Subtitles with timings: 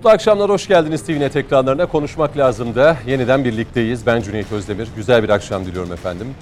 [0.00, 1.86] Mutlu akşamlar, hoş geldiniz TVNet ekranlarına.
[1.86, 4.06] Konuşmak lazım da yeniden birlikteyiz.
[4.06, 4.88] Ben Cüneyt Özdemir.
[4.96, 6.34] Güzel bir akşam diliyorum efendim.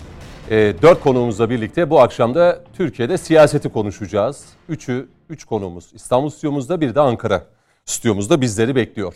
[0.50, 4.45] E, dört konuğumuzla birlikte bu akşam da Türkiye'de siyaseti konuşacağız.
[4.69, 7.45] Üçü, üç konuğumuz İstanbul stüdyomuzda, bir de Ankara
[7.84, 9.14] stüdyomuzda bizleri bekliyor.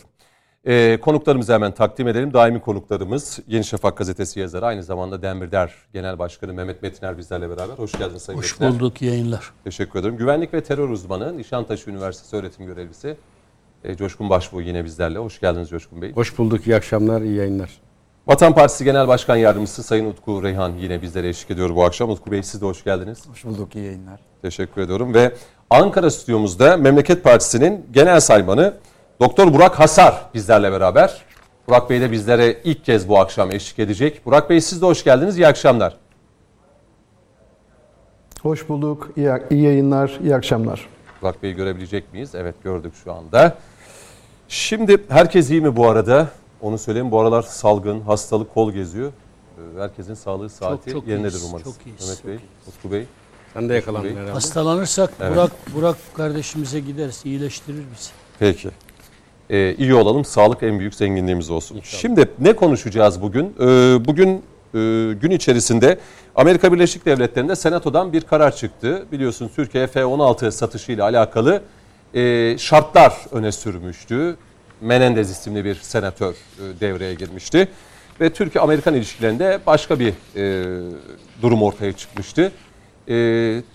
[0.65, 2.33] E, konuklarımızı hemen takdim edelim.
[2.33, 7.73] Daimi konuklarımız Yeni Şafak gazetesi yazarı, aynı zamanda Demirder Genel Başkanı Mehmet Metiner bizlerle beraber.
[7.73, 8.79] Hoş geldiniz Sayın Hoş Metiner.
[8.79, 9.51] bulduk yayınlar.
[9.63, 10.17] Teşekkür ederim.
[10.17, 13.17] Güvenlik ve terör uzmanı, Nişantaşı Üniversitesi öğretim görevlisi
[13.83, 15.19] e, Coşkun Başbuğ yine bizlerle.
[15.19, 16.13] Hoş geldiniz Coşkun Bey.
[16.13, 17.69] Hoş bulduk, iyi akşamlar, iyi yayınlar.
[18.27, 22.09] Vatan Partisi Genel Başkan Yardımcısı Sayın Utku Reyhan yine bizlere eşlik ediyor bu akşam.
[22.09, 23.29] Utku Bey siz de hoş geldiniz.
[23.29, 24.19] Hoş bulduk, iyi yayınlar.
[24.41, 25.13] Teşekkür ediyorum.
[25.13, 25.31] Ve
[25.69, 28.73] Ankara stüdyomuzda Memleket Partisi'nin genel saymanı
[29.19, 31.21] Doktor Burak Hasar bizlerle beraber.
[31.67, 34.25] Burak Bey de bizlere ilk kez bu akşam eşlik edecek.
[34.25, 35.37] Burak Bey siz de hoş geldiniz.
[35.37, 35.97] İyi akşamlar.
[38.41, 39.11] Hoş bulduk.
[39.15, 40.87] İyi, iyi yayınlar, iyi akşamlar.
[41.21, 42.35] Burak Bey'i görebilecek miyiz?
[42.35, 43.57] Evet gördük şu anda.
[44.53, 46.27] Şimdi herkes iyi mi bu arada?
[46.61, 47.11] Onu söyleyeyim.
[47.11, 49.11] Bu aralar salgın, hastalık kol geziyor.
[49.57, 51.63] Ee, Herkesin sağlığı saati çok yerindedir iyiyiz, umarız.
[51.63, 52.01] çok iyiyiz.
[52.01, 52.37] Mehmet Çok Bey,
[52.67, 53.05] Utku Bey.
[53.53, 54.31] Sen de yakalandın herhalde.
[54.31, 55.31] Hastalanırsak Evet.
[55.35, 58.09] Burak Burak kardeşimize gideriz, iyileştirir bizi.
[58.39, 58.69] Peki.
[59.49, 60.25] Ee, iyi olalım.
[60.25, 61.79] Sağlık en büyük zenginliğimiz olsun.
[61.83, 63.55] Şimdi ne konuşacağız bugün?
[63.59, 63.65] Ee,
[64.05, 64.39] bugün e,
[65.13, 65.99] gün içerisinde
[66.35, 69.05] Amerika Birleşik Devletleri'nde Senato'dan bir karar çıktı.
[69.11, 71.61] Biliyorsun Türkiye F-16 satışıyla alakalı
[72.13, 74.35] e, şartlar öne sürmüştü.
[74.81, 77.67] Menendez isimli bir senatör e, devreye girmişti.
[78.21, 80.65] Ve Türkiye-Amerikan ilişkilerinde başka bir e,
[81.41, 82.51] durum ortaya çıkmıştı.
[83.09, 83.15] E,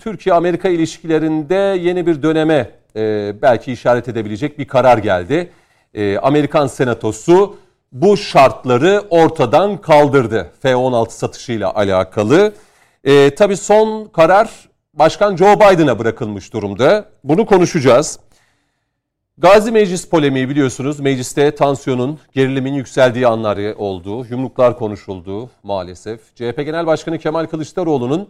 [0.01, 5.51] Türkiye-Amerika ilişkilerinde yeni bir döneme e, belki işaret edebilecek bir karar geldi.
[5.95, 7.57] E, Amerikan Senatosu
[7.93, 12.53] bu şartları ortadan kaldırdı F-16 satışıyla alakalı.
[13.05, 17.05] E, tabii son karar Başkan Joe Biden'a bırakılmış durumda.
[17.25, 18.19] Bunu konuşacağız.
[19.41, 21.01] Gazi Meclis polemiği biliyorsunuz.
[21.01, 24.27] Mecliste tansiyonun, gerilimin yükseldiği anları oldu.
[24.31, 26.21] Yumruklar konuşuldu maalesef.
[26.35, 28.29] CHP Genel Başkanı Kemal Kılıçdaroğlu'nun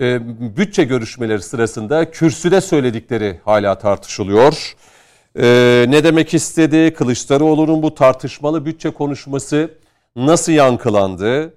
[0.00, 0.20] e,
[0.56, 4.76] bütçe görüşmeleri sırasında kürsüde söyledikleri hala tartışılıyor.
[5.38, 5.44] E,
[5.88, 6.94] ne demek istedi?
[6.94, 9.70] Kılıçdaroğlu'nun bu tartışmalı bütçe konuşması
[10.16, 11.54] nasıl yankılandı?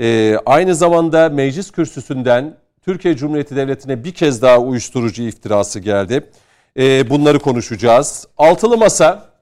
[0.00, 6.30] E, aynı zamanda meclis kürsüsünden Türkiye Cumhuriyeti Devleti'ne bir kez daha uyuşturucu iftirası geldi.
[6.78, 8.26] E, bunları konuşacağız.
[8.38, 9.32] Altılı Masa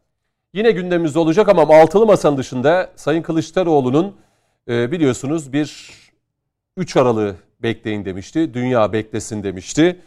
[0.54, 4.16] yine gündemimizde olacak ama Altılı Masa'nın dışında Sayın Kılıçdaroğlu'nun
[4.68, 5.90] e, biliyorsunuz bir
[6.76, 8.54] 3 Aralık'ı bekleyin demişti.
[8.54, 10.00] Dünya beklesin demişti.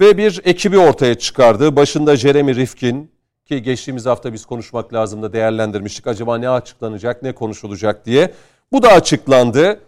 [0.00, 1.76] Ve bir ekibi ortaya çıkardı.
[1.76, 3.10] Başında Jeremy Rifkin
[3.44, 6.06] ki geçtiğimiz hafta biz konuşmak lazım da değerlendirmiştik.
[6.06, 8.34] Acaba ne açıklanacak, ne konuşulacak diye.
[8.72, 9.80] Bu da açıklandı.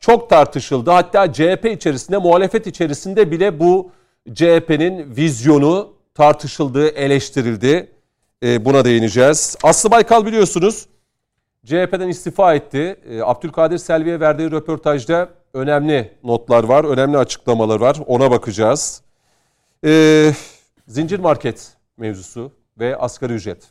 [0.00, 0.90] Çok tartışıldı.
[0.90, 3.90] Hatta CHP içerisinde, muhalefet içerisinde bile bu
[4.34, 7.92] CHP'nin vizyonu tartışıldı, eleştirildi.
[8.42, 9.56] Ee, buna değineceğiz.
[9.62, 10.86] Aslı Baykal biliyorsunuz
[11.64, 13.00] CHP'den istifa etti.
[13.08, 17.96] Ee, Abdülkadir Selvi'ye verdiği röportajda önemli notlar var, önemli açıklamalar var.
[18.06, 19.02] Ona bakacağız.
[19.84, 20.32] Ee,
[20.86, 23.64] zincir market mevzusu ve asgari ücret.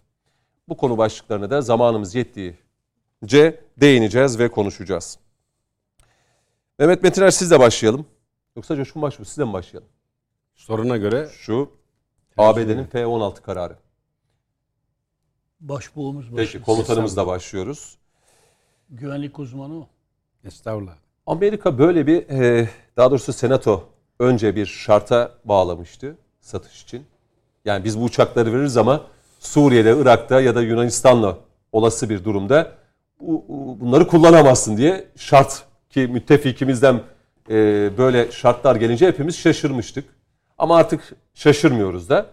[0.69, 5.17] Bu konu başlıklarına da zamanımız yettiğince değineceğiz ve konuşacağız.
[6.79, 8.05] Mehmet Metiner sizle başlayalım.
[8.55, 9.89] Yoksa Coşkun Başbuğ sizle mi başlayalım?
[10.55, 11.69] Soruna göre Şu
[12.37, 13.75] ABD'nin F-16 kararı.
[15.59, 16.65] Başbuğumuz Peki başımız.
[16.65, 17.97] komutanımızla başlıyoruz.
[18.89, 19.87] Güvenlik uzmanı o.
[20.45, 20.95] estağfurullah.
[21.27, 23.83] Amerika böyle bir e, daha doğrusu senato
[24.19, 27.05] önce bir şarta bağlamıştı satış için.
[27.65, 29.01] Yani biz bu uçakları veririz ama
[29.39, 31.37] Suriye'de, Irak'ta ya da Yunanistan'la
[31.71, 32.71] olası bir durumda
[33.19, 37.01] bu, bu- bunları kullanamazsın diye şart ki müttefikimizden
[37.49, 37.53] e,
[37.97, 40.14] böyle şartlar gelince hepimiz şaşırmıştık.
[40.57, 42.29] Ama artık şaşırmıyoruz da.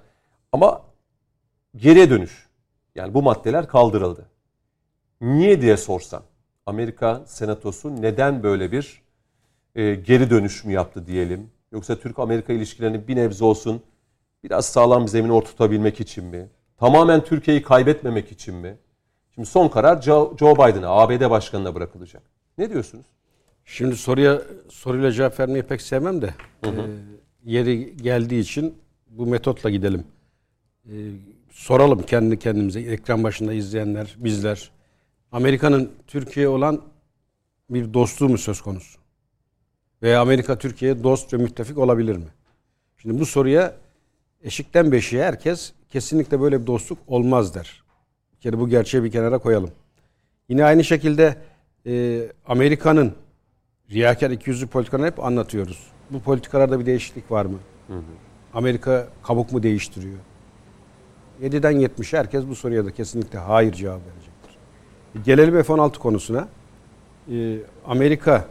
[0.53, 0.83] Ama
[1.77, 2.49] geriye dönüş.
[2.95, 4.27] Yani bu maddeler kaldırıldı.
[5.21, 6.23] Niye diye sorsan
[6.67, 9.03] Amerika senatosu neden böyle bir
[9.75, 11.51] e, geri dönüş mü yaptı diyelim?
[11.73, 13.83] Yoksa Türk-Amerika ilişkilerini bir nebze olsun
[14.45, 16.49] biraz sağlam bir zemin oturtabilmek için mi?
[16.79, 18.77] Tamamen Türkiye'yi kaybetmemek için mi?
[19.35, 22.23] Şimdi son karar Joe, Biden'a, ABD başkanına bırakılacak.
[22.59, 23.07] Ne diyorsunuz?
[23.65, 26.35] Şimdi soruya soruyla cevap vermeyi pek sevmem de
[26.65, 26.69] e,
[27.45, 28.75] yeri geldiği için
[29.11, 30.05] bu metotla gidelim.
[30.87, 30.93] E,
[31.51, 34.71] soralım kendi kendimize, ekran başında izleyenler, bizler.
[35.33, 36.83] Amerika'nın Türkiye olan
[37.71, 38.99] bir dostluğu mu söz konusu?
[40.03, 42.29] Veya Amerika Türkiye'ye dost ve müttefik olabilir mi?
[42.99, 43.77] Şimdi bu soruya
[44.43, 47.83] eşikten beşiğe herkes kesinlikle böyle bir dostluk olmaz der.
[48.33, 49.71] Bir kere bu gerçeği bir kenara koyalım.
[50.49, 51.37] Yine aynı şekilde
[51.87, 53.15] e, Amerika'nın
[53.91, 55.92] riyakar ikiyüzlü politikalarını hep anlatıyoruz.
[56.11, 57.59] Bu politikalarda bir değişiklik var mı?
[58.55, 60.19] Amerika kabuk mu değiştiriyor?
[61.43, 64.57] 7'den 70'e herkes bu soruya da kesinlikle hayır cevabı verecektir.
[65.25, 66.49] Gelelim F-16 konusuna.
[67.33, 67.57] Ee,
[67.87, 68.49] Amerika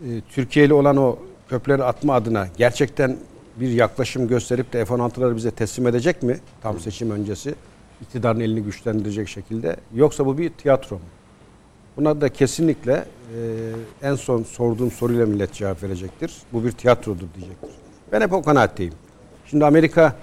[0.00, 3.16] e, Türkiye ile olan o köprüleri atma adına gerçekten
[3.60, 6.40] bir yaklaşım gösterip de F-16'ları bize teslim edecek mi?
[6.62, 7.54] Tam seçim öncesi
[8.02, 9.76] iktidarın elini güçlendirecek şekilde.
[9.94, 11.02] Yoksa bu bir tiyatro mu?
[11.96, 16.32] Buna da kesinlikle e, en son sorduğum soruyla millet cevap verecektir.
[16.52, 17.70] Bu bir tiyatrodur diyecektir.
[18.12, 18.94] Ben hep o kanaatteyim.
[19.46, 20.16] Şimdi Amerika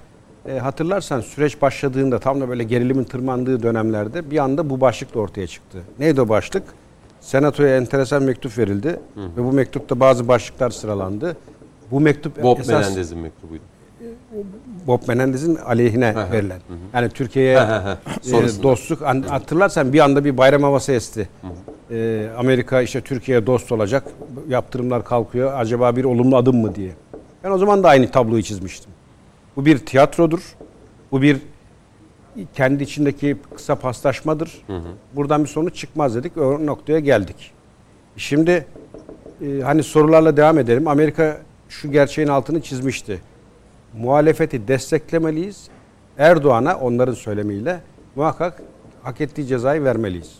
[0.47, 5.19] e, hatırlarsan süreç başladığında tam da böyle gerilimin tırmandığı dönemlerde bir anda bu başlık da
[5.19, 5.77] ortaya çıktı.
[5.99, 6.63] Neydi o başlık?
[7.21, 8.99] Senatoya enteresan mektup verildi
[9.37, 11.37] ve bu mektupta bazı başlıklar sıralandı.
[11.91, 13.63] Bu mektup Bob esas Menendez'in mektubuydu.
[14.87, 16.31] Bob Menendez'in aleyhine hı.
[16.31, 16.59] verilen.
[16.93, 21.29] Yani Türkiye'ye e, dostluk an- hatırlarsan bir anda bir bayram havası esti.
[21.91, 24.03] E, Amerika işte Türkiye'ye dost olacak.
[24.49, 25.53] Yaptırımlar kalkıyor.
[25.59, 26.91] Acaba bir olumlu adım mı diye.
[27.43, 28.91] Ben o zaman da aynı tabloyu çizmiştim.
[29.55, 30.55] Bu bir tiyatrodur.
[31.11, 31.37] Bu bir
[32.53, 34.65] kendi içindeki kısa paslaşmadır.
[35.15, 36.37] Buradan bir sonuç çıkmaz dedik.
[36.37, 37.51] O noktaya geldik.
[38.17, 38.65] Şimdi
[39.41, 40.87] e, hani sorularla devam edelim.
[40.87, 41.37] Amerika
[41.69, 43.21] şu gerçeğin altını çizmişti.
[43.97, 45.69] Muhalefeti desteklemeliyiz.
[46.17, 47.81] Erdoğan'a onların söylemiyle
[48.15, 48.61] muhakkak
[49.03, 50.39] hak ettiği cezayı vermeliyiz.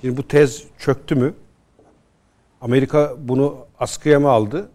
[0.00, 1.34] Şimdi bu tez çöktü mü?
[2.60, 4.68] Amerika bunu askıya mı aldı?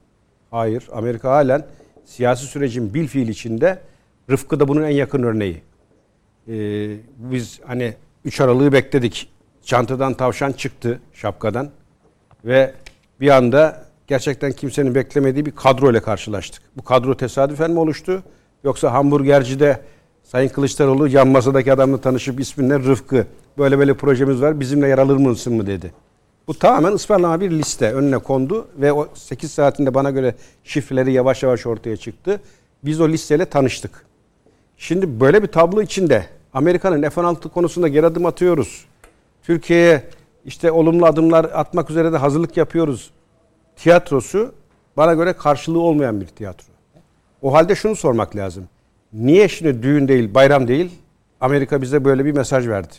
[0.51, 0.89] Hayır.
[0.91, 1.65] Amerika halen
[2.05, 3.79] siyasi sürecin bil fiil içinde
[4.29, 5.61] Rıfkı da bunun en yakın örneği.
[6.47, 7.93] Ee, biz hani
[8.25, 9.29] 3 Aralık'ı bekledik.
[9.63, 11.69] Çantadan tavşan çıktı şapkadan
[12.45, 12.73] ve
[13.21, 16.63] bir anda gerçekten kimsenin beklemediği bir kadro ile karşılaştık.
[16.77, 18.23] Bu kadro tesadüfen mi oluştu?
[18.63, 19.79] Yoksa hamburgercide
[20.23, 23.27] Sayın Kılıçdaroğlu yan masadaki adamla tanışıp isminle Rıfkı
[23.57, 25.93] böyle böyle projemiz var bizimle yer alır mısın mı dedi.
[26.47, 31.43] Bu tamamen ısmarlama bir liste önüne kondu ve o 8 saatinde bana göre şifreleri yavaş
[31.43, 32.41] yavaş ortaya çıktı.
[32.85, 34.05] Biz o listeyle tanıştık.
[34.77, 38.85] Şimdi böyle bir tablo içinde Amerika'nın F-16 konusunda geri adım atıyoruz.
[39.43, 40.03] Türkiye'ye
[40.45, 43.11] işte olumlu adımlar atmak üzere de hazırlık yapıyoruz.
[43.75, 44.55] Tiyatrosu
[44.97, 46.73] bana göre karşılığı olmayan bir tiyatro.
[47.41, 48.69] O halde şunu sormak lazım.
[49.13, 50.91] Niye şimdi düğün değil, bayram değil
[51.41, 52.93] Amerika bize böyle bir mesaj verdi?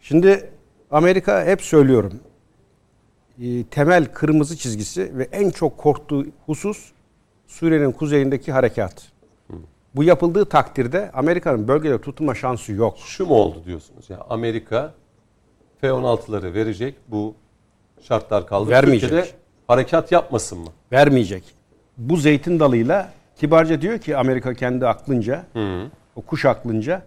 [0.00, 0.50] Şimdi
[0.90, 2.12] Amerika hep söylüyorum.
[3.42, 6.92] e, Temel kırmızı çizgisi ve en çok korktuğu husus
[7.46, 9.06] Suriye'nin kuzeyindeki harekat.
[9.94, 12.98] Bu yapıldığı takdirde Amerika'nın bölgede tutunma şansı yok.
[13.06, 14.10] Şu mu oldu diyorsunuz?
[14.10, 14.94] Ya Amerika
[15.80, 16.94] F-16'ları verecek.
[17.08, 17.34] Bu
[18.02, 18.70] şartlar kaldı.
[18.70, 19.10] Vermeyecek.
[19.10, 19.39] Türkiye'de
[19.70, 20.68] harekat yapmasın mı?
[20.92, 21.44] Vermeyecek.
[21.98, 25.44] Bu zeytin dalıyla kibarca diyor ki Amerika kendi aklınca,
[26.16, 27.02] o kuş aklınca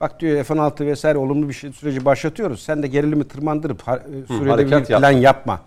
[0.00, 2.62] bak diyor F-16 vesaire olumlu bir şey, süreci başlatıyoruz.
[2.62, 4.50] Sen de gerilimi tırmandırıp ha- e, Suriye'de
[4.82, 5.60] bir plan yapma.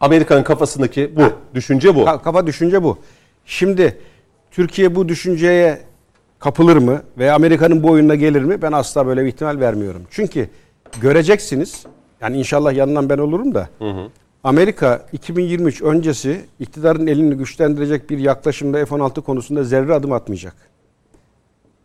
[0.00, 1.22] Amerika'nın kafasındaki bu.
[1.54, 2.00] Düşünce bu.
[2.00, 2.98] Ka- Kafa düşünce bu.
[3.46, 3.98] Şimdi
[4.50, 5.78] Türkiye bu düşünceye
[6.38, 8.62] kapılır mı ve Amerika'nın bu oyununa gelir mi?
[8.62, 10.02] Ben asla böyle bir ihtimal vermiyorum.
[10.10, 10.48] Çünkü
[11.00, 11.86] göreceksiniz.
[12.20, 13.68] Yani inşallah yanından ben olurum da.
[14.44, 20.54] Amerika 2023 öncesi iktidarın elini güçlendirecek bir yaklaşımda F-16 konusunda zerre adım atmayacak.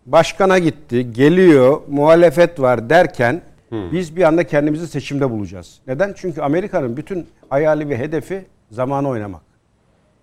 [0.06, 5.80] Başkana gitti, geliyor, muhalefet var derken biz bir anda kendimizi seçimde bulacağız.
[5.88, 6.14] Neden?
[6.18, 9.42] Çünkü Amerika'nın bütün hayali ve hedefi zamanı oynamak.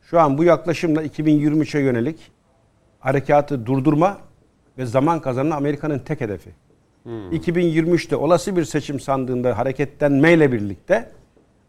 [0.03, 2.19] Şu an bu yaklaşımla 2023'e yönelik
[3.01, 4.19] harekatı durdurma
[4.79, 6.51] ve zaman kazanan Amerika'nın tek hedefi.
[7.07, 11.11] 2023'te olası bir seçim sandığında hareketlenmeyle birlikte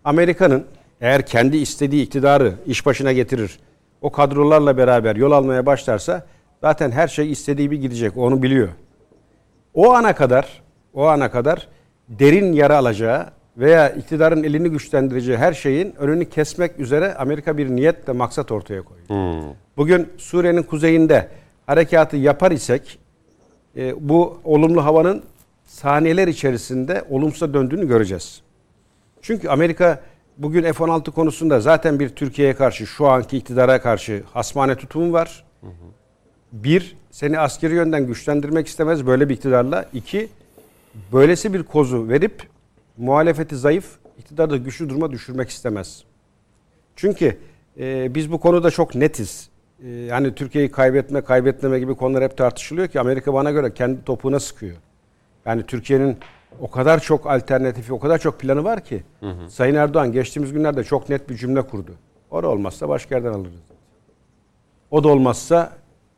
[0.07, 0.65] Amerika'nın
[1.01, 3.59] eğer kendi istediği iktidarı iş başına getirir,
[4.01, 6.25] o kadrolarla beraber yol almaya başlarsa
[6.61, 8.17] zaten her şey istediği bir gidecek.
[8.17, 8.69] Onu biliyor.
[9.73, 10.61] O ana kadar,
[10.93, 11.67] o ana kadar
[12.09, 13.25] derin yara alacağı
[13.57, 18.81] veya iktidarın elini güçlendireceği her şeyin önünü kesmek üzere Amerika bir niyet ve maksat ortaya
[18.81, 19.43] koyuyor.
[19.77, 21.29] Bugün Suriye'nin kuzeyinde
[21.65, 22.99] harekatı yapar isek
[23.77, 25.23] e, bu olumlu havanın
[25.65, 28.46] saniyeler içerisinde olumsuza döndüğünü göreceğiz.
[29.21, 30.01] Çünkü Amerika
[30.37, 35.45] bugün F-16 konusunda zaten bir Türkiye'ye karşı şu anki iktidara karşı hasmane tutumu var.
[36.51, 39.85] Bir, seni askeri yönden güçlendirmek istemez böyle bir iktidarla.
[39.93, 40.29] İki,
[41.13, 42.47] böylesi bir kozu verip
[42.97, 43.85] muhalefeti zayıf,
[44.17, 46.03] iktidarı da güçlü duruma düşürmek istemez.
[46.95, 47.37] Çünkü
[47.79, 49.49] e, biz bu konuda çok netiz.
[49.83, 54.39] E, yani Türkiye'yi kaybetme, kaybetmeme gibi konular hep tartışılıyor ki Amerika bana göre kendi topuğuna
[54.39, 54.75] sıkıyor.
[55.45, 56.17] Yani Türkiye'nin
[56.61, 59.03] o kadar çok alternatifi, o kadar çok planı var ki.
[59.49, 61.91] Sayın Erdoğan geçtiğimiz günlerde çok net bir cümle kurdu.
[62.31, 63.53] O da olmazsa başka yerden alırız.
[63.53, 63.77] dedi.
[64.91, 65.71] O da olmazsa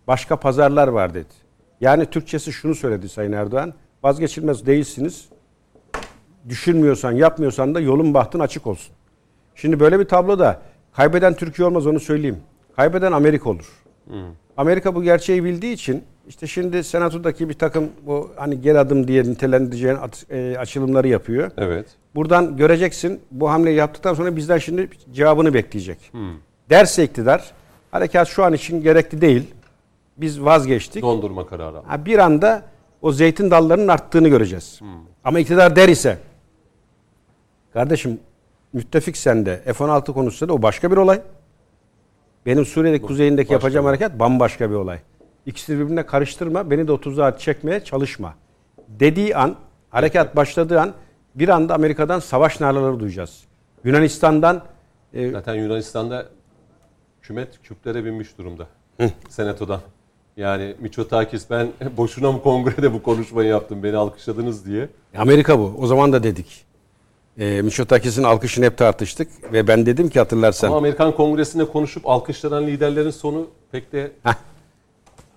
[0.07, 1.33] başka pazarlar var dedi.
[1.81, 3.73] Yani Türkçesi şunu söyledi Sayın Erdoğan.
[4.03, 5.29] Vazgeçilmez değilsiniz.
[6.49, 8.95] Düşünmüyorsan, yapmıyorsan da yolun bahtın açık olsun.
[9.55, 10.61] Şimdi böyle bir tabloda
[10.93, 12.37] kaybeden Türkiye olmaz onu söyleyeyim.
[12.75, 13.83] Kaybeden Amerika olur.
[14.57, 19.23] Amerika bu gerçeği bildiği için İşte şimdi senatodaki bir takım bu hani geri adım diye
[19.23, 19.97] nitelendireceğin
[20.29, 21.51] e, açılımları yapıyor.
[21.57, 21.87] Evet.
[22.15, 26.11] Buradan göreceksin bu hamleyi yaptıktan sonra bizden şimdi cevabını bekleyecek.
[26.69, 27.51] Derse iktidar
[27.91, 29.43] harekat şu an için gerekli değil.
[30.17, 31.03] Biz vazgeçtik.
[31.03, 31.77] Dondurma kararı.
[31.77, 32.63] Ha, bir anda
[33.01, 34.79] o zeytin dallarının arttığını göreceğiz.
[35.23, 36.17] Ama iktidar der ise
[37.73, 38.19] kardeşim
[38.73, 41.21] müttefik sende F-16 konusunda da o başka bir olay.
[42.45, 44.99] Benim Suriye'deki kuzeyindeki yapacağım hareket bambaşka bir olay.
[45.45, 48.33] İkisini birbirine karıştırma, beni de o tuzağa çekmeye çalışma.
[48.87, 49.55] Dediği an,
[49.89, 50.93] harekat başladığı an
[51.35, 53.43] bir anda Amerika'dan savaş naraları duyacağız.
[53.83, 54.61] Yunanistan'dan
[55.13, 56.25] e, Zaten Yunanistan'da
[57.21, 58.67] hükümet küplere binmiş durumda.
[59.29, 59.81] Senatodan.
[60.37, 61.67] Yani Miçotakis ben
[61.97, 64.89] boşuna mı kongrede bu konuşmayı yaptım beni alkışladınız diye.
[65.17, 65.75] Amerika bu.
[65.79, 66.65] O zaman da dedik.
[67.37, 70.67] E, Mitsotakis'in alkışını hep tartıştık ve ben dedim ki hatırlarsan.
[70.67, 74.33] Ama Amerikan kongresinde konuşup alkışlanan liderlerin sonu pek de Heh.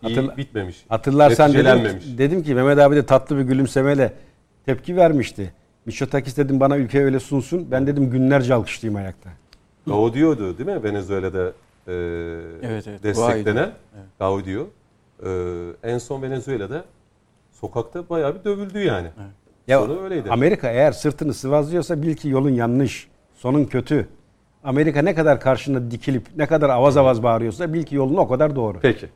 [0.02, 0.85] İyi Hatırla- bitmemiş.
[0.88, 4.12] Hatırlarsan dedim, dedim ki Mehmet abi de tatlı bir gülümsemeyle
[4.66, 5.52] tepki vermişti.
[5.87, 7.71] Mitsotakis dedim bana ülke öyle sunsun.
[7.71, 9.30] Ben dedim günlerce alkışlayayım ayakta.
[9.87, 11.47] Gaudio'du değil mi Venezuela'da
[11.88, 11.92] e,
[12.62, 13.02] Evet, evet.
[13.02, 13.71] desteklenen
[14.18, 14.66] Gaudio.
[15.26, 15.30] E,
[15.82, 16.85] en son Venezuela'da
[17.52, 19.09] sokakta bayağı bir dövüldü yani.
[19.68, 20.30] Ya Sonu öyleydi.
[20.30, 23.09] Amerika eğer sırtını sıvazlıyorsa bil ki yolun yanlış.
[23.35, 24.09] Sonun kötü.
[24.64, 28.56] Amerika ne kadar karşında dikilip ne kadar avaz avaz bağırıyorsa bil ki yolun o kadar
[28.56, 28.78] doğru.
[28.82, 29.09] Peki.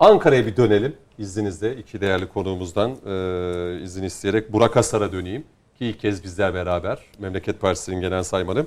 [0.00, 1.76] Ankara'ya bir dönelim izninizle.
[1.76, 5.44] iki değerli konuğumuzdan e, izin isteyerek Burak Asar'a döneyim.
[5.78, 6.98] Ki ilk kez bizler beraber.
[7.18, 8.66] Memleket Partisi'nin genel saymanı.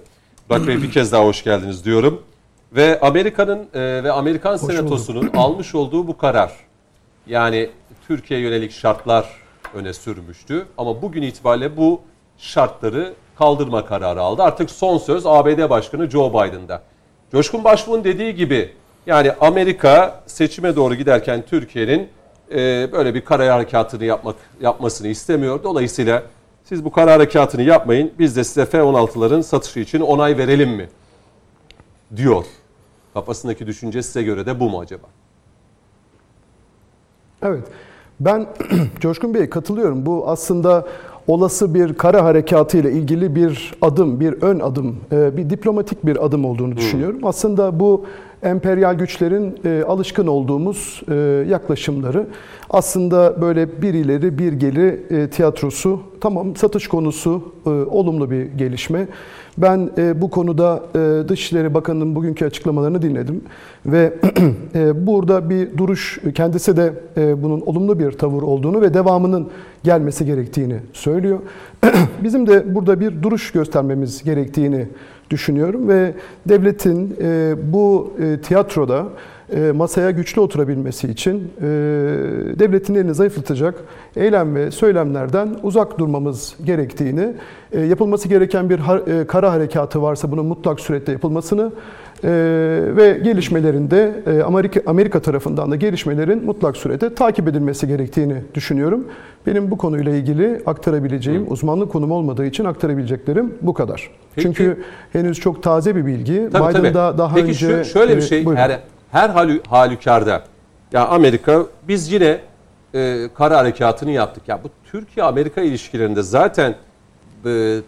[0.50, 2.24] Burak Bey bir kez daha hoş geldiniz diyorum.
[2.76, 6.52] Ve Amerika'nın e, ve Amerikan Senatosu'nun almış olduğu bu karar.
[7.28, 7.70] Yani
[8.08, 9.30] Türkiye yönelik şartlar
[9.74, 10.66] öne sürmüştü.
[10.78, 12.02] Ama bugün itibariyle bu
[12.38, 14.44] şartları kaldırma kararı aldı.
[14.44, 16.82] Artık son söz ABD Başkanı Joe Biden'da.
[17.32, 18.74] Coşkun Başbuğ'un dediği gibi
[19.06, 22.10] yani Amerika seçime doğru giderken Türkiye'nin
[22.52, 25.64] e, böyle bir kara harekatını yapmak yapmasını istemiyor.
[25.64, 26.24] Dolayısıyla
[26.64, 28.12] siz bu kara harekatını yapmayın.
[28.20, 30.90] Biz de size F-16'ların satışı için onay verelim mi?
[32.16, 32.46] Diyor.
[33.14, 35.08] Kafasındaki düşünce size göre de bu mu acaba?
[37.42, 37.64] Evet.
[38.20, 38.48] Ben
[39.00, 40.06] Coşkun Bey'e katılıyorum.
[40.06, 40.88] Bu aslında
[41.28, 46.26] olası bir kara harekatı ile ilgili bir adım, bir ön adım, e, bir diplomatik bir
[46.26, 47.20] adım olduğunu düşünüyorum.
[47.24, 48.06] Aslında bu
[48.44, 51.16] emperyal güçlerin e, alışkın olduğumuz e,
[51.50, 52.28] yaklaşımları
[52.70, 59.08] aslında böyle bir ileri bir geri e, tiyatrosu tamam satış konusu e, olumlu bir gelişme.
[59.58, 63.42] Ben e, bu konuda e, Dışişleri Bakanı'nın bugünkü açıklamalarını dinledim
[63.86, 64.14] ve
[64.76, 69.50] e, burada bir duruş kendisi de e, bunun olumlu bir tavır olduğunu ve devamının
[69.84, 71.40] gelmesi gerektiğini söylüyor.
[72.24, 74.88] Bizim de burada bir duruş göstermemiz gerektiğini
[75.34, 76.14] düşünüyorum ve
[76.46, 79.08] devletin e, bu e, tiyatroda
[79.60, 81.66] masaya güçlü oturabilmesi için e,
[82.60, 83.76] devletin elini zayıflatacak
[84.16, 87.34] eylem ve söylemlerden uzak durmamız gerektiğini,
[87.72, 91.72] e, yapılması gereken bir e, kara harekatı varsa bunun mutlak surette yapılmasını
[92.24, 92.30] e,
[92.98, 99.08] ve gelişmelerinde e, Amerika Amerika tarafından da gelişmelerin mutlak surette takip edilmesi gerektiğini düşünüyorum.
[99.48, 104.10] Benim bu konuyla ilgili aktarabileceğim uzmanlık konum olmadığı için aktarabileceklerim bu kadar.
[104.36, 104.48] Peki.
[104.48, 104.84] Çünkü
[105.14, 106.50] henüz çok taze bir bilgi.
[106.52, 106.94] Tabii, Biden tabii.
[106.94, 108.62] da daha Peki önce şu, şöyle bir e, şey buyurun.
[108.62, 108.80] her,
[109.14, 110.44] her halü, halükarda
[110.92, 112.42] ya Amerika biz yine
[112.96, 114.48] e, kara harekatını yaptık.
[114.48, 116.76] Ya bu Türkiye Amerika ilişkilerinde zaten e,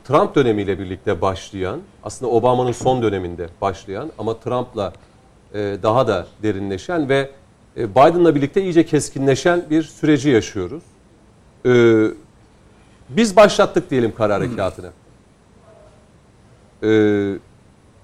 [0.07, 4.93] Trump dönemiyle birlikte başlayan aslında Obama'nın son döneminde başlayan ama Trump'la
[5.53, 7.29] e, daha da derinleşen ve
[7.77, 10.83] e, Biden'la birlikte iyice keskinleşen bir süreci yaşıyoruz.
[11.65, 11.71] E,
[13.09, 14.89] biz başlattık diyelim kara harekatını.
[16.83, 16.89] E,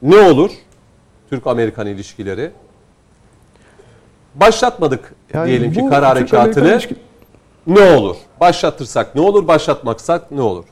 [0.01, 0.51] ne olur?
[1.29, 2.51] Türk-Amerikan ilişkileri.
[4.35, 6.97] Başlatmadık Yani diyelim ki bu kara Türk-Amerikan harekatını.
[7.67, 8.15] Ne olur?
[8.39, 9.47] Başlatırsak ne olur?
[9.47, 10.65] Başlatmaksak ne olur?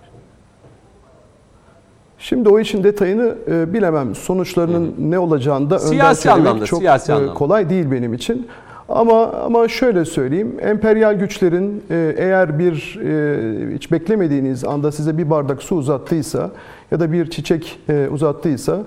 [2.19, 4.15] Şimdi o işin detayını e, bilemem.
[4.15, 7.33] Sonuçlarının ne olacağını da Siyasi anlamda, çok siyasi e, anlamda.
[7.33, 8.47] kolay değil benim için.
[8.89, 10.55] Ama ama şöyle söyleyeyim.
[10.61, 16.51] Emperyal güçlerin e, eğer bir e, hiç beklemediğiniz anda size bir bardak su uzattıysa
[16.91, 18.77] ya da bir çiçek e, uzattıysa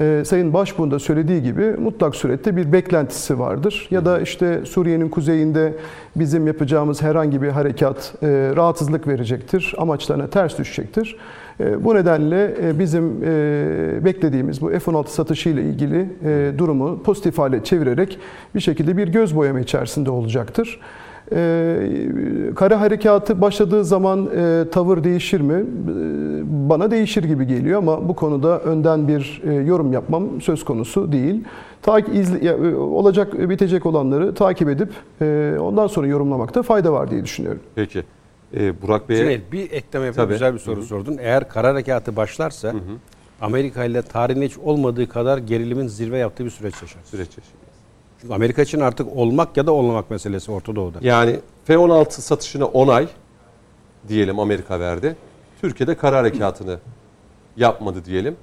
[0.00, 3.88] e, Sayın Başbuğ'un da söylediği gibi mutlak surette bir beklentisi vardır.
[3.90, 5.74] Ya da işte Suriye'nin kuzeyinde
[6.16, 8.26] bizim yapacağımız herhangi bir harekat e,
[8.56, 11.16] rahatsızlık verecektir, amaçlarına ters düşecektir.
[11.60, 17.38] E, Bu nedenle e, bizim e, beklediğimiz bu F-16 satışı ile ilgili e, durumu pozitif
[17.38, 18.18] hale çevirerek
[18.54, 20.80] bir şekilde bir göz boyama içerisinde olacaktır.
[21.32, 25.54] E, kara harekatı başladığı zaman e, tavır değişir mi?
[25.54, 25.60] E,
[26.68, 31.44] bana değişir gibi geliyor ama bu konuda önden bir e, yorum yapmam söz konusu değil.
[31.82, 34.92] Takip izle, ya, e, olacak bitecek olanları takip edip
[35.22, 37.60] e, ondan sonra yorumlamakta fayda var diye düşünüyorum.
[37.74, 38.04] Peki.
[38.54, 40.12] Ee, Burak Bey'e Cüneyt bir ekleme.
[40.12, 40.32] Tabii.
[40.32, 41.16] Güzel bir soru sordun.
[41.20, 42.74] Eğer kara harekatı başlarsa
[43.40, 47.00] Amerika ile tarihin hiç olmadığı kadar gerilimin zirve yaptığı bir süreç yaşar.
[47.04, 47.65] süreç yaşayacağız.
[48.30, 50.98] Amerika için artık olmak ya da olmamak meselesi Orta Doğu'da.
[51.00, 53.08] Yani F-16 satışına onay
[54.08, 55.16] diyelim Amerika verdi.
[55.60, 56.78] Türkiye'de kara harekatını
[57.56, 58.36] yapmadı diyelim.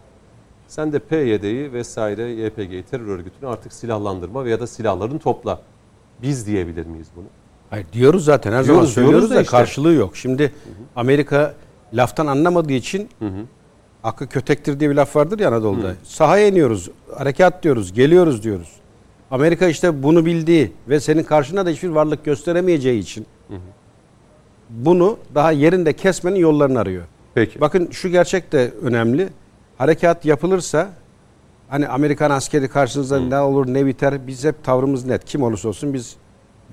[0.67, 5.61] Sen de PYD'yi vesaire YPG'yi terör örgütünü artık silahlandırma veya da silahlarını topla.
[6.21, 7.25] Biz diyebilir miyiz bunu?
[7.69, 9.51] Hayır diyoruz zaten her zaman Diyoruz, söylüyoruz diyoruz da da işte.
[9.51, 10.17] karşılığı yok.
[10.17, 10.53] Şimdi
[10.95, 11.53] Amerika
[11.93, 13.09] laftan anlamadığı için
[14.03, 15.93] aklı kötektir diye bir laf vardır ya Anadolu'da.
[16.03, 18.69] Sahaya iniyoruz, harekat diyoruz, geliyoruz diyoruz.
[19.33, 23.25] Amerika işte bunu bildiği ve senin karşına da hiçbir varlık gösteremeyeceği için
[24.69, 27.03] bunu daha yerinde kesmenin yollarını arıyor.
[27.33, 27.61] Peki.
[27.61, 29.29] Bakın şu gerçek de önemli.
[29.77, 30.89] Harekat yapılırsa
[31.69, 35.25] hani Amerikan askeri karşınızda ne olur ne biter biz hep tavrımız net.
[35.25, 36.15] Kim olursa olsun biz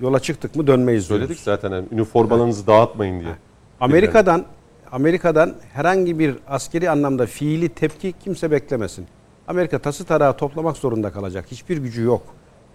[0.01, 1.43] yola çıktık mı dönmeyiz Söyledik diyoruz.
[1.43, 3.35] zaten yani üniformalarınızı dağıtmayın diye.
[3.79, 4.45] Amerika'dan
[4.91, 9.07] Amerika'dan herhangi bir askeri anlamda fiili tepki kimse beklemesin.
[9.47, 11.45] Amerika tası tarağı toplamak zorunda kalacak.
[11.51, 12.21] Hiçbir gücü yok.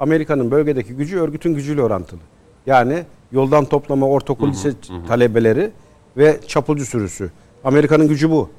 [0.01, 2.21] Amerika'nın bölgedeki gücü örgütün gücüyle orantılı.
[2.67, 4.73] Yani yoldan toplama ortaokul lise
[5.09, 5.71] talebeleri
[6.17, 7.31] ve çapulcu sürüsü.
[7.65, 8.51] Amerika'nın gücü bu.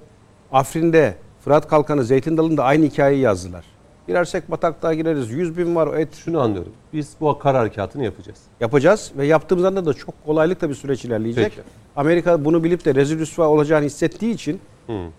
[0.52, 3.66] Afrin'de, Fırat Kalkanı, Zeytin Dalı'nda aynı hikayeyi yazdılar.
[4.08, 5.32] Girersek bataklığa gireriz.
[5.32, 6.72] 100 bin var o et Şunu anlıyorum.
[6.94, 8.40] Biz bu kara harekatını yapacağız.
[8.60, 11.44] yapacağız ve yaptığımız anda da çok kolaylıkla bir süreç ilerleyecek.
[11.44, 11.62] Peki.
[11.96, 14.60] Amerika bunu bilip de rezil rüsva olacağını hissettiği için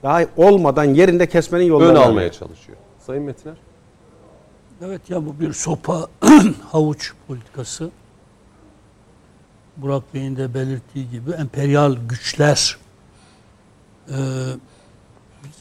[0.02, 2.78] daha olmadan yerinde kesmenin yollarını Ön almaya çalışıyor.
[2.98, 3.56] Sayın Metiner.
[4.82, 6.06] Evet ya bu bir sopa
[6.72, 7.90] havuç politikası.
[9.76, 12.78] Burak Bey'in de belirttiği gibi emperyal güçler
[14.10, 14.16] e,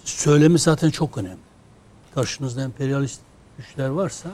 [0.03, 1.37] söylemi zaten çok önemli.
[2.15, 3.21] Karşınızda emperyalist
[3.57, 4.29] güçler varsa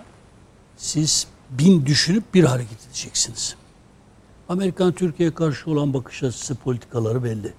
[0.78, 3.56] siz bin düşünüp bir hareket edeceksiniz.
[4.50, 7.54] Amerikan Türkiye'ye karşı olan bakış açısı politikaları belli.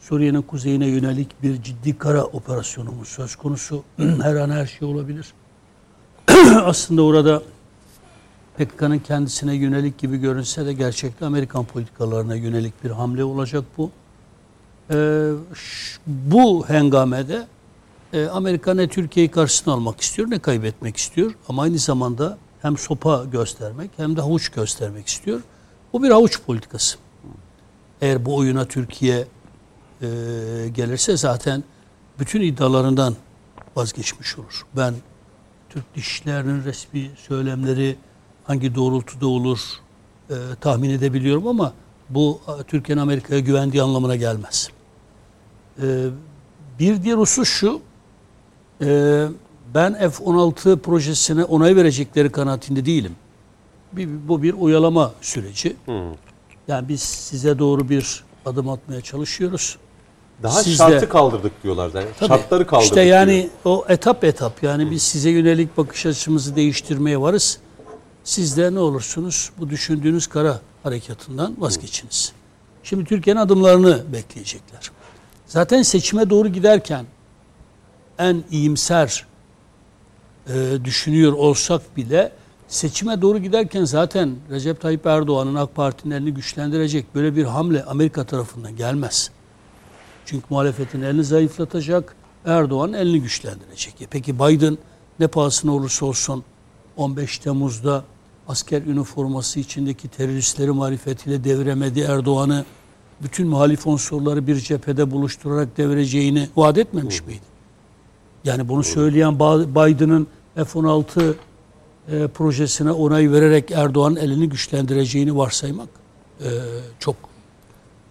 [0.00, 3.84] Suriye'nin kuzeyine yönelik bir ciddi kara operasyonumuz söz konusu.
[3.96, 5.34] her an her şey olabilir.
[6.64, 7.42] Aslında orada
[8.58, 13.90] PKK'nın kendisine yönelik gibi görünse de gerçekte Amerikan politikalarına yönelik bir hamle olacak bu.
[14.90, 15.30] Ee,
[16.06, 17.46] bu hengamede
[18.12, 21.34] e, Amerika ne Türkiye'yi karşısına almak istiyor ne kaybetmek istiyor.
[21.48, 25.40] Ama aynı zamanda hem sopa göstermek hem de havuç göstermek istiyor.
[25.92, 26.98] Bu bir havuç politikası.
[28.00, 29.26] Eğer bu oyuna Türkiye
[30.02, 30.06] e,
[30.74, 31.64] gelirse zaten
[32.18, 33.14] bütün iddialarından
[33.76, 34.66] vazgeçmiş olur.
[34.76, 34.94] Ben
[35.74, 37.96] Türk dişlerinin resmi söylemleri
[38.44, 39.60] hangi doğrultuda olur
[40.30, 41.72] e, tahmin edebiliyorum ama
[42.10, 44.68] bu e, Türkiye'nin Amerika'ya güvendiği anlamına gelmez.
[45.82, 46.06] E,
[46.78, 47.80] bir diğer husus şu,
[48.82, 49.26] e,
[49.74, 53.16] ben F-16 projesine onay verecekleri kanaatinde değilim.
[53.92, 55.76] Bir, bu bir oyalama süreci.
[56.68, 59.78] Yani biz size doğru bir adım atmaya çalışıyoruz.
[60.42, 61.90] Daha Siz şartı kaldırdık diyorlar.
[61.94, 62.28] Yani Tabii.
[62.28, 63.48] şartları kaldırdık İşte yani diyor.
[63.64, 67.58] o etap etap yani biz size yönelik bakış açımızı değiştirmeye varız.
[68.24, 72.32] Siz de ne olursunuz bu düşündüğünüz kara harekatından vazgeçiniz.
[72.82, 74.90] Şimdi Türkiye'nin adımlarını bekleyecekler.
[75.46, 77.06] Zaten seçime doğru giderken
[78.18, 79.26] en iyimser
[80.48, 82.32] e, düşünüyor olsak bile
[82.68, 88.24] seçime doğru giderken zaten Recep Tayyip Erdoğan'ın AK Parti'nin elini güçlendirecek böyle bir hamle Amerika
[88.24, 89.30] tarafından gelmez.
[90.26, 94.02] Çünkü muhalefetin elini zayıflatacak, Erdoğan elini güçlendirecek.
[94.02, 94.78] E Peki Biden
[95.20, 96.44] ne pahasına olursa olsun
[96.96, 98.04] 15 Temmuz'da
[98.48, 102.64] asker üniforması içindeki teröristleri marifetiyle devremedi Erdoğan'ı
[103.22, 107.54] bütün muhalif unsurları bir cephede buluşturarak devireceğini vaat etmemiş miydi?
[108.44, 111.34] Yani bunu söyleyen Ba- Biden'ın F-16
[112.08, 115.88] e, projesine onay vererek Erdoğan'ın elini güçlendireceğini varsaymak
[116.40, 116.48] e,
[116.98, 117.16] çok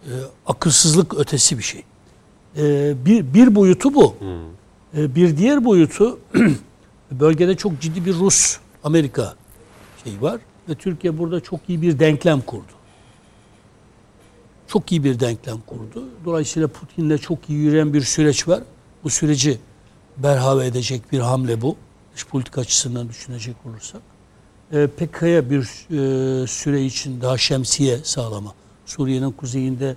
[0.06, 0.12] e,
[0.45, 1.84] akılsızlık ötesi bir şey.
[2.58, 4.16] E, bir, bir boyutu bu.
[4.98, 6.20] E, bir diğer boyutu
[7.12, 9.36] bölgede çok ciddi bir Rus-Amerika
[10.04, 12.72] şeyi var ve Türkiye burada çok iyi bir denklem kurdu.
[14.68, 16.10] Çok iyi bir denklem kurdu.
[16.26, 18.63] Dolayısıyla Putin'le çok iyi yürüyen bir süreç var.
[19.04, 19.60] Bu süreci
[20.18, 21.76] berhava edecek bir hamle bu.
[22.16, 24.02] Dış politika açısından düşünecek olursak.
[24.72, 28.54] E, PKK'ya bir e, süre için daha şemsiye sağlama.
[28.86, 29.96] Suriye'nin kuzeyinde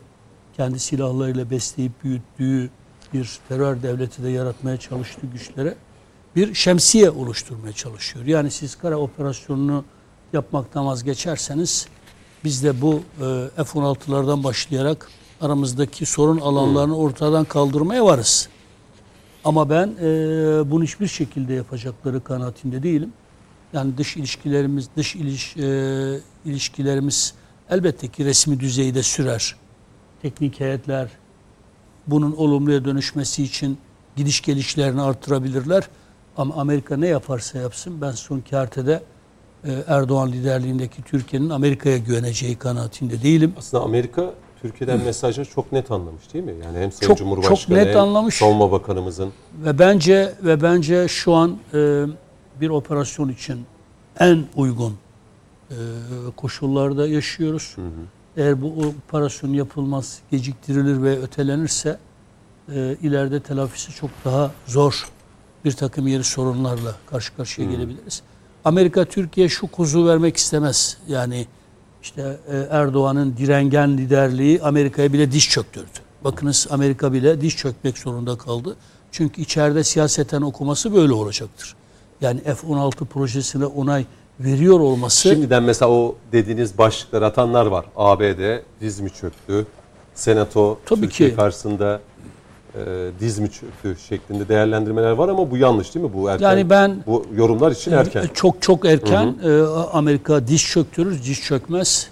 [0.56, 2.70] kendi silahlarıyla besleyip büyüttüğü
[3.14, 5.74] bir terör devleti de yaratmaya çalıştığı güçlere
[6.36, 8.24] bir şemsiye oluşturmaya çalışıyor.
[8.24, 9.84] Yani siz kara operasyonunu
[10.32, 11.86] yapmaktan vazgeçerseniz
[12.44, 18.48] biz de bu e, F-16'lardan başlayarak aramızdaki sorun alanlarını ortadan kaldırmaya varız.
[19.44, 20.06] Ama ben e,
[20.70, 23.12] bunu hiçbir şekilde yapacakları kanaatinde değilim.
[23.72, 27.34] Yani dış ilişkilerimiz, dış iliş, e, ilişkilerimiz
[27.70, 29.56] elbette ki resmi düzeyde sürer.
[30.22, 31.08] Teknik heyetler
[32.06, 33.78] bunun olumluya dönüşmesi için
[34.16, 35.88] gidiş gelişlerini artırabilirler.
[36.36, 39.02] Ama Amerika ne yaparsa yapsın ben son kertede
[39.64, 43.54] e, Erdoğan liderliğindeki Türkiye'nin Amerika'ya güveneceği kanaatinde değilim.
[43.58, 46.54] Aslında Amerika Türkiye'den mesajları çok net anlamış değil mi?
[46.64, 48.34] Yani hem Sayın Çok- Cumhurbaşkanı çok net hem anlamış.
[48.34, 49.32] Savunma Bakanımızın
[49.64, 52.04] Ve bence ve bence şu an e,
[52.60, 53.64] bir operasyon için
[54.18, 54.96] en uygun
[55.70, 55.74] e,
[56.36, 57.76] koşullarda yaşıyoruz.
[58.36, 58.66] Eğer bu
[59.06, 61.98] operasyon yapılmaz, geciktirilir ve ötelenirse
[62.68, 65.08] e, ileride telafisi çok daha zor
[65.64, 68.22] bir takım yeri sorunlarla karşı karşıya gelebiliriz.
[68.64, 70.98] Amerika Türkiye şu kuzu vermek istemez.
[71.08, 71.46] Yani
[72.02, 75.98] işte e, Erdoğan'ın direngen liderliği Amerika'ya bile diş çöktürdü.
[76.24, 78.76] Bakınız Amerika bile diş çökmek zorunda kaldı.
[79.12, 81.76] Çünkü içeride siyaseten okuması böyle olacaktır.
[82.20, 84.06] Yani F-16 projesine onay
[84.40, 87.84] veriyor olması Şimdiden mesela o dediğiniz başlıkları atanlar var.
[87.96, 89.66] ABD diz mi çöktü?
[90.14, 91.36] Senato Tabii Türkiye ki.
[91.36, 92.00] karşısında
[92.74, 92.80] e,
[93.20, 96.12] diz mi çöktü şeklinde değerlendirmeler var ama bu yanlış değil mi?
[96.14, 96.48] Bu erken.
[96.50, 98.26] Yani ben- bu yorumlar için erken.
[98.34, 99.60] Çok çok erken e,
[99.92, 102.10] Amerika diş çöktürür, diş çökmez.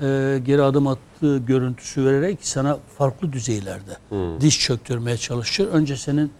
[0.00, 3.96] E, geri adım attığı görüntüsü vererek sana farklı düzeylerde
[4.40, 5.68] diş çöktürmeye çalışır.
[5.68, 6.32] Önce senin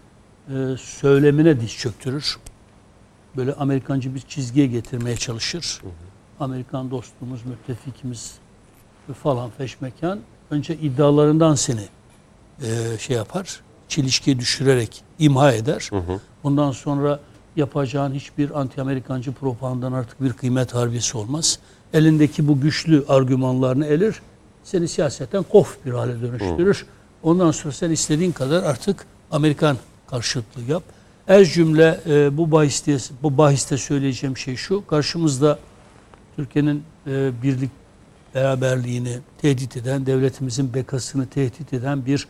[0.49, 2.37] e, söylemine diş çöktürür.
[3.37, 5.81] Böyle Amerikancı bir çizgiye getirmeye çalışır.
[6.39, 8.33] Amerikan dostumuz, müttefikimiz
[9.23, 10.19] falan feşmekan
[10.51, 11.81] önce iddialarından seni
[12.61, 15.89] e, şey yapar, çelişkiye düşürerek imha eder.
[16.43, 17.19] Ondan sonra
[17.55, 21.59] yapacağın hiçbir anti-Amerikancı propagandanın artık bir kıymet harbiyesi olmaz.
[21.93, 24.21] Elindeki bu güçlü argümanlarını elir,
[24.63, 26.85] seni siyaseten kof bir hale dönüştürür.
[27.23, 30.83] Ondan sonra sen istediğin kadar artık Amerikan karşıtlığı yap.
[31.27, 35.59] Ez cümle e, bu bahiste, bu bahiste söyleyeceğim şey şu, karşımızda
[36.35, 37.71] Türkiye'nin e, birlik
[38.35, 42.27] beraberliğini tehdit eden, devletimizin bekasını tehdit eden bir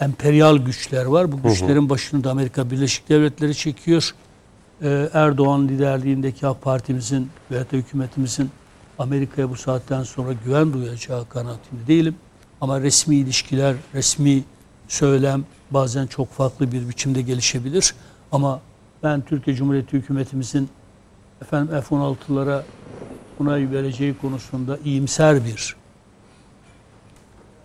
[0.00, 1.32] emperyal güçler var.
[1.32, 4.14] Bu güçlerin başını da Amerika Birleşik Devletleri çekiyor.
[4.82, 8.50] Ee, Erdoğan liderliğindeki AK Parti'mizin veyahut da hükümetimizin
[8.98, 12.14] Amerika'ya bu saatten sonra güven duyacağı kanaatinde değilim.
[12.60, 14.44] Ama resmi ilişkiler, resmi
[14.88, 17.94] söylem bazen çok farklı bir biçimde gelişebilir.
[18.32, 18.60] Ama
[19.02, 20.68] ben Türkiye Cumhuriyeti hükümetimizin
[21.42, 22.62] efendim F-16'lara
[23.40, 25.76] onay vereceği konusunda iyimser bir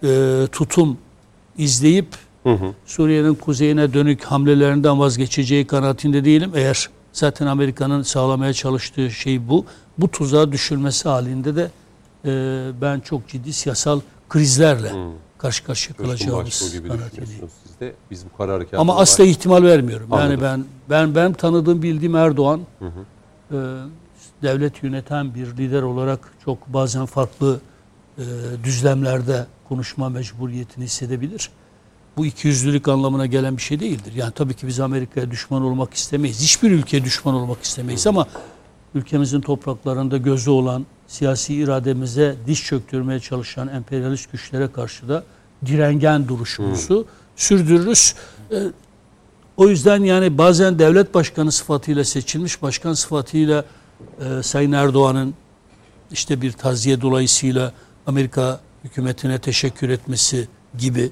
[0.04, 0.97] e, tutum
[1.58, 2.08] izleyip
[2.86, 6.51] Suriye'nin kuzeyine dönük hamlelerinden vazgeçeceği kanaatinde değilim.
[6.56, 9.65] Eğer zaten Amerika'nın sağlamaya çalıştığı şey bu.
[9.97, 11.71] Bu tuzağa düşülmesi halinde de
[12.25, 14.91] e, ben çok ciddi siyasal krizlerle
[15.38, 17.49] karşı karşıya kalacağımız kanaatindeyim.
[17.75, 17.93] Düşünüyorsunuz siz de.
[18.11, 20.07] Biz bu karar Ama asla ihtimal vermiyorum.
[20.11, 20.41] Yani Anladım.
[20.41, 23.55] ben ben ben tanıdığım bildiğim Erdoğan e,
[24.41, 27.59] devlet yöneten bir lider olarak çok bazen farklı
[28.17, 28.23] e,
[28.63, 31.49] düzlemlerde konuşma mecburiyetini hissedebilir.
[32.17, 34.13] Bu ikiyüzlülük anlamına gelen bir şey değildir.
[34.15, 36.41] Yani tabii ki biz Amerika'ya düşman olmak istemeyiz.
[36.41, 38.27] Hiçbir ülkeye düşman olmak istemeyiz ama
[38.95, 45.23] ülkemizin topraklarında gözü olan siyasi irademize diş çöktürmeye çalışan emperyalist güçlere karşı da
[45.65, 47.05] direngen duruşumuzu
[47.36, 48.15] sürdürürüz.
[48.52, 48.56] Ee,
[49.58, 53.65] o yüzden yani bazen devlet başkanı sıfatıyla seçilmiş başkan sıfatıyla
[54.19, 55.34] e, Sayın Erdoğan'ın
[56.12, 57.74] işte bir taziye dolayısıyla
[58.08, 61.12] Amerika hükümetine teşekkür etmesi gibi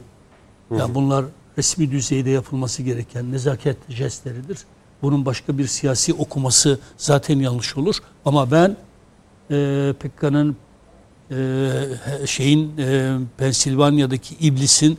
[0.77, 1.25] yani bunlar
[1.57, 4.57] resmi düzeyde yapılması gereken nezaket jestleridir.
[5.01, 7.95] Bunun başka bir siyasi okuması zaten yanlış olur.
[8.25, 8.77] Ama ben
[9.51, 10.55] e, PKK'nın
[11.31, 11.37] e,
[12.25, 14.97] şeyin e, Pensilvanya'daki iblisin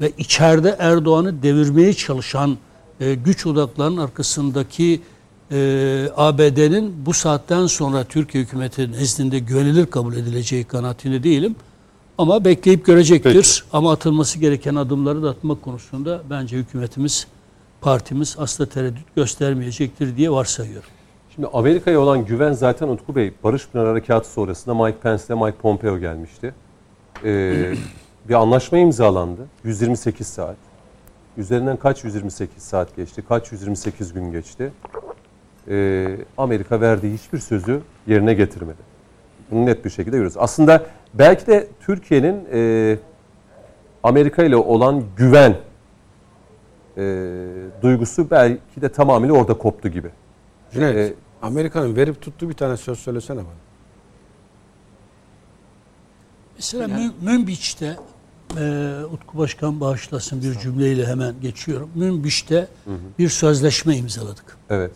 [0.00, 2.58] ve içeride Erdoğan'ı devirmeye çalışan
[3.00, 5.00] e, güç odaklarının arkasındaki
[5.52, 11.56] e, ABD'nin bu saatten sonra Türkiye hükümeti nezdinde güvenilir kabul edileceği kanaatinde değilim.
[12.18, 13.32] Ama bekleyip görecektir.
[13.32, 13.48] Peki.
[13.72, 17.26] Ama atılması gereken adımları da atmak konusunda bence hükümetimiz,
[17.80, 20.88] partimiz asla tereddüt göstermeyecektir diye varsayıyorum.
[21.34, 25.58] Şimdi Amerika'ya olan güven zaten Utku Bey Barış Pınar Harekatı sonrasında Mike Pence ile Mike
[25.58, 26.54] Pompeo gelmişti.
[27.24, 27.72] Ee,
[28.28, 29.40] bir anlaşma imzalandı.
[29.64, 30.56] 128 saat.
[31.36, 33.22] Üzerinden kaç 128 saat geçti?
[33.28, 34.72] Kaç 128 gün geçti?
[35.68, 38.82] Ee, Amerika verdiği hiçbir sözü yerine getirmedi.
[39.50, 40.36] Bunu net bir şekilde görüyoruz.
[40.38, 42.98] Aslında belki de Türkiye'nin e,
[44.02, 45.56] Amerika ile olan güven
[46.96, 47.02] e,
[47.82, 50.10] duygusu belki de tamamıyla orada koptu gibi.
[50.72, 53.62] Cüneyt, Ee, Amerika'nın verip tuttuğu bir tane söz söylesene bana.
[56.56, 57.96] Mesela Mün- Münbiç'te
[58.58, 61.90] e, Utku Başkan bağışlasın bir cümleyle hemen geçiyorum.
[61.94, 62.68] Münbiç'te
[63.18, 64.56] bir sözleşme imzaladık.
[64.70, 64.90] Evet.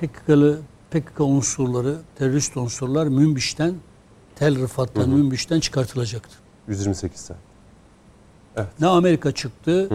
[0.00, 0.58] PKK'lı
[0.90, 3.74] PKK unsurları, terörist unsurlar Münbiç'ten
[4.36, 6.36] Tel Rıfat'tan Münbiç'ten çıkartılacaktı.
[6.68, 7.38] 128 saat.
[8.80, 9.88] Ne Amerika çıktı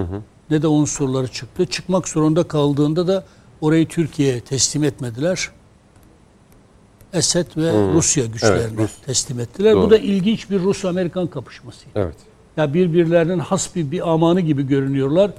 [0.49, 1.65] ne de unsurları çıktı.
[1.65, 3.25] Çıkmak zorunda kaldığında da
[3.61, 5.49] orayı Türkiye'ye teslim etmediler.
[7.13, 8.91] Esed ve Rusya güçlerine Rus.
[9.05, 9.73] teslim ettiler.
[9.73, 9.81] Doğru.
[9.81, 11.85] Bu da ilginç bir Rus-Amerikan kapışması.
[11.95, 12.15] Evet.
[12.57, 15.31] Ya birbirlerinin has bir, amanı gibi görünüyorlar.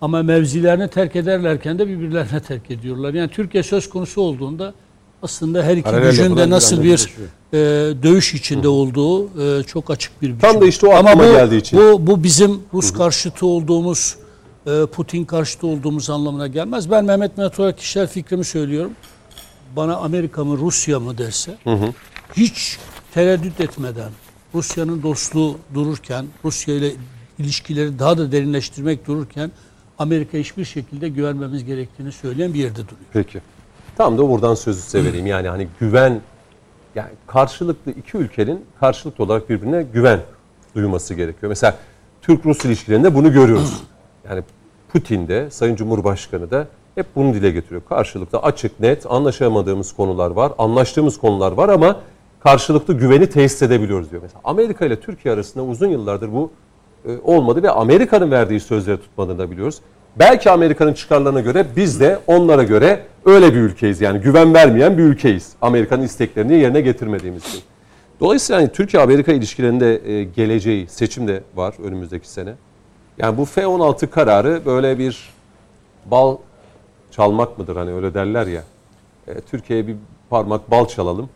[0.00, 3.14] Ama mevzilerini terk ederlerken de birbirlerine terk ediyorlar.
[3.14, 4.74] Yani Türkiye söz konusu olduğunda
[5.22, 7.10] aslında her iki Paralel gücün de nasıl bir
[7.52, 7.56] e,
[8.02, 10.38] dövüş içinde olduğu e, çok açık bir biçim.
[10.38, 11.78] Tam da işte o Ama aklıma bu, geldiği için.
[11.78, 14.16] Bu, bu bizim Rus karşıtı olduğumuz,
[14.92, 16.90] Putin karşıtı olduğumuz anlamına gelmez.
[16.90, 18.92] Ben Mehmet olarak kişisel fikrimi söylüyorum.
[19.76, 21.58] Bana Amerika mı Rusya mı derse
[22.36, 22.78] hiç
[23.14, 24.10] tereddüt etmeden
[24.54, 26.92] Rusya'nın dostluğu dururken, Rusya ile
[27.38, 29.50] ilişkileri daha da derinleştirmek dururken
[29.98, 33.08] Amerika hiçbir şekilde güvenmemiz gerektiğini söyleyen bir yerde duruyor.
[33.12, 33.40] Peki.
[33.96, 35.26] Tam da buradan sözü size vereyim.
[35.26, 36.20] Yani hani güven
[36.94, 40.20] yani karşılıklı iki ülkenin karşılıklı olarak birbirine güven
[40.74, 41.48] duyması gerekiyor.
[41.48, 41.78] Mesela
[42.22, 43.82] Türk-Rus ilişkilerinde bunu görüyoruz.
[44.28, 44.42] Yani
[44.92, 47.82] Putin de Sayın Cumhurbaşkanı da hep bunu dile getiriyor.
[47.88, 51.96] Karşılıklı açık net anlaşamadığımız konular var, anlaştığımız konular var ama
[52.40, 54.22] karşılıklı güveni tesis edebiliyoruz diyor.
[54.22, 56.50] Mesela Amerika ile Türkiye arasında uzun yıllardır bu
[57.04, 59.80] e, olmadı ve Amerika'nın verdiği sözleri tutmadığını da biliyoruz.
[60.18, 64.00] Belki Amerika'nın çıkarlarına göre biz de onlara göre öyle bir ülkeyiz.
[64.00, 65.52] Yani güven vermeyen bir ülkeyiz.
[65.62, 67.60] Amerika'nın isteklerini yerine getirmediğimiz için.
[68.20, 72.54] Dolayısıyla hani Türkiye-Amerika ilişkilerinde e, geleceği, seçim de var önümüzdeki sene.
[73.18, 75.30] Yani bu F-16 kararı böyle bir
[76.06, 76.36] bal
[77.10, 78.64] çalmak mıdır hani öyle derler ya.
[79.28, 79.96] E, Türkiye'ye bir
[80.30, 81.30] parmak bal çalalım.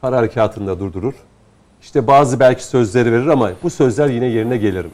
[0.00, 1.14] Kara harekatını da durdurur.
[1.82, 4.90] İşte bazı belki sözleri verir ama bu sözler yine yerine gelir mi?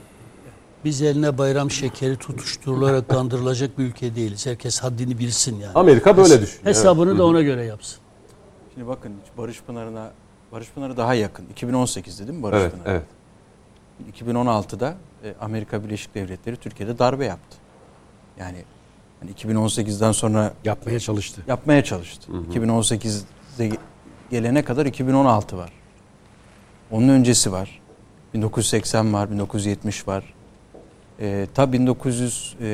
[0.84, 4.46] Biz eline bayram şekeri tutuşturularak kandırılacak bir ülke değiliz.
[4.46, 5.72] Herkes haddini bilsin yani.
[5.74, 6.66] Amerika böyle düşünüyor.
[6.66, 7.98] Hesabını da ona göre yapsın.
[8.74, 10.10] Şimdi bakın Barış Pınarı'na
[10.52, 11.44] Barış Pınarı daha yakın.
[11.56, 12.90] 2018'de değil mi Barış Evet, Pınarı?
[12.90, 14.22] evet.
[14.22, 17.56] 2016'da e, Amerika Birleşik Devletleri Türkiye'de darbe yaptı.
[18.38, 18.58] Yani
[19.20, 21.42] hani 2018'den sonra Yapmaya çalıştı.
[21.46, 22.32] yapmaya çalıştı.
[22.52, 23.70] 2018'de
[24.30, 25.72] gelene kadar 2016 var.
[26.90, 27.80] Onun öncesi var.
[28.34, 30.34] 1980 var, 1970 var.
[31.20, 32.66] Ee, ta 1900 e,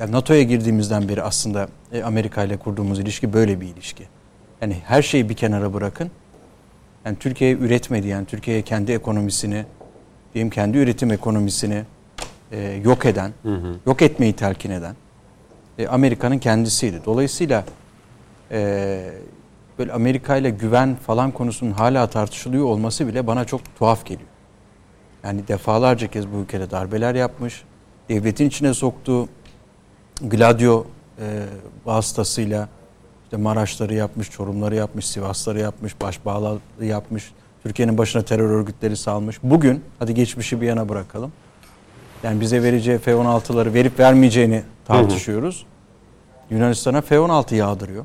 [0.00, 4.04] yani NATO'ya girdiğimizden beri aslında e, Amerika ile kurduğumuz ilişki böyle bir ilişki.
[4.60, 6.10] Yani her şeyi bir kenara bırakın.
[7.04, 9.64] Yani Türkiye üretmedi yani Türkiye kendi ekonomisini,
[10.36, 11.84] diyeyim kendi üretim ekonomisini
[12.52, 13.32] e, yok eden,
[13.86, 14.96] yok etmeyi telkin eden
[15.78, 17.00] e, Amerika'nın kendisiydi.
[17.06, 17.64] Dolayısıyla
[18.50, 19.10] e,
[19.78, 24.28] böyle Amerika ile güven falan konusunun hala tartışılıyor olması bile bana çok tuhaf geliyor.
[25.24, 27.62] Yani defalarca kez bu ülkede darbeler yapmış,
[28.08, 29.28] devletin içine soktuğu
[30.20, 30.86] Gladio
[31.20, 31.42] e,
[31.84, 32.68] vasıtasıyla
[33.24, 37.32] işte Maraşları yapmış, Çorumları yapmış, Sivasları yapmış, Başbağları yapmış,
[37.66, 39.38] Türkiye'nin başına terör örgütleri salmış.
[39.42, 41.32] Bugün, hadi geçmişi bir yana bırakalım.
[42.22, 45.66] Yani bize vereceği F-16'ları verip vermeyeceğini tartışıyoruz.
[46.50, 48.04] Yunanistan'a F-16 yağdırıyor.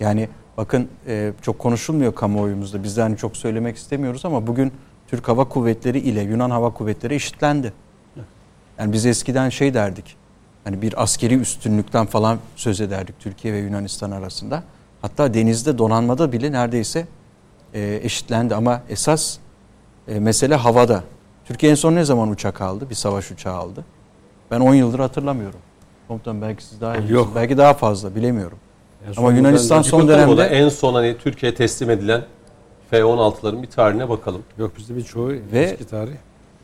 [0.00, 2.82] Yani bakın e, çok konuşulmuyor kamuoyumuzda.
[2.82, 4.72] Biz de hani çok söylemek istemiyoruz ama bugün
[5.08, 7.72] Türk Hava Kuvvetleri ile Yunan Hava Kuvvetleri eşitlendi.
[8.78, 10.16] Yani biz eskiden şey derdik.
[10.64, 14.62] Hani bir askeri üstünlükten falan söz ederdik Türkiye ve Yunanistan arasında.
[15.02, 17.06] Hatta denizde donanmada bile neredeyse
[17.74, 19.38] e, eşitlendi ama esas
[20.08, 21.02] e, mesele havada.
[21.44, 22.90] Türkiye en son ne zaman uçak aldı?
[22.90, 23.84] Bir savaş uçağı aldı.
[24.50, 25.58] Ben 10 yıldır hatırlamıyorum.
[26.08, 27.12] Komutan belki siz daha iyi.
[27.12, 27.32] Yok.
[27.34, 28.58] Belki daha fazla bilemiyorum.
[29.12, 32.24] Son Ama Yunanistan son dönemde en son hani Türkiye'ye teslim edilen
[32.90, 34.42] F-16'ların bir tarihine bakalım.
[34.58, 36.12] Yok bizde birçoğu Ve- eski tarih.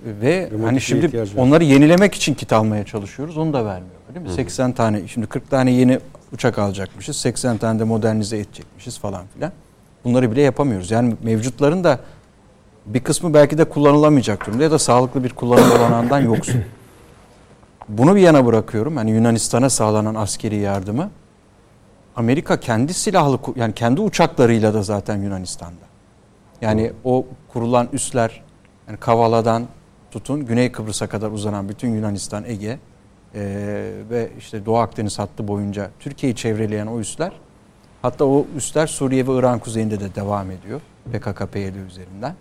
[0.05, 1.29] ve Bir hani şimdi var.
[1.37, 3.37] onları yenilemek için kit almaya çalışıyoruz.
[3.39, 3.95] Onu da vermiyor.
[4.15, 4.33] Değil mi?
[4.33, 5.99] 80 tane şimdi 40 tane yeni
[6.33, 7.17] uçak alacakmışız.
[7.17, 9.53] 80 tane de modernize edecekmişiz falan filan.
[10.05, 10.91] Bunları bile yapamıyoruz.
[10.91, 12.01] Yani mevcutların da
[12.87, 16.65] bir kısmı belki de kullanılamayacak durumda ya da sağlıklı bir kullanım olanağından yoksun.
[17.89, 18.97] Bunu bir yana bırakıyorum.
[18.97, 21.11] Hani Yunanistan'a sağlanan askeri yardımı
[22.17, 25.85] Amerika kendi silahlı yani kendi uçaklarıyla da zaten Yunanistan'da.
[26.61, 28.43] Yani o kurulan üsler
[28.89, 29.67] yani Kavala'dan
[30.11, 32.79] tutun Güney Kıbrıs'a kadar uzanan bütün Yunanistan, Ege
[33.35, 33.41] eee,
[34.11, 37.33] ve işte Doğu Akdeniz hattı boyunca Türkiye'yi çevreleyen o üsler
[38.05, 40.81] hatta o üsler Suriye ve İran kuzeyinde de devam ediyor
[41.13, 42.35] PKK-PYD üzerinden.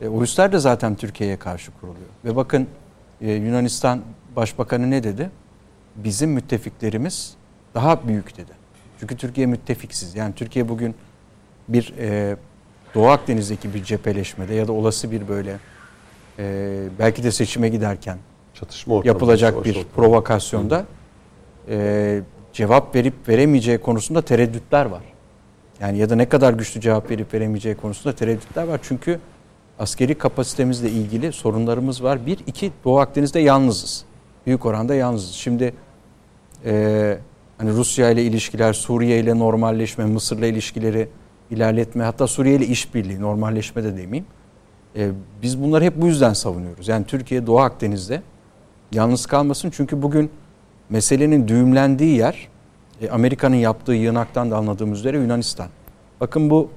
[0.00, 2.06] E, o üsler de zaten Türkiye'ye karşı kuruluyor.
[2.24, 2.66] Ve bakın
[3.20, 4.00] e, Yunanistan
[4.36, 5.30] Başbakanı ne dedi?
[5.96, 7.34] Bizim müttefiklerimiz
[7.74, 8.52] daha büyük dedi.
[9.00, 10.14] Çünkü Türkiye müttefiksiz.
[10.14, 10.94] Yani Türkiye bugün
[11.68, 12.36] bir e,
[12.94, 15.56] Doğu Akdeniz'deki bir cepheleşmede ya da olası bir böyle
[16.38, 18.18] e, belki de seçime giderken
[18.54, 20.84] Çatışma yapılacak bir provokasyonda
[21.68, 22.20] e,
[22.52, 25.02] cevap verip veremeyeceği konusunda tereddütler var.
[25.80, 28.80] Yani ya da ne kadar güçlü cevap verip veremeyeceği konusunda tereddütler var.
[28.82, 29.20] Çünkü
[29.78, 32.26] askeri kapasitemizle ilgili sorunlarımız var.
[32.26, 34.04] Bir, iki Doğu Akdeniz'de yalnızız.
[34.46, 35.30] Büyük oranda yalnızız.
[35.30, 35.74] Şimdi
[36.64, 37.18] e,
[37.58, 41.08] hani Rusya ile ilişkiler, Suriye ile normalleşme, Mısır'la ilişkileri
[41.50, 44.26] ilerletme, hatta Suriye ile işbirliği, normalleşme de demeyeyim.
[44.96, 45.10] E,
[45.42, 46.88] biz bunları hep bu yüzden savunuyoruz.
[46.88, 48.22] Yani Türkiye Doğu Akdeniz'de
[48.92, 49.70] yalnız kalmasın.
[49.70, 50.30] Çünkü bugün
[50.90, 52.48] meselenin düğümlendiği yer
[53.02, 55.68] e, Amerika'nın yaptığı yığınaktan da anladığımız üzere Yunanistan.
[56.20, 56.70] Bakın bu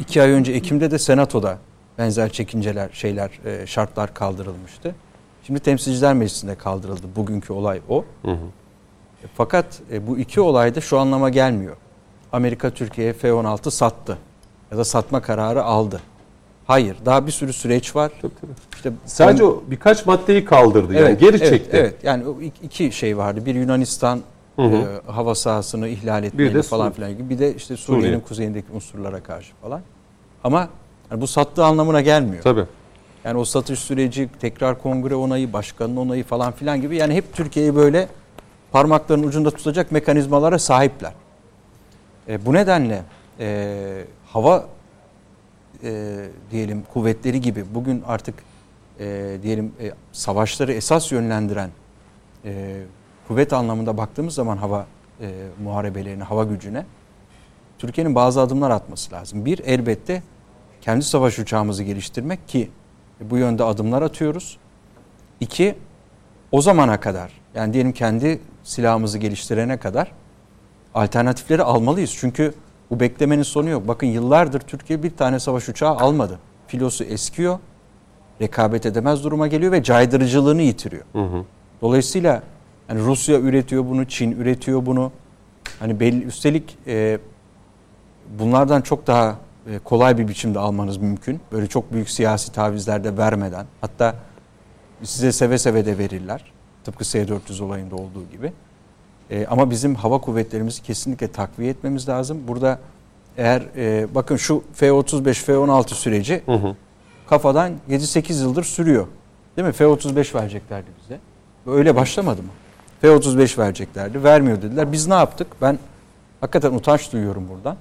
[0.00, 1.58] iki ay önce Ekim'de de Senato'da
[1.98, 4.94] benzer çekinceler, şeyler, e, şartlar kaldırılmıştı.
[5.46, 7.06] Şimdi Temsilciler Meclisi'nde kaldırıldı.
[7.16, 8.04] Bugünkü olay o.
[8.24, 8.34] Hı hı.
[9.24, 11.76] E, Fakat e, bu iki olay da şu anlama gelmiyor.
[12.32, 14.18] Amerika Türkiye'ye F-16 sattı
[14.72, 16.00] ya da satma kararı aldı.
[16.70, 18.12] Hayır, daha bir sürü süreç var.
[18.74, 21.76] İşte Sadece o birkaç maddeyi kaldırdı yani geri evet, çekti.
[21.76, 22.24] Evet, yani
[22.62, 23.46] iki şey vardı.
[23.46, 24.20] Bir Yunanistan
[24.56, 24.76] Hı hı.
[24.76, 27.30] e, hava sahasını ihlal etmeyle de falan filan gibi.
[27.30, 28.20] Bir de işte Suriye'nin Suriye.
[28.20, 29.80] kuzeyindeki unsurlara karşı falan.
[30.44, 30.68] Ama
[31.10, 32.42] yani bu sattığı anlamına gelmiyor.
[32.42, 32.64] Tabii.
[33.24, 36.96] Yani o satış süreci, tekrar kongre onayı, başkanın onayı falan filan gibi.
[36.96, 38.08] Yani hep Türkiye'yi böyle
[38.72, 41.12] parmaklarının ucunda tutacak mekanizmalara sahipler.
[42.28, 43.02] E, bu nedenle
[43.40, 44.66] e, hava
[45.84, 48.34] e, diyelim kuvvetleri gibi bugün artık
[49.00, 51.70] e, diyelim e, savaşları esas yönlendiren
[52.44, 52.82] e,
[53.28, 54.86] kuvvet anlamında baktığımız zaman hava
[55.20, 55.30] e,
[55.62, 56.86] muharebelerine, hava gücüne
[57.78, 59.44] Türkiye'nin bazı adımlar atması lazım.
[59.44, 60.22] Bir elbette
[60.80, 62.70] kendi savaş uçağımızı geliştirmek ki
[63.20, 64.58] bu yönde adımlar atıyoruz.
[65.40, 65.74] İki
[66.52, 70.12] o zamana kadar yani diyelim kendi silahımızı geliştirene kadar
[70.94, 72.16] alternatifleri almalıyız.
[72.18, 72.54] Çünkü
[72.90, 73.88] bu beklemenin sonu yok.
[73.88, 76.38] Bakın yıllardır Türkiye bir tane savaş uçağı almadı.
[76.66, 77.58] Filosu eskiyor,
[78.40, 81.04] rekabet edemez duruma geliyor ve caydırıcılığını yitiriyor.
[81.12, 81.44] Hı hı.
[81.82, 82.42] Dolayısıyla
[82.88, 85.12] hani Rusya üretiyor bunu, Çin üretiyor bunu.
[85.78, 87.18] Hani belli üstelik e,
[88.38, 91.40] bunlardan çok daha e, kolay bir biçimde almanız mümkün.
[91.52, 93.66] Böyle çok büyük siyasi tavizler de vermeden.
[93.80, 94.14] Hatta
[95.02, 96.52] size seve seve de verirler.
[96.84, 98.52] Tıpkı S-400 olayında olduğu gibi.
[99.30, 102.38] E, ama bizim hava kuvvetlerimizi kesinlikle takviye etmemiz lazım.
[102.48, 102.78] Burada
[103.36, 106.76] eğer e, bakın şu F-35, F-16 süreci Hı hı.
[107.28, 109.06] kafadan 7-8 yıldır sürüyor.
[109.56, 109.72] Değil mi?
[109.72, 111.20] F-35 vereceklerdi bize.
[111.66, 112.48] Öyle başlamadı mı?
[113.00, 114.24] F-35 vereceklerdi.
[114.24, 114.92] Vermiyor dediler.
[114.92, 115.46] Biz ne yaptık?
[115.62, 115.78] Ben
[116.40, 117.76] hakikaten utanç duyuyorum buradan.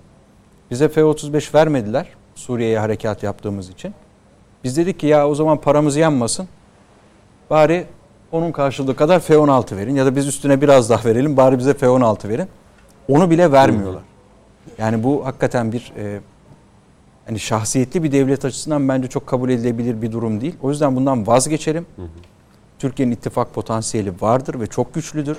[0.71, 2.07] Bize F-35 vermediler.
[2.35, 3.93] Suriye'ye harekat yaptığımız için.
[4.63, 6.47] Biz dedik ki ya o zaman paramız yanmasın.
[7.49, 7.85] Bari
[8.31, 12.29] onun karşılığı kadar F-16 verin ya da biz üstüne biraz daha verelim bari bize F-16
[12.29, 12.47] verin.
[13.07, 14.03] Onu bile vermiyorlar.
[14.77, 16.19] Yani bu hakikaten bir e,
[17.25, 20.55] hani şahsiyetli bir devlet açısından bence çok kabul edilebilir bir durum değil.
[20.61, 21.85] O yüzden bundan vazgeçelim.
[22.79, 25.37] Türkiye'nin ittifak potansiyeli vardır ve çok güçlüdür.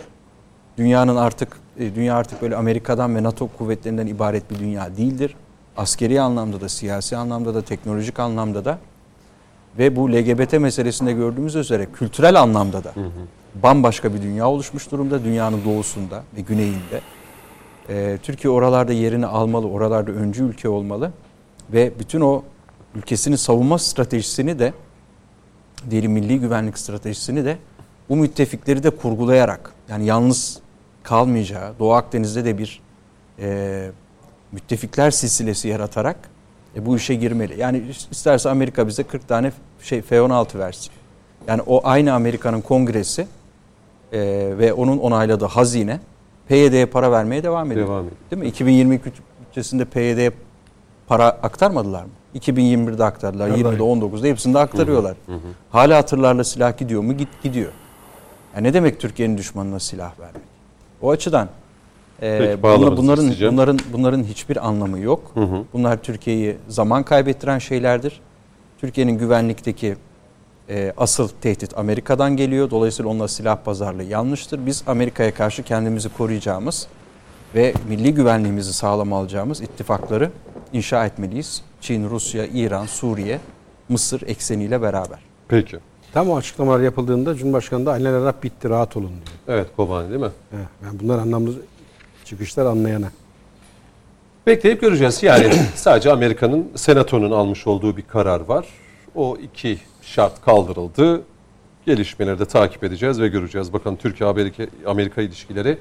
[0.79, 5.37] Dünyanın artık e, dünya artık böyle Amerika'dan ve NATO kuvvetlerinden ibaret bir dünya değildir.
[5.77, 8.79] Askeri anlamda da, siyasi anlamda da, teknolojik anlamda da
[9.79, 12.93] ve bu LGBT meselesinde gördüğümüz üzere kültürel anlamda da
[13.63, 17.01] bambaşka bir dünya oluşmuş durumda dünyanın doğusunda ve güneyinde.
[17.89, 21.13] Ee, Türkiye oralarda yerini almalı, oralarda öncü ülke olmalı
[21.73, 22.43] ve bütün o
[22.95, 24.73] ülkesinin savunma stratejisini de
[25.91, 27.59] diyelim milli güvenlik stratejisini de
[28.09, 30.61] bu müttefikleri de kurgulayarak yani yalnız
[31.03, 32.81] kalmayacağı Doğu Akdeniz'de de bir
[33.39, 33.91] e,
[34.53, 36.17] müttefikler silsilesi yaratarak
[36.77, 37.61] e, bu işe girmeli.
[37.61, 39.53] Yani isterse Amerika bize 40 tane
[39.83, 40.91] şey F-16 versin.
[41.47, 43.27] Yani o aynı Amerika'nın kongresi
[44.13, 44.19] e,
[44.59, 46.01] ve onun onayladığı hazine
[46.49, 47.87] PYD'ye para vermeye devam ediyor.
[47.87, 48.17] Devam ediyor.
[48.31, 48.49] Değil mi?
[48.49, 50.31] 2022 bütçesinde PYD'ye
[51.07, 52.11] para aktarmadılar mı?
[52.35, 53.61] 2021'de aktardılar, Vallahi.
[53.61, 55.17] 20'de 19'da hepsinde aktarıyorlar.
[55.71, 57.17] Hala hatırlarla silah gidiyor mu?
[57.17, 57.73] Git gidiyor.
[58.55, 60.43] Yani ne demek Türkiye'nin düşmanına silah vermek?
[61.03, 61.49] O açıdan
[62.23, 63.55] e, Peki, bunla- bunların isteyeceğim.
[63.55, 65.31] bunların bunların hiçbir anlamı yok.
[65.35, 65.63] Hı hı.
[65.73, 68.21] Bunlar Türkiye'yi zaman kaybettiren şeylerdir.
[68.79, 69.97] Türkiye'nin güvenlikteki
[70.69, 72.71] e, asıl tehdit Amerika'dan geliyor.
[72.71, 74.67] Dolayısıyla onunla silah pazarlığı yanlıştır.
[74.67, 76.87] Biz Amerika'ya karşı kendimizi koruyacağımız
[77.55, 80.31] ve milli güvenliğimizi sağlam alacağımız ittifakları
[80.73, 81.63] inşa etmeliyiz.
[81.81, 83.41] Çin, Rusya, İran, Suriye,
[83.89, 85.19] Mısır ekseniyle beraber.
[85.49, 85.79] Peki.
[86.13, 89.59] Tam o açıklamalar yapıldığında Cumhurbaşkanı da Arap bitti rahat olun diyor.
[89.59, 90.31] Evet Kobani değil mi?
[90.51, 91.53] Heh, yani bunlar anlamlı
[92.31, 93.11] çıkışlar anlayana.
[94.47, 95.23] Bekleyip göreceğiz.
[95.23, 98.67] Yani sadece Amerika'nın senatonun almış olduğu bir karar var.
[99.15, 101.23] O iki şart kaldırıldı.
[101.87, 103.73] Gelişmeleri de takip edeceğiz ve göreceğiz.
[103.73, 105.79] Bakalım Türkiye-Amerika Amerika ilişkileri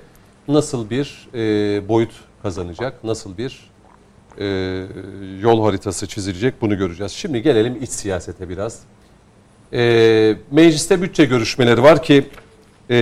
[0.47, 2.12] nasıl bir e, boyut
[2.43, 3.70] kazanacak, nasıl bir
[4.39, 4.45] e,
[5.41, 6.62] yol haritası çizilecek.
[6.62, 7.12] Bunu göreceğiz.
[7.12, 8.80] Şimdi gelelim iç siyasete biraz.
[9.74, 12.26] E, mecliste bütçe görüşmeleri var ki
[12.89, 12.95] e,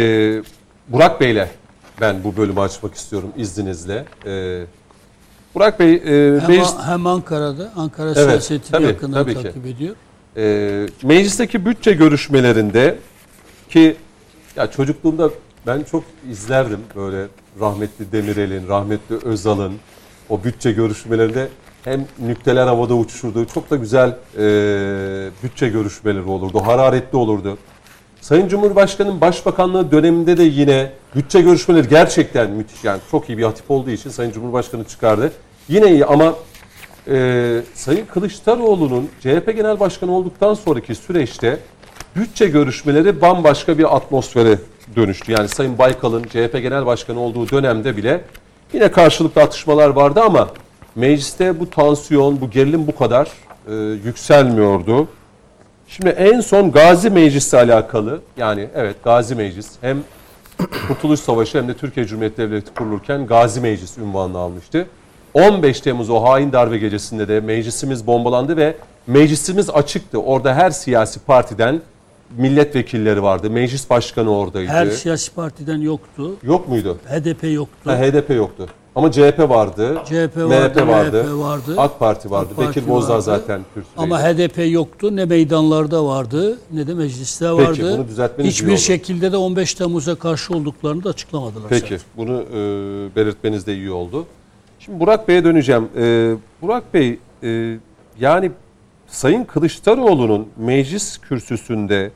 [0.88, 1.48] Burak Bey'le
[2.02, 4.06] ben bu bölümü açmak istiyorum izninizle.
[4.26, 4.64] E,
[5.56, 9.43] Burak Bey, e, Hem, meclis, hem Ankara'da, Ankara Evet, siyasetini tabii, yakından tabii ki.
[9.43, 9.95] takip ediyor.
[10.38, 12.95] e, meclisteki bütçe görüşmelerinde
[13.70, 13.95] ki
[14.56, 15.30] ya çocukluğumda
[15.68, 17.28] ben çok izlerdim böyle
[17.60, 19.74] rahmetli Demirel'in, rahmetli Özal'ın
[20.30, 21.48] o bütçe görüşmelerinde
[21.84, 23.45] hem nükteler havada uçuşurdu.
[23.45, 24.43] Çok da güzel e,
[25.43, 26.60] bütçe görüşmeleri olurdu.
[26.66, 27.58] Hararetli olurdu.
[28.22, 32.84] Sayın Cumhurbaşkanı'nın başbakanlığı döneminde de yine bütçe görüşmeleri gerçekten müthiş.
[32.84, 35.32] Yani çok iyi bir hatip olduğu için Sayın Cumhurbaşkanı çıkardı.
[35.70, 36.36] Yine iyi ama
[37.07, 41.59] e, Sayın Kılıçdaroğlu'nun CHP Genel Başkanı olduktan sonraki süreçte
[42.15, 44.59] bütçe görüşmeleri bambaşka bir atmosfere
[44.95, 45.32] dönüştü.
[45.32, 48.22] Yani Sayın Baykal'ın CHP Genel Başkanı olduğu dönemde bile
[48.74, 50.49] yine karşılıklı atışmalar vardı ama
[50.95, 53.28] mecliste bu tansiyon, bu gerilim bu kadar
[53.68, 53.74] e,
[54.05, 55.07] yükselmiyordu.
[55.88, 59.98] Şimdi en son Gazi Meclisi alakalı yani evet Gazi Meclis hem
[60.88, 64.88] Kurtuluş Savaşı hem de Türkiye Cumhuriyeti Devleti kurulurken Gazi Meclis unvanını almıştı.
[65.34, 68.76] 15 Temmuz o hain darbe gecesinde de meclisimiz bombalandı ve
[69.08, 70.22] meclisimiz açıktı.
[70.22, 71.82] Orada her siyasi partiden
[72.38, 73.50] milletvekilleri vardı.
[73.50, 74.72] Meclis başkanı oradaydı.
[74.72, 76.36] Her siyasi partiden yoktu.
[76.44, 76.98] Yok muydu?
[77.10, 77.92] HDP yoktu.
[77.92, 78.68] Ha, HDP yoktu.
[78.98, 80.02] Ama CHP vardı.
[80.06, 81.24] CHP vardı, MHP vardı.
[81.24, 81.76] MHP vardı.
[81.78, 82.50] AK Parti vardı.
[82.52, 83.98] AK Parti Bekir Bozdağ zaten kürsüdeydi.
[83.98, 85.16] Ama HDP yoktu.
[85.16, 87.98] Ne meydanlarda vardı ne de mecliste vardı.
[87.98, 91.70] bunu düzeltmeniz Hiçbir şekilde de 15 Temmuz'a karşı olduklarını da açıklamadılar.
[91.70, 92.00] Peki, zaten.
[92.18, 94.26] bunu e, belirtmeniz de iyi oldu.
[94.80, 95.89] Şimdi Burak Bey'e döneceğim.
[95.98, 97.78] E, Burak Bey, e,
[98.20, 98.52] yani
[99.08, 102.12] Sayın Kılıçdaroğlu'nun meclis kürsüsünde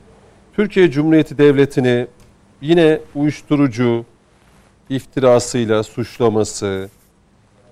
[0.56, 2.08] Türkiye Cumhuriyeti Devleti'ni
[2.62, 4.06] yine uyuşturucu
[4.92, 6.90] iftirasıyla suçlaması,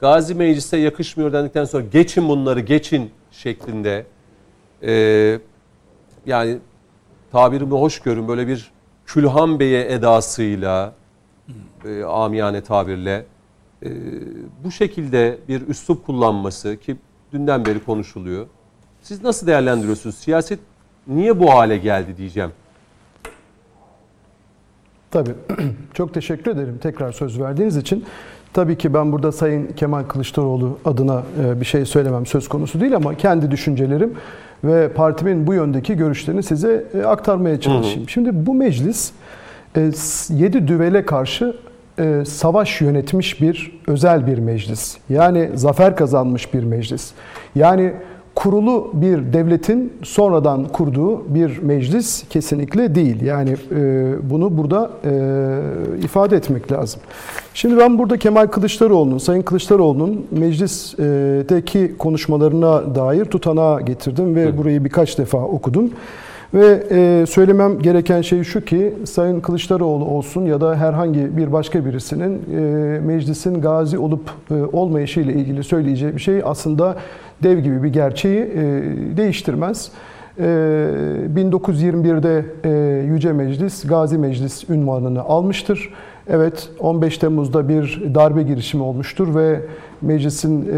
[0.01, 4.05] Gazi Meclis'e yakışmıyor dendikten sonra geçin bunları geçin şeklinde
[4.84, 5.39] e,
[6.26, 6.57] yani
[7.32, 8.72] tabirimi hoş görün böyle bir
[9.05, 10.93] Külhan Bey'e edasıyla
[11.86, 13.26] e, amiyane tabirle
[13.84, 13.89] e,
[14.63, 16.97] bu şekilde bir üslup kullanması ki
[17.34, 18.47] dünden beri konuşuluyor.
[19.01, 20.15] Siz nasıl değerlendiriyorsunuz?
[20.15, 20.59] Siyaset
[21.07, 22.51] niye bu hale geldi diyeceğim.
[25.12, 25.32] Tabii.
[25.93, 28.05] Çok teşekkür ederim tekrar söz verdiğiniz için.
[28.53, 32.95] Tabii ki ben burada Sayın Kemal Kılıçdaroğlu adına e, bir şey söylemem söz konusu değil
[32.95, 34.14] ama kendi düşüncelerim
[34.64, 38.10] ve partimin bu yöndeki görüşlerini size e, aktarmaya çalışayım.
[38.10, 39.12] Şimdi bu meclis
[40.30, 41.55] 7 düvele karşı
[41.99, 44.97] e, savaş yönetmiş bir özel bir meclis.
[45.10, 47.12] Yani zafer kazanmış bir meclis.
[47.55, 47.93] Yani
[48.39, 53.21] kurulu bir devletin sonradan kurduğu bir meclis kesinlikle değil.
[53.21, 57.01] Yani e, bunu burada e, ifade etmek lazım.
[57.53, 65.17] Şimdi ben burada Kemal Kılıçdaroğlu'nun, Sayın Kılıçdaroğlu'nun meclisteki konuşmalarına dair tutanağı getirdim ve burayı birkaç
[65.17, 65.91] defa okudum.
[66.54, 71.86] Ve e, söylemem gereken şey şu ki Sayın Kılıçdaroğlu olsun ya da herhangi bir başka
[71.86, 76.95] birisinin e, meclisin gazi olup e, olmayışı ilgili söyleyeceği bir şey aslında
[77.43, 78.58] dev gibi bir gerçeği e,
[79.18, 79.91] değiştirmez.
[80.38, 80.43] E,
[81.36, 85.93] 1921'de e, Yüce Meclis Gazi Meclis ünvanını almıştır.
[86.30, 89.61] Evet 15 Temmuz'da bir darbe girişimi olmuştur ve
[90.01, 90.69] meclisin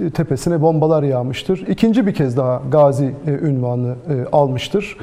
[0.00, 1.66] e, tepesine bombalar yağmıştır.
[1.68, 4.96] İkinci bir kez daha Gazi e, ünvanı e, almıştır.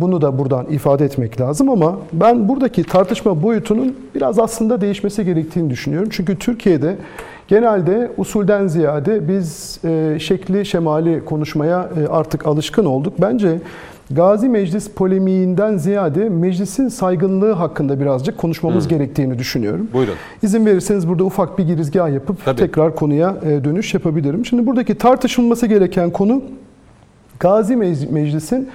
[0.00, 5.70] Bunu da buradan ifade etmek lazım ama ben buradaki tartışma boyutunun biraz aslında değişmesi gerektiğini
[5.70, 6.08] düşünüyorum.
[6.12, 6.96] Çünkü Türkiye'de
[7.48, 9.80] genelde usulden ziyade biz
[10.22, 13.14] şekli şemali konuşmaya artık alışkın olduk.
[13.20, 13.58] Bence
[14.14, 19.88] Gazi Meclis polemiğinden ziyade meclisin saygınlığı hakkında birazcık konuşmamız gerektiğini düşünüyorum.
[19.92, 20.14] Buyurun.
[20.42, 22.60] İzin verirseniz burada ufak bir girizgah yapıp Tabii.
[22.60, 24.46] tekrar konuya e, dönüş yapabilirim.
[24.46, 26.42] Şimdi buradaki tartışılması gereken konu
[27.40, 28.68] Gazi Mec- Meclis'in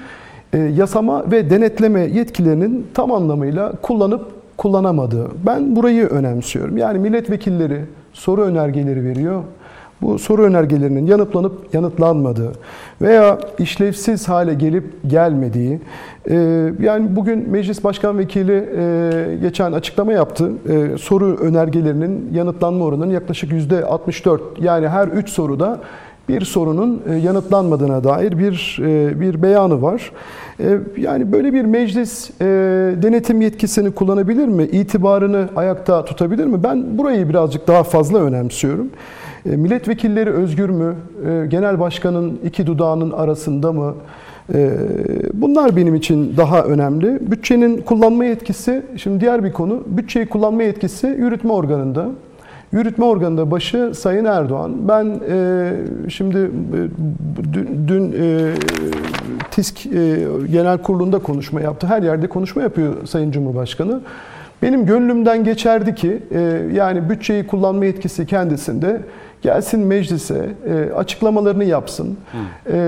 [0.54, 4.26] e, yasama ve denetleme yetkilerinin tam anlamıyla kullanıp
[4.58, 5.28] kullanamadığı.
[5.46, 6.78] Ben burayı önemsiyorum.
[6.78, 7.82] Yani milletvekilleri
[8.14, 9.44] soru önergeleri veriyor.
[10.02, 12.52] Bu soru önergelerinin yanıtlanıp yanıtlanmadığı
[13.02, 15.80] veya işlevsiz hale gelip gelmediği.
[16.30, 16.36] e,
[16.82, 20.52] Yani bugün Meclis Başkan Vekili e, geçen açıklama yaptı.
[20.70, 24.40] E, Soru önergelerinin yanıtlanma oranının yaklaşık %64.
[24.62, 25.80] Yani her 3 soruda
[26.30, 28.78] bir sorunun yanıtlanmadığına dair bir
[29.20, 30.12] bir beyanı var.
[30.98, 32.30] Yani böyle bir meclis
[33.02, 34.64] denetim yetkisini kullanabilir mi?
[34.64, 36.64] İtibarını ayakta tutabilir mi?
[36.64, 38.90] Ben burayı birazcık daha fazla önemsiyorum.
[39.46, 40.96] E, Milletvekilleri özgür mü?
[41.30, 43.96] E, Genel başkanın iki dudağının arasında mı?
[44.54, 44.72] E,
[45.34, 47.32] Bunlar benim için daha önemli.
[47.32, 52.10] Bütçenin kullanma yetkisi, şimdi diğer bir konu, bütçeyi kullanma yetkisi yürütme organında.
[52.72, 54.88] Yürütme organında başı Sayın Erdoğan.
[54.88, 55.20] Ben
[56.10, 56.52] şimdi
[57.54, 58.16] dün, dün
[59.52, 59.84] TİSK
[60.52, 61.88] Genel Kurulu'nda konuşma yaptı.
[61.88, 64.02] Her yerde konuşma yapıyor Sayın Cumhurbaşkanı.
[64.62, 66.20] Benim gönlümden geçerdi ki
[66.74, 69.02] yani bütçeyi kullanma yetkisi kendisinde
[69.42, 72.18] gelsin meclise e, açıklamalarını yapsın,
[72.74, 72.80] e,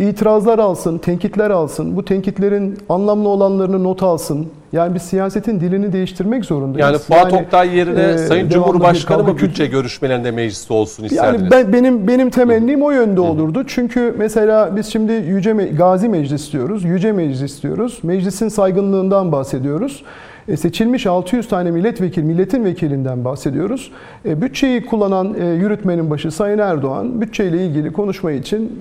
[0.00, 4.46] itirazlar alsın, tenkitler alsın, bu tenkitlerin anlamlı olanlarını not alsın.
[4.72, 6.86] Yani biz siyasetin dilini değiştirmek zorundayız.
[6.86, 11.42] Yani Fuat Oktay yerine e, Sayın Cumhurbaşkanı mı bütçe görüşmelerinde mecliste olsun isterdiniz?
[11.42, 13.64] yani ben, benim benim temennim o yönde olurdu.
[13.66, 17.98] Çünkü mesela biz şimdi Yüce Me- Gazi Meclis diyoruz, Yüce Meclis diyoruz.
[18.02, 20.02] Meclisin saygınlığından bahsediyoruz.
[20.48, 23.92] E, seçilmiş 600 tane milletvekili, milletin vekilinden bahsediyoruz.
[24.24, 28.72] E, bütçeyi kullanan e, yürütmenin başı Sayın Erdoğan bütçeyle ilgili konuşma için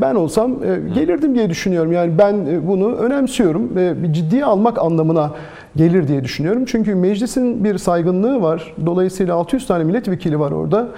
[0.00, 0.56] ben olsam
[0.94, 1.92] gelirdim diye düşünüyorum.
[1.92, 3.70] Yani ben bunu önemsiyorum
[4.12, 5.32] ciddiye almak anlamına
[5.76, 6.64] gelir diye düşünüyorum.
[6.66, 8.74] Çünkü meclisin bir saygınlığı var.
[8.86, 10.88] Dolayısıyla 600 tane milletvekili var orada.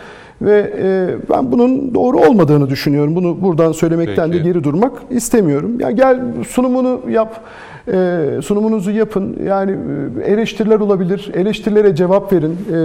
[0.43, 3.17] Ve e, ben bunun doğru olmadığını düşünüyorum.
[3.17, 4.45] Bunu buradan söylemekten Peki.
[4.45, 5.81] de geri durmak istemiyorum.
[5.81, 7.41] Ya gel sunumunu yap,
[7.93, 9.37] e, sunumunuzu yapın.
[9.47, 9.77] Yani
[10.25, 11.31] e, eleştiriler olabilir.
[11.35, 12.59] Eleştirilere cevap verin.
[12.73, 12.79] E,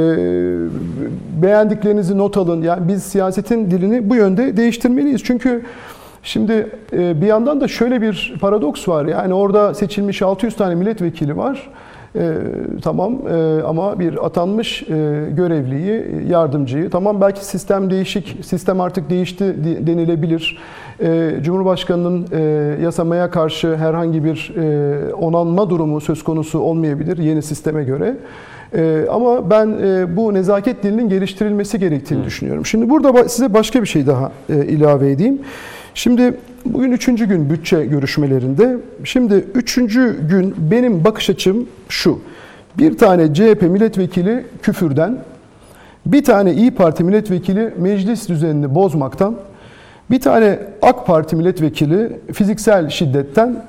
[1.43, 2.61] beğendiklerinizi not alın.
[2.61, 5.23] Yani biz siyasetin dilini bu yönde değiştirmeliyiz.
[5.23, 5.61] Çünkü
[6.23, 9.05] Şimdi e, bir yandan da şöyle bir paradoks var.
[9.05, 11.69] Yani orada seçilmiş 600 tane milletvekili var.
[12.15, 12.33] E,
[12.81, 14.85] tamam e, ama bir atanmış e,
[15.31, 16.89] görevliyi, yardımcıyı.
[16.89, 19.55] Tamam belki sistem değişik, sistem artık değişti
[19.87, 20.57] denilebilir.
[20.99, 22.41] E, Cumhurbaşkanının e,
[22.83, 28.17] yasamaya karşı herhangi bir e, onanma durumu söz konusu olmayabilir yeni sisteme göre.
[28.75, 32.65] E, ama ben e, bu nezaket dilinin geliştirilmesi gerektiğini düşünüyorum.
[32.65, 35.41] Şimdi burada size başka bir şey daha e, ilave edeyim.
[35.95, 36.33] Şimdi
[36.65, 38.77] bugün üçüncü gün bütçe görüşmelerinde.
[39.03, 42.19] Şimdi üçüncü gün benim bakış açım şu.
[42.77, 45.17] Bir tane CHP milletvekili küfürden,
[46.05, 49.35] bir tane İyi Parti milletvekili meclis düzenini bozmaktan,
[50.11, 53.65] bir tane AK Parti milletvekili fiziksel şiddetten,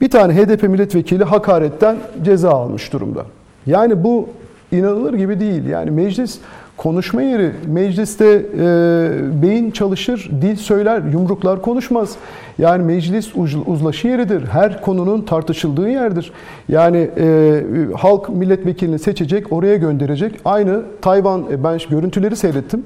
[0.00, 3.24] bir tane HDP milletvekili hakaretten ceza almış durumda.
[3.66, 4.28] Yani bu
[4.72, 5.66] inanılır gibi değil.
[5.66, 6.38] Yani meclis
[6.76, 7.50] konuşma yeri.
[7.66, 12.16] Mecliste e, beyin çalışır, dil söyler, yumruklar konuşmaz.
[12.58, 14.46] Yani meclis uz- uzlaşı yeridir.
[14.46, 16.32] Her konunun tartışıldığı yerdir.
[16.68, 17.62] Yani e,
[17.96, 20.40] halk milletvekilini seçecek, oraya gönderecek.
[20.44, 22.82] Aynı Tayvan, e, ben görüntüleri seyrettim.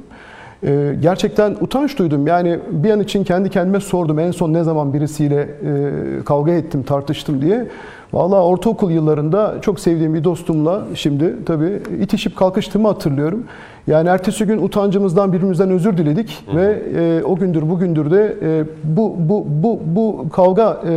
[0.64, 2.26] Ee, gerçekten utanç duydum.
[2.26, 6.82] Yani bir an için kendi kendime sordum en son ne zaman birisiyle e, kavga ettim,
[6.82, 7.66] tartıştım diye.
[8.12, 13.44] Vallahi ortaokul yıllarında çok sevdiğim bir dostumla şimdi tabii itişip kalkıştığımı hatırlıyorum.
[13.86, 19.14] Yani ertesi gün utancımızdan birbirimizden özür diledik ve e, o gündür bugündür de e, bu
[19.18, 20.92] bu bu bu kavga e,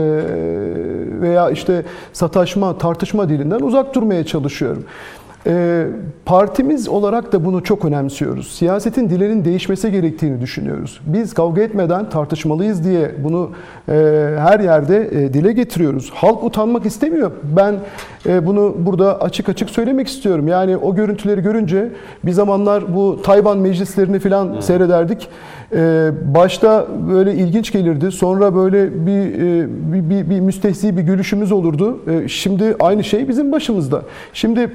[1.21, 1.83] veya işte
[2.13, 4.83] sataşma, tartışma dilinden uzak durmaya çalışıyorum.
[5.47, 5.87] Ee,
[6.25, 8.51] partimiz olarak da bunu çok önemsiyoruz.
[8.51, 11.01] Siyasetin dilinin değişmesi gerektiğini düşünüyoruz.
[11.05, 13.51] Biz kavga etmeden tartışmalıyız diye bunu
[13.89, 13.93] e,
[14.37, 16.11] her yerde e, dile getiriyoruz.
[16.13, 17.31] Halk utanmak istemiyor.
[17.57, 17.75] Ben
[18.25, 20.47] e, bunu burada açık açık söylemek istiyorum.
[20.47, 21.89] Yani o görüntüleri görünce
[22.25, 25.27] bir zamanlar bu Tayvan meclislerini falan seyrederdik.
[25.75, 28.11] Ee, başta böyle ilginç gelirdi.
[28.11, 31.99] Sonra böyle bir, e, bir, bir, bir müstehzi bir gülüşümüz olurdu.
[32.27, 34.01] Şimdi aynı şey bizim başımızda.
[34.33, 34.69] Şimdi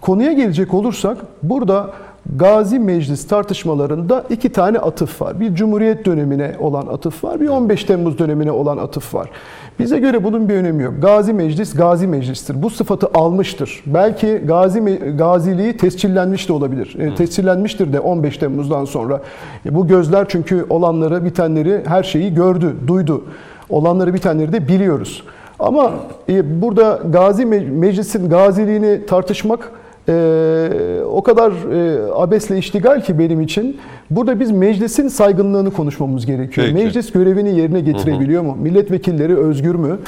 [0.00, 1.90] konuya gelecek olursak burada
[2.36, 5.40] Gazi Meclis tartışmalarında iki tane atıf var.
[5.40, 9.30] Bir Cumhuriyet dönemine olan atıf var, bir 15 Temmuz dönemine olan atıf var.
[9.78, 10.94] Bize göre bunun bir önemi yok.
[11.02, 12.62] Gazi Meclis, Gazi Meclis'tir.
[12.62, 13.82] Bu sıfatı almıştır.
[13.86, 16.96] Belki Gazi Gaziliği tescillenmiş de olabilir.
[16.98, 19.20] E, tescillenmiştir de 15 Temmuz'dan sonra.
[19.66, 23.24] E, bu gözler çünkü olanları, bitenleri, her şeyi gördü, duydu.
[23.68, 25.22] Olanları, bitenleri de biliyoruz.
[25.58, 25.94] Ama
[26.28, 29.72] e, burada Gazi Me- Meclis'in gaziliğini tartışmak
[30.08, 33.80] ee, o kadar e, abesle iştigal ki benim için.
[34.10, 36.66] Burada biz meclisin saygınlığını konuşmamız gerekiyor.
[36.66, 36.84] Peki.
[36.84, 38.56] Meclis görevini yerine getirebiliyor mu?
[38.60, 39.98] Milletvekilleri özgür mü?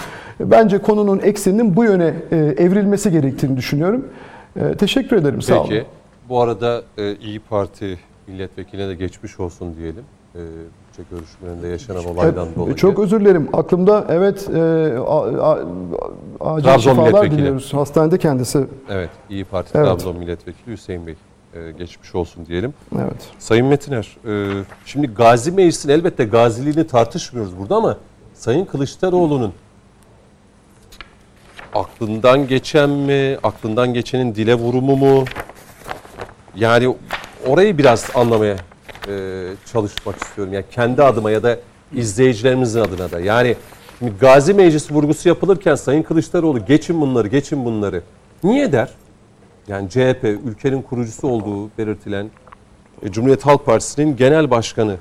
[0.41, 4.09] Bence konunun ekseninin bu yöne e, evrilmesi gerektiğini düşünüyorum.
[4.57, 5.43] E, teşekkür ederim.
[5.43, 5.69] Sağ olun.
[5.69, 5.87] Peki.
[6.29, 10.05] Bu arada e, İyi Parti milletvekiline de geçmiş olsun diyelim.
[10.35, 10.41] E,
[10.99, 12.77] bütçe görüşmelerinde yaşanan olaydan Evet, dolayı.
[12.77, 13.49] çok özür dilerim.
[13.53, 15.19] Aklımda evet e, a,
[15.51, 15.59] a,
[16.41, 17.75] acil Trabzon şifalar diliyoruz.
[17.75, 18.67] Hastanede kendisi.
[18.91, 19.87] Evet, İyi Parti Evet.
[19.87, 21.15] Trabzon Milletvekili Hüseyin Bey
[21.55, 22.75] e, geçmiş olsun diyelim.
[22.99, 23.29] Evet.
[23.39, 27.97] Sayın Metiner, e, şimdi Gazi Meclis'in elbette gaziliğini tartışmıyoruz burada ama
[28.35, 29.53] Sayın Kılıçdaroğlu'nun
[31.75, 35.25] aklından geçen mi, aklından geçenin dile vurumu mu?
[36.57, 36.95] Yani
[37.47, 38.57] orayı biraz anlamaya
[39.09, 40.53] e, çalışmak istiyorum.
[40.53, 41.59] Yani kendi adıma ya da
[41.95, 43.21] izleyicilerimizin adına da.
[43.21, 43.57] Yani
[43.99, 48.03] şimdi Gazi Meclis vurgusu yapılırken Sayın Kılıçdaroğlu geçin bunları, geçin bunları.
[48.45, 48.89] Niye der?
[49.69, 52.31] yani CHP ülkenin kurucusu olduğu belirtilen
[53.03, 54.97] e, Cumhuriyet Halk Partisi'nin genel başkanı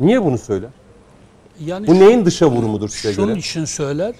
[0.00, 0.70] niye bunu söyler?
[1.60, 3.38] Yani Bu neyin dışa vurumudur size Şunun göre?
[3.38, 4.14] için söyler.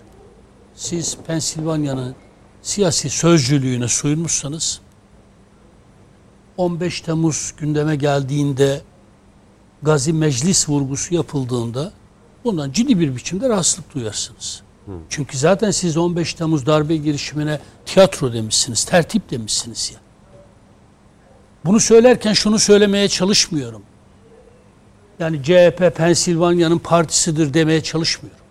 [0.74, 2.14] Siz Pensilvanya'nın
[2.62, 4.80] siyasi sözcülüğüne soyunmuşsanız
[6.56, 8.80] 15 Temmuz gündeme geldiğinde
[9.82, 11.92] Gazi Meclis vurgusu yapıldığında
[12.44, 14.62] bundan ciddi bir biçimde rahatsızlık duyarsınız.
[15.08, 20.00] Çünkü zaten siz 15 Temmuz darbe girişimine tiyatro demişsiniz, tertip demişsiniz ya.
[21.64, 23.82] Bunu söylerken şunu söylemeye çalışmıyorum.
[25.18, 28.44] Yani CHP Pensilvanya'nın partisidir demeye çalışmıyorum.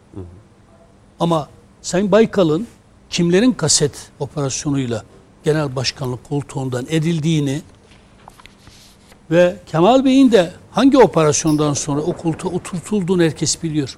[1.20, 1.50] Ama
[1.82, 2.68] Sayın Baykal'ın
[3.10, 5.04] kimlerin kaset operasyonuyla
[5.44, 7.62] genel başkanlık koltuğundan edildiğini
[9.32, 13.98] ve Kemal Bey'in de hangi operasyondan sonra o koltuğa oturtulduğunu herkes biliyor.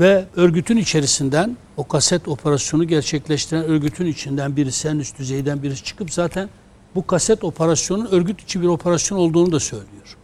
[0.00, 6.12] Ve örgütün içerisinden o kaset operasyonu gerçekleştiren örgütün içinden birisi, en üst düzeyden birisi çıkıp
[6.12, 6.48] zaten
[6.94, 10.16] bu kaset operasyonun örgüt içi bir operasyon olduğunu da söylüyor.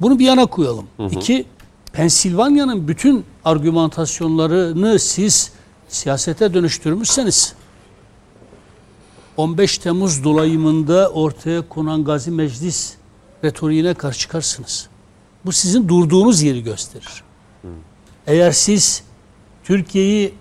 [0.00, 0.86] Bunu bir yana koyalım.
[1.10, 1.44] İki,
[1.92, 5.52] Pensilvanya'nın bütün argümantasyonlarını siz
[5.88, 7.54] siyasete dönüştürmüşseniz
[9.36, 12.94] 15 Temmuz dolayımında ortaya konan Gazi Meclis
[13.44, 14.88] retoriğine karşı çıkarsınız.
[15.44, 17.22] Bu sizin durduğunuz yeri gösterir.
[18.26, 19.02] Eğer siz
[19.64, 20.34] Türkiye'yi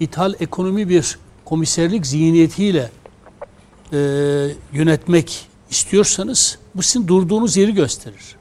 [0.00, 2.90] ithal ekonomi bir komiserlik zihniyetiyle
[3.92, 3.98] e,
[4.72, 8.36] yönetmek istiyorsanız bu sizin durduğunuz yeri gösterir.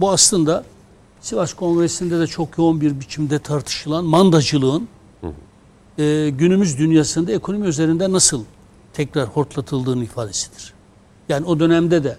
[0.00, 0.64] Bu aslında
[1.20, 4.88] Sivas Kongresi'nde de çok yoğun bir biçimde tartışılan mandacılığın
[5.98, 8.44] e, günümüz dünyasında ekonomi üzerinde nasıl
[9.00, 10.72] tekrar hortlatıldığının ifadesidir.
[11.28, 12.18] Yani o dönemde de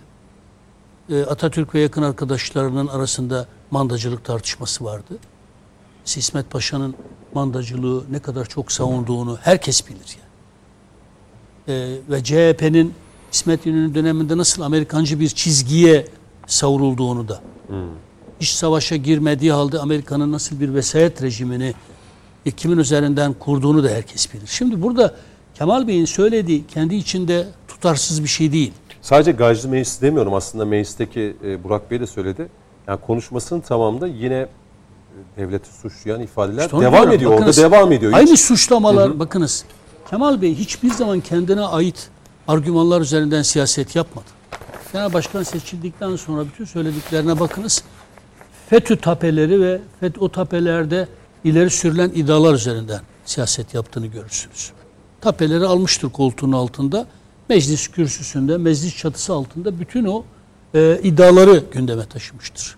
[1.10, 5.18] e, Atatürk ve yakın arkadaşlarının arasında mandacılık tartışması vardı.
[6.06, 6.96] İsmet Paşa'nın
[7.34, 10.32] mandacılığı ne kadar çok savunduğunu herkes bilir yani.
[11.68, 12.94] E, ve CHP'nin
[13.32, 16.08] İsmet İnönü döneminde nasıl Amerikancı bir çizgiye
[16.48, 17.42] savrulduğunu da
[18.40, 21.74] iç savaşa girmediği halde Amerika'nın nasıl bir vesayet rejimini
[22.46, 24.48] e, kimin üzerinden kurduğunu da herkes bilir.
[24.48, 25.16] Şimdi burada
[25.62, 28.72] Kemal Bey'in söylediği kendi içinde tutarsız bir şey değil.
[29.02, 32.48] Sadece Gajlı Meclis demiyorum aslında meclisteki e, Burak Bey de söyledi.
[32.88, 34.48] Yani konuşmasının tamamında yine e,
[35.38, 37.12] devleti suçlayan ifadeler İşte devam diyorum.
[37.12, 37.32] ediyor.
[37.32, 38.12] Bakınız, Orada devam ediyor.
[38.12, 39.64] Hiç- Aynı suçlamalar bakınız.
[40.10, 42.10] Kemal Bey hiçbir zaman kendine ait
[42.48, 44.26] argümanlar üzerinden siyaset yapmadı.
[44.94, 47.84] Genel başkan seçildikten sonra bütün söylediklerine bakınız.
[48.70, 51.08] FETÖ tapeleri ve FETÖ o tapelerde
[51.44, 54.72] ileri sürülen iddialar üzerinden siyaset yaptığını görürsünüz.
[55.22, 57.06] Tapeleri almıştır koltuğun altında.
[57.50, 60.24] Meclis kürsüsünde, meclis çatısı altında bütün o
[60.76, 62.76] e, iddiaları gündeme taşımıştır.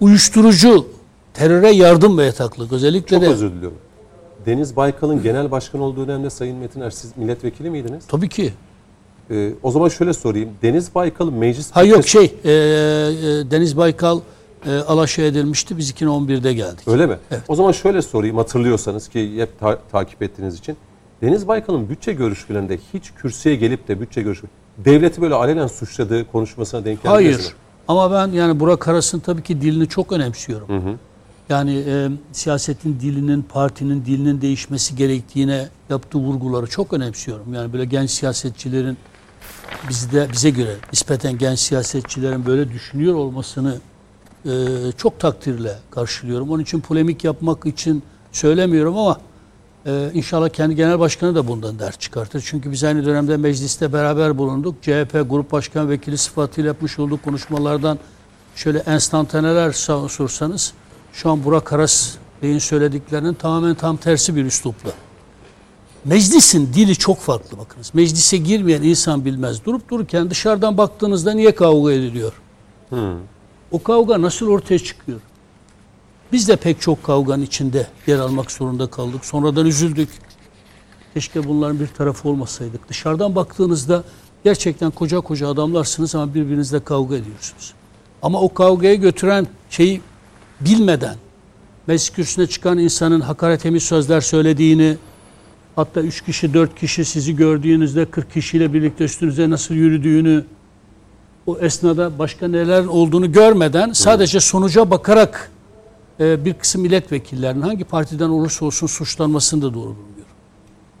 [0.00, 0.86] Uyuşturucu,
[1.34, 3.78] teröre yardım ve yataklık özellikle Çok de özür diliyorum.
[4.46, 8.04] Deniz Baykal'ın genel başkan olduğu dönemde Sayın Metiner siz milletvekili miydiniz?
[8.08, 8.52] tabii ki
[9.30, 10.50] Ee, o zaman şöyle sorayım.
[10.62, 11.70] Deniz Baykal'ın meclis...
[11.70, 12.52] Ha yok şey e, e,
[13.50, 14.20] Deniz Baykal
[14.66, 15.78] e, alaşağı edilmişti.
[15.78, 16.88] Biz 2011'de geldik.
[16.88, 17.16] Öyle mi?
[17.48, 20.76] O zaman şöyle sorayım hatırlıyorsanız ki hep ta- takip ettiğiniz için.
[21.22, 24.48] Deniz Baykal'ın bütçe görüşmelerinde hiç kürsüye gelip de bütçe görüşme
[24.78, 27.38] devleti böyle alenen suçladığı konuşmasına denk geldiniz Hayır.
[27.38, 27.44] mi?
[27.88, 30.98] Ama ben yani Burak Aras'ın tabii ki dilini çok önemsiyorum.
[31.48, 37.54] Yani e, siyasetin dilinin, partinin dilinin değişmesi gerektiğine yaptığı vurguları çok önemsiyorum.
[37.54, 38.96] Yani böyle genç siyasetçilerin
[39.88, 43.78] bizde bize göre nispeten genç siyasetçilerin böyle düşünüyor olmasını
[44.44, 44.50] e,
[44.96, 46.50] çok takdirle karşılıyorum.
[46.50, 48.02] Onun için polemik yapmak için
[48.32, 49.20] söylemiyorum ama
[49.86, 52.42] e, inşallah kendi genel başkanı da bundan ders çıkartır.
[52.46, 54.74] Çünkü biz aynı dönemde mecliste beraber bulunduk.
[54.82, 57.98] CHP Grup Başkan Vekili sıfatıyla yapmış olduğu konuşmalardan
[58.56, 60.72] şöyle enstantaneler sa- sorsanız
[61.12, 64.90] şu an Burak Aras Bey'in söylediklerinin tamamen tam tersi bir üslupla.
[66.04, 67.94] Meclisin dili çok farklı bakınız.
[67.94, 69.64] Meclise girmeyen insan bilmez.
[69.64, 72.32] Durup dururken dışarıdan baktığınızda niye kavga ediliyor?
[73.70, 75.20] O kavga nasıl ortaya çıkıyor?
[76.32, 79.24] Biz de pek çok kavganın içinde yer almak zorunda kaldık.
[79.24, 80.08] Sonradan üzüldük.
[81.14, 82.88] Keşke bunların bir tarafı olmasaydık.
[82.88, 84.04] Dışarıdan baktığınızda
[84.44, 87.74] gerçekten koca koca adamlarsınız ama birbirinizle kavga ediyorsunuz.
[88.22, 90.00] Ama o kavgaya götüren şeyi
[90.60, 91.16] bilmeden
[91.86, 94.96] meclis kürsüsüne çıkan insanın hakaret temiz sözler söylediğini,
[95.76, 100.44] hatta 3 kişi 4 kişi sizi gördüğünüzde 40 kişiyle birlikte üstünüze nasıl yürüdüğünü,
[101.46, 105.50] o esnada başka neler olduğunu görmeden sadece sonuca bakarak
[106.20, 110.32] e, bir kısım milletvekillerinin hangi partiden olursa olsun suçlanmasını da doğru bulmuyorum.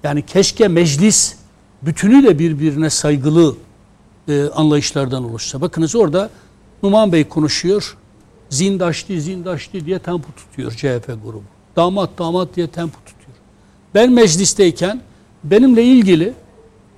[0.04, 1.36] Yani keşke meclis
[1.82, 3.56] bütünüyle birbirine saygılı
[4.28, 5.60] e, anlayışlardan oluşsa.
[5.60, 6.30] Bakınız orada
[6.82, 7.96] Numan Bey konuşuyor.
[8.48, 11.42] Zindaşti, zindaşti diye tempo tutuyor CHP grubu.
[11.76, 13.36] Damat, damat diye tempo tutuyor.
[13.94, 15.00] Ben meclisteyken
[15.44, 16.34] benimle ilgili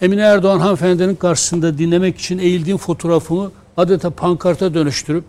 [0.03, 5.25] Emine Erdoğan hanımefendinin karşısında dinlemek için eğildiğim fotoğrafımı adeta pankarta dönüştürüp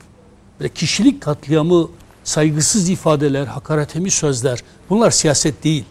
[0.75, 1.87] kişilik katliamı,
[2.25, 4.59] saygısız ifadeler, hakaretemi sözler
[4.89, 5.85] bunlar siyaset değil.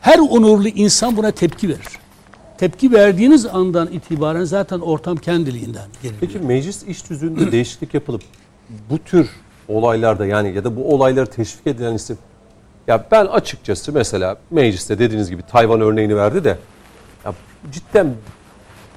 [0.00, 1.98] Her onurlu insan buna tepki verir.
[2.58, 6.14] Tepki verdiğiniz andan itibaren zaten ortam kendiliğinden gelir.
[6.20, 8.22] Peki meclis iş tüzüğünde değişiklik yapılıp
[8.90, 9.30] bu tür
[9.68, 12.18] olaylarda yani ya da bu olayları teşvik edilen isim
[12.86, 16.58] ya ben açıkçası mesela mecliste dediğiniz gibi Tayvan örneğini verdi de
[17.24, 17.34] ya
[17.72, 18.14] cidden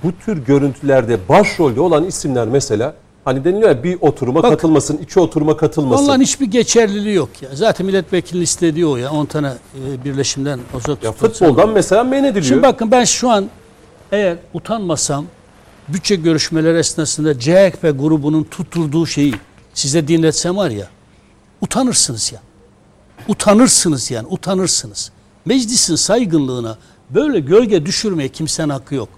[0.03, 2.93] bu tür görüntülerde başrolde olan isimler mesela
[3.27, 6.03] hani deniliyor ya bir oturuma Bak- katılmasın, iki oturuma katılmasın.
[6.05, 7.49] Onların hiçbir geçerliliği yok ya.
[7.53, 9.11] Zaten milletvekili istediği o ya.
[9.11, 12.45] 10 tane e, birleşimden uzak ya futboldan mesela men ediliyor.
[12.45, 13.45] Şimdi bakın ben şu an
[14.11, 15.25] eğer utanmasam
[15.87, 19.33] bütçe görüşmeleri esnasında CHP grubunun tutturduğu şeyi
[19.73, 20.87] size dinletsem var ya
[21.61, 22.39] utanırsınız ya.
[23.27, 25.11] Utanırsınız yani utanırsınız.
[25.45, 26.77] Meclisin saygınlığına
[27.09, 29.09] böyle gölge düşürmeye kimsenin hakkı yok.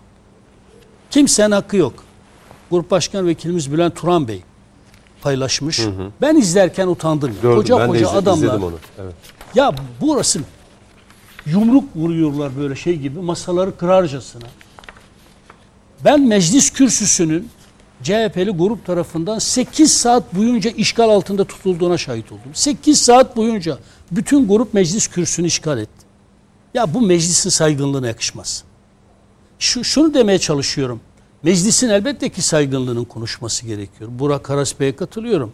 [1.11, 2.08] Kimsenin hakkı yok.
[2.71, 4.43] Grup Başkan Vekilimiz Bülent Turan Bey
[5.21, 5.81] paylaşmış.
[6.21, 7.35] Ben izlerken utandım.
[7.41, 8.45] Gördüm, koca koca izle- adamlar.
[8.47, 8.75] izledim onu.
[9.01, 9.13] Evet.
[9.55, 10.39] Ya burası
[11.45, 14.45] yumruk vuruyorlar böyle şey gibi masaları kırarcasına.
[16.05, 17.49] Ben meclis kürsüsünün
[18.03, 22.51] CHP'li grup tarafından 8 saat boyunca işgal altında tutulduğuna şahit oldum.
[22.53, 23.77] 8 saat boyunca
[24.11, 26.05] bütün grup meclis kürsüsünü işgal etti.
[26.73, 28.63] Ya bu meclisin saygınlığına yakışmaz.
[29.59, 30.99] Şu, şunu demeye çalışıyorum.
[31.43, 34.09] Meclisin elbette ki saygınlığının konuşması gerekiyor.
[34.13, 35.53] Burak Karas Bey'e katılıyorum.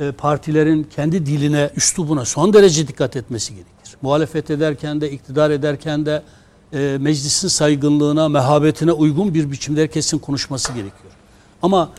[0.00, 3.96] E, partilerin kendi diline, üslubuna son derece dikkat etmesi gerekir.
[4.02, 6.22] Muhalefet ederken de, iktidar ederken de
[6.72, 11.12] e, meclisin saygınlığına, mehabetine uygun bir biçimde herkesin konuşması gerekiyor.
[11.62, 11.90] Ama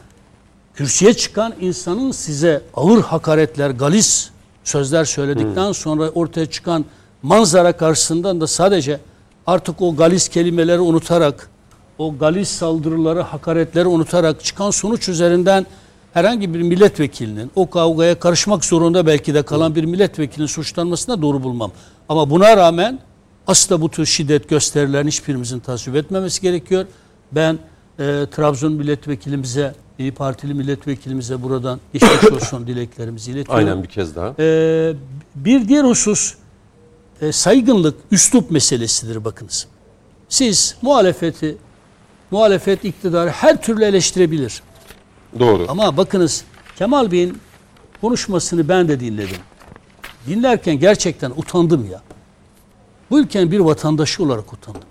[0.76, 4.30] kürsüye çıkan insanın size ağır hakaretler, galis
[4.64, 6.86] sözler söyledikten sonra ortaya çıkan
[7.24, 9.00] manzara karşısından da sadece
[9.48, 11.50] artık o galis kelimeleri unutarak,
[11.98, 15.66] o galis saldırıları, hakaretleri unutarak çıkan sonuç üzerinden
[16.14, 21.72] herhangi bir milletvekilinin o kavgaya karışmak zorunda belki de kalan bir milletvekilinin suçlanmasına doğru bulmam.
[22.10, 23.00] Ama buna rağmen
[23.48, 26.86] asla bu tür şiddet gösterilerin hiçbirimizin tasvip etmemesi gerekiyor.
[27.32, 33.68] Ben e, Trabzon milletvekilimize, İyi Partili milletvekilimize buradan geçmiş olsun dileklerimizi iletiyorum.
[33.68, 34.36] Aynen bir kez daha.
[34.40, 34.94] Ee,
[35.36, 36.34] bir diğer husus
[37.22, 39.68] e, saygınlık, üslup meselesidir bakınız.
[40.30, 41.58] Siz muhalefeti,
[42.32, 44.62] muhalefet iktidarı her türlü eleştirebilir.
[45.40, 45.66] Doğru.
[45.68, 46.44] Ama bakınız
[46.76, 47.38] Kemal Bey'in
[48.02, 49.38] konuşmasını ben de dinledim.
[50.28, 52.02] Dinlerken gerçekten utandım ya.
[53.10, 54.82] Bu ülkenin bir vatandaşı olarak utandım.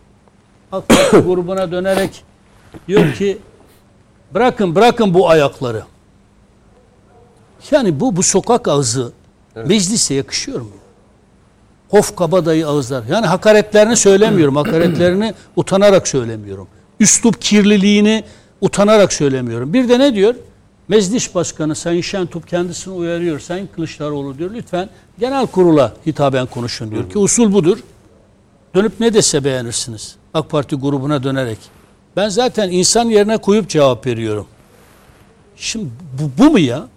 [0.71, 2.25] Parti grubuna dönerek
[2.89, 3.39] diyor ki
[4.35, 5.83] bırakın bırakın bu ayakları.
[7.71, 9.13] Yani bu bu sokak ağzı
[9.57, 10.71] meclise yakışıyor mu?
[11.89, 13.05] Hof kabadayı ağızlar.
[13.11, 14.57] Yani hakaretlerini söylemiyorum.
[14.65, 16.69] hakaretlerini utanarak söylemiyorum.
[17.01, 18.25] Üslup kirliliğini
[18.61, 19.73] utanarak söylemiyorum.
[19.73, 20.35] Bir de ne diyor?
[20.89, 23.41] Meclis Başkanı Sayın Şentop kendisini uyarıyor.
[23.41, 24.89] Sayın Kılıçdaroğlu diyor lütfen
[25.19, 27.79] genel kurula hitaben konuşun diyor ki usul budur.
[28.75, 30.17] Dönüp ne dese beğenirsiniz.
[30.35, 31.59] AK Parti grubuna dönerek.
[32.17, 34.47] Ben zaten insan yerine koyup cevap veriyorum.
[35.57, 35.89] Şimdi
[36.21, 36.89] bu, bu mu ya?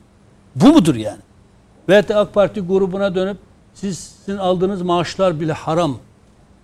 [0.56, 1.20] Bu mudur yani?
[1.89, 3.38] Veyahut da AK Parti grubuna dönüp
[3.74, 5.98] siz, sizin aldığınız maaşlar bile haram.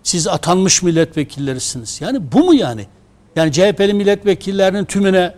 [0.03, 2.01] Siz atanmış milletvekillerisiniz.
[2.01, 2.87] Yani bu mu yani?
[3.35, 5.33] Yani CHP'li milletvekillerinin tümüne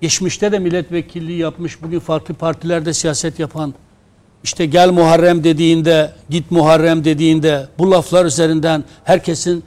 [0.00, 3.74] geçmişte de milletvekilliği yapmış, bugün farklı partilerde siyaset yapan,
[4.44, 9.64] işte gel Muharrem dediğinde, git Muharrem dediğinde bu laflar üzerinden herkesin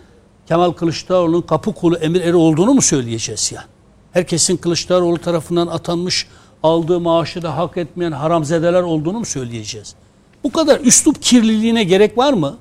[0.48, 3.64] Kemal Kılıçdaroğlu'nun kapı kulu emir eri olduğunu mu söyleyeceğiz ya?
[4.12, 6.28] Herkesin Kılıçdaroğlu tarafından atanmış,
[6.64, 9.96] aldığı maaşı da hak etmeyen haramzedeler olduğunu mu söyleyeceğiz?
[10.44, 12.58] Bu kadar üslup kirliliğine gerek var mı?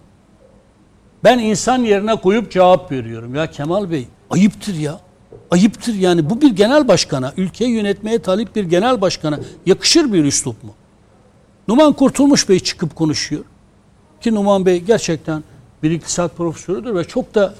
[1.24, 3.34] Ben insan yerine koyup cevap veriyorum.
[3.34, 5.00] Ya Kemal Bey ayıptır ya.
[5.50, 10.64] Ayıptır yani bu bir genel başkana, ülkeyi yönetmeye talip bir genel başkana yakışır bir üslup
[10.64, 10.70] mu?
[11.68, 13.44] Numan Kurtulmuş Bey çıkıp konuşuyor.
[14.20, 15.44] Ki Numan Bey gerçekten
[15.82, 17.54] bir iktisat profesörüdür ve çok da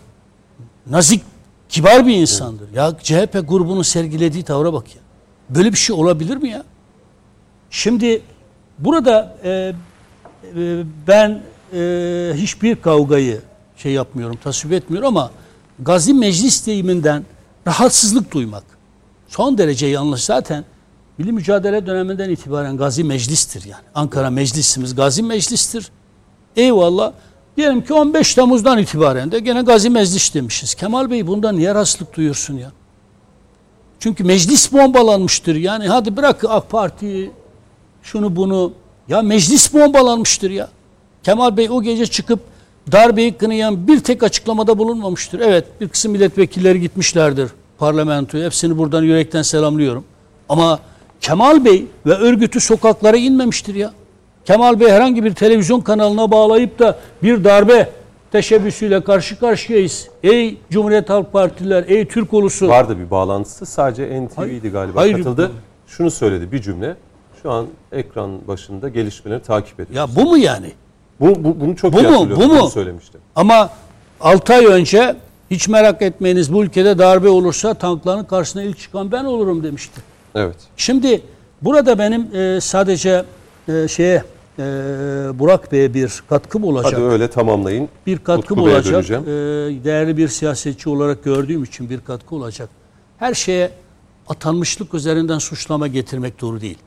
[0.91, 1.23] nazik,
[1.69, 2.73] kibar bir insandır.
[2.75, 5.03] Ya CHP grubunun sergilediği tavra bak ya.
[5.51, 6.65] Böyle bir şey olabilir mi ya?
[7.71, 8.23] Şimdi
[8.79, 9.75] burada e, e,
[11.09, 11.43] ben
[11.75, 13.41] e, hiçbir kavgayı
[13.77, 15.31] şey yapmıyorum, tasvip etmiyorum ama
[15.79, 17.25] Gazi Meclis deyiminden
[17.67, 18.65] rahatsızlık duymak
[19.29, 20.25] son derece yanlış.
[20.25, 20.65] Zaten
[21.19, 23.83] Milli Mücadele döneminden itibaren Gazi Meclis'tir yani.
[23.95, 25.91] Ankara Meclisimiz Gazi Meclis'tir.
[26.57, 27.13] Eyvallah.
[27.57, 30.75] Diyelim ki 15 Temmuz'dan itibaren de gene Gazi Meclis demişiz.
[30.75, 32.73] Kemal Bey bundan niye rahatsızlık duyuyorsun ya?
[34.01, 35.57] Çünkü meclis bombalanmıştır.
[35.57, 37.31] Yani hadi bırak AK Parti'yi
[38.03, 38.73] şunu bunu.
[39.09, 40.69] Ya meclis bombalanmıştır ya.
[41.23, 42.41] Kemal Bey o gece çıkıp
[42.93, 45.41] darbeyi kınayan bir tek açıklamada bulunmamıştır.
[45.41, 48.45] Evet bir kısım milletvekilleri gitmişlerdir parlamentoya.
[48.45, 50.05] Hepsini buradan yürekten selamlıyorum.
[50.49, 50.79] Ama
[51.21, 53.93] Kemal Bey ve örgütü sokaklara inmemiştir ya.
[54.45, 57.91] Kemal Bey herhangi bir televizyon kanalına bağlayıp da bir darbe
[58.33, 60.09] teşebbüsüyle karşı karşıyayız.
[60.23, 62.69] Ey Cumhuriyet Halk Partililer, ey Türk ulusu.
[62.69, 65.17] Vardı bir bağlantısı sadece NTV'ydi galiba hayır.
[65.17, 65.51] katıldı.
[65.87, 66.97] Şunu söyledi bir cümle.
[67.43, 70.09] Şu an ekran başında gelişmeleri takip ediyor.
[70.09, 70.73] Ya bu mu yani?
[71.21, 72.31] Bu, bu bunu çok Bu iyi mu?
[72.31, 72.37] Bu mu?
[72.37, 73.19] Bunu söylemişti.
[73.37, 73.71] Ama
[74.21, 75.17] 6 ay önce
[75.51, 80.01] hiç merak etmeyiniz bu ülkede darbe olursa tankların karşısına ilk çıkan ben olurum demişti.
[80.35, 80.57] Evet.
[80.77, 81.23] Şimdi
[81.63, 83.25] burada benim e, sadece
[83.69, 84.25] e, şeye
[84.59, 84.63] e,
[85.35, 86.93] Burak Bey'e bir katkım olacak.
[86.93, 87.89] Hadi öyle tamamlayın.
[88.07, 88.95] bir katkım Utku olacak.
[88.95, 89.23] döneceğim.
[89.23, 89.27] E,
[89.85, 92.69] değerli bir siyasetçi olarak gördüğüm için bir katkı olacak.
[93.19, 93.71] Her şeye
[94.29, 96.79] atanmışlık üzerinden suçlama getirmek doğru değil.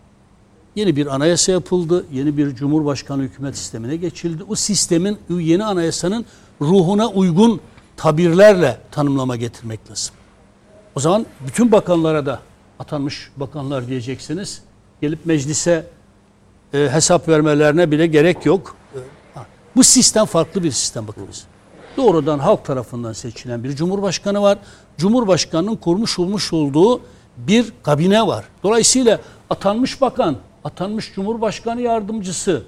[0.78, 2.06] Yeni bir anayasa yapıldı.
[2.12, 4.44] Yeni bir cumhurbaşkanı hükümet sistemine geçildi.
[4.50, 6.26] O sistemin yeni anayasanın
[6.62, 7.62] ruhuna uygun
[7.98, 10.16] tabirlerle tanımlama getirmek lazım.
[10.96, 12.40] O zaman bütün bakanlara da
[12.80, 14.62] atanmış bakanlar diyeceksiniz.
[15.02, 15.88] Gelip meclise
[16.74, 18.76] e, hesap vermelerine bile gerek yok.
[18.96, 19.00] E,
[19.76, 21.44] bu sistem farklı bir sistem bakınız.
[21.98, 24.58] Doğrudan halk tarafından seçilen bir cumhurbaşkanı var.
[24.98, 27.02] Cumhurbaşkanının kurmuş olmuş olduğu
[27.38, 28.46] bir kabine var.
[28.64, 29.20] Dolayısıyla
[29.50, 32.64] atanmış bakan, atanmış cumhurbaşkanı yardımcısı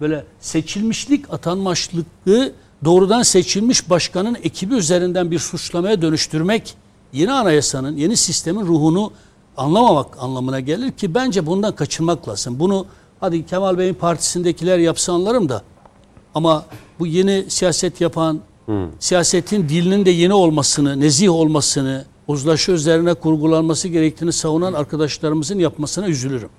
[0.00, 2.52] böyle seçilmişlik atanmışlığı
[2.84, 6.74] doğrudan seçilmiş başkanın ekibi üzerinden bir suçlamaya dönüştürmek
[7.12, 9.12] yeni anayasanın, yeni sistemin ruhunu
[9.56, 12.58] anlamamak anlamına gelir ki bence bundan kaçınmak lazım.
[12.58, 12.86] Bunu
[13.20, 15.62] hadi Kemal Bey'in partisindekiler yapsa anlarım da
[16.34, 16.64] ama
[16.98, 18.40] bu yeni siyaset yapan,
[18.98, 26.50] siyasetin dilinin de yeni olmasını, nezih olmasını, uzlaşı üzerine kurgulanması gerektiğini savunan arkadaşlarımızın yapmasına üzülürüm.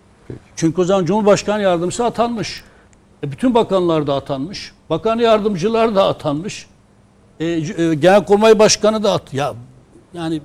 [0.56, 2.64] Çünkü o zaman Cumhurbaşkanı Yardımcısı atanmış.
[3.24, 4.72] E, bütün bakanlar da atanmış.
[4.90, 6.68] Bakan yardımcılar da atanmış.
[7.40, 9.34] E, e, Genelkurmay Başkanı da at.
[9.34, 9.54] Ya
[10.14, 10.42] yani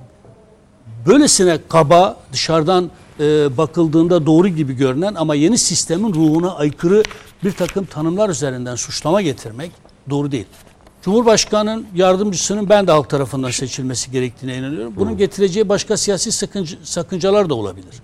[1.05, 7.03] böylesine kaba dışarıdan e, bakıldığında doğru gibi görünen ama yeni sistemin ruhuna aykırı
[7.43, 9.71] bir takım tanımlar üzerinden suçlama getirmek
[10.09, 10.45] doğru değil.
[11.01, 14.93] Cumhurbaşkanının yardımcısının ben de halk tarafından seçilmesi gerektiğine inanıyorum.
[14.95, 17.95] Bunun getireceği başka siyasi sakınca, sakıncalar da olabilir.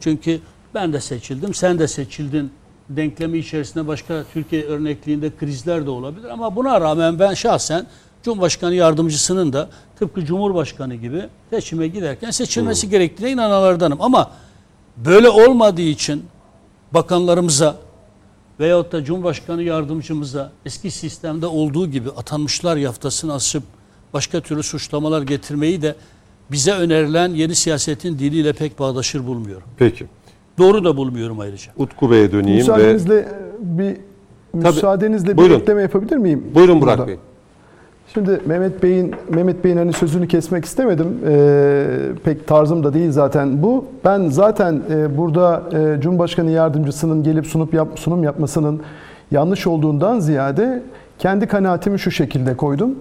[0.00, 0.40] Çünkü
[0.74, 2.50] ben de seçildim, sen de seçildin
[2.88, 6.28] denklemi içerisinde başka Türkiye örnekliğinde krizler de olabilir.
[6.28, 7.86] Ama buna rağmen ben şahsen
[8.22, 9.68] Cumhurbaşkanı yardımcısının da
[9.98, 14.02] tıpkı Cumhurbaşkanı gibi seçime giderken seçilmesi gerektiğine inananlardanım.
[14.02, 14.30] Ama
[14.96, 16.24] böyle olmadığı için
[16.92, 17.76] bakanlarımıza
[18.60, 23.62] veyahut da Cumhurbaşkanı yardımcımıza eski sistemde olduğu gibi atanmışlar yaftasını asıp
[24.12, 25.96] başka türlü suçlamalar getirmeyi de
[26.50, 29.68] bize önerilen yeni siyasetin diliyle pek bağdaşır bulmuyorum.
[29.76, 30.06] Peki.
[30.58, 31.72] Doğru da bulmuyorum ayrıca.
[31.78, 33.26] Utku Bey'e döneyim ve Müsaadenizle e,
[33.60, 33.96] bir
[34.52, 35.54] müsaadenizle bir Buyurun.
[35.60, 36.44] ekleme yapabilir miyim?
[36.54, 37.08] buyurun Burak burada?
[37.08, 37.16] Bey.
[38.14, 41.18] Şimdi Mehmet Bey'in Mehmet Bey'in hani sözünü kesmek istemedim.
[41.28, 41.84] Ee,
[42.24, 43.84] pek tarzım da değil zaten bu.
[44.04, 48.80] Ben zaten e, burada e, Cumhurbaşkanı yardımcısının gelip sunup yap, sunum yapmasının
[49.30, 50.82] yanlış olduğundan ziyade
[51.18, 52.94] kendi kanaatimi şu şekilde koydum.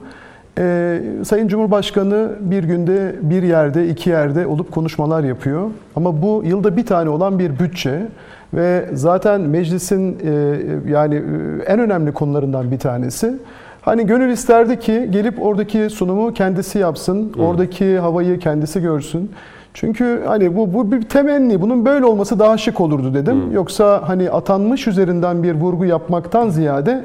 [0.58, 5.70] Ee, Sayın Cumhurbaşkanı bir günde bir yerde, iki yerde olup konuşmalar yapıyor.
[5.96, 8.08] Ama bu yılda bir tane olan bir bütçe
[8.54, 13.34] ve zaten meclisin e, yani e, en önemli konularından bir tanesi.
[13.82, 19.32] Hani gönül isterdi ki gelip oradaki sunumu kendisi yapsın, oradaki havayı kendisi görsün.
[19.74, 23.52] Çünkü hani bu, bu bir temenni, bunun böyle olması daha şık olurdu dedim.
[23.52, 27.04] Yoksa hani atanmış üzerinden bir vurgu yapmaktan ziyade e,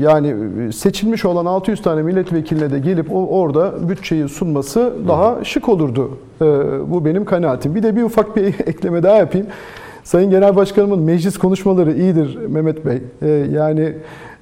[0.00, 0.34] yani
[0.72, 6.10] seçilmiş olan 600 tane milletvekiline de gelip o orada bütçeyi sunması daha şık olurdu.
[6.40, 6.44] E,
[6.90, 7.74] bu benim kanaatim.
[7.74, 9.46] Bir de bir ufak bir ekleme daha yapayım.
[10.04, 13.02] Sayın Genel Başkanımın meclis konuşmaları iyidir Mehmet Bey.
[13.22, 13.94] E, yani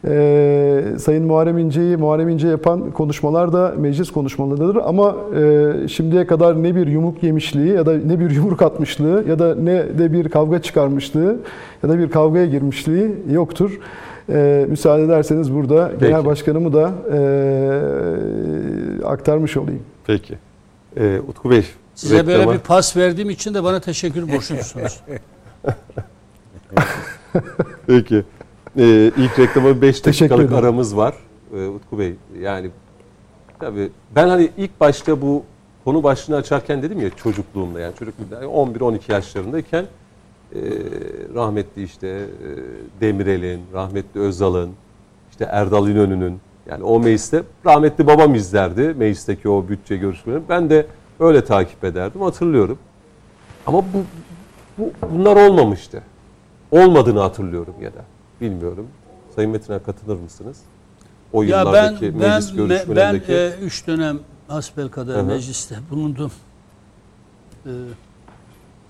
[0.09, 4.76] e, Sayın Muharrem İnce'yi Muharrem İnce yapan konuşmalar da meclis konuşmalarıdır.
[4.84, 9.39] Ama e, şimdiye kadar ne bir yumruk yemişliği ya da ne bir yumruk atmışlığı ya
[9.39, 11.37] da ne de bir kavga çıkarmışlığı
[11.82, 13.80] ya da bir kavgaya girmişliği yoktur.
[14.29, 16.05] E, müsaade ederseniz burada Peki.
[16.07, 17.18] Genel Başkanımı da e,
[19.05, 19.83] aktarmış olayım.
[20.07, 20.39] Peki.
[20.97, 21.64] Ee, Utku Bey.
[21.95, 25.01] Size böyle reklama- bir pas verdiğim için de bana teşekkür borçlusunuz.
[27.87, 28.24] Peki.
[28.79, 31.14] Ee, ilk reklama 5 Teşekkür dakikalık aramız var.
[31.57, 32.70] Ee, Utku Bey yani
[33.61, 35.43] tabii ben hani ilk başta bu
[35.85, 39.87] konu başlığını açarken dedim ya çocukluğumda yani çocukluğumda 11-12 yaşlarındayken
[40.55, 40.61] e,
[41.34, 42.20] rahmetli işte e,
[43.01, 44.70] Demirel'in, rahmetli Özal'ın,
[45.30, 46.40] işte Erdal İnönü'nün
[46.70, 50.44] yani o mecliste rahmetli babam izlerdi meclisteki o bütçe görüşmelerini.
[50.49, 50.86] Ben de
[51.20, 52.78] öyle takip ederdim hatırlıyorum.
[53.66, 54.05] Ama bu,
[54.78, 56.03] bu bunlar olmamıştı.
[56.70, 58.05] Olmadığını hatırlıyorum ya da.
[58.40, 58.86] Bilmiyorum.
[59.34, 60.61] Sayın Metin'e katılır mısınız?
[61.32, 63.32] O Ya ben yıllardaki ben meclis ben görüşmelerindeki.
[63.32, 64.18] e, üç dönem
[64.49, 65.24] hasbelkader Hı hı.
[65.24, 66.32] mecliste bulundum.
[67.66, 67.70] E,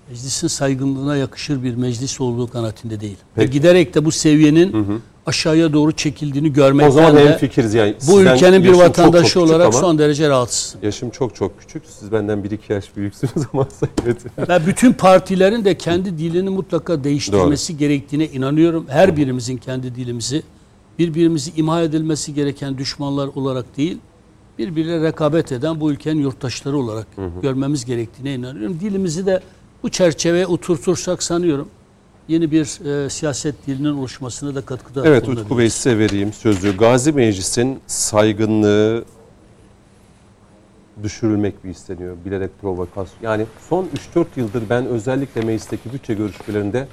[0.09, 3.17] meclisin saygınlığına yakışır bir meclis olduğu kanaatinde değil.
[3.17, 3.51] Ve Peki.
[3.51, 7.95] giderek de bu seviyenin aşağıya doğru çekildiğini görmekten o zaman de hemfikiriz yani.
[8.07, 10.79] bu ülkenin bir çok vatandaşı çok küçük olarak son derece rahatsızım.
[10.83, 11.83] Yaşım çok çok küçük.
[11.99, 13.67] Siz benden 1-2 yaş büyüksünüz ama.
[14.49, 18.85] Ve bütün partilerin de kendi dilini mutlaka değiştirmesi gerektiğine inanıyorum.
[18.89, 20.43] Her birimizin kendi dilimizi
[20.99, 23.97] birbirimizi imha edilmesi gereken düşmanlar olarak değil,
[24.57, 27.07] birbiriyle rekabet eden bu ülkenin yurttaşları olarak
[27.41, 28.79] görmemiz gerektiğine inanıyorum.
[28.79, 29.41] Dilimizi de
[29.83, 31.69] bu çerçeveye oturtursak sanıyorum
[32.27, 35.27] yeni bir e, siyaset dilinin oluşmasına da katkıda Evet.
[35.29, 36.77] Utku Bey size vereyim sözü.
[36.77, 39.05] Gazi Meclis'in saygınlığı
[41.03, 42.17] düşürülmek mi isteniyor?
[42.25, 43.17] Bilerek provokasyon.
[43.21, 46.87] Yani son 3-4 yıldır ben özellikle meclisteki bütçe görüşmelerinde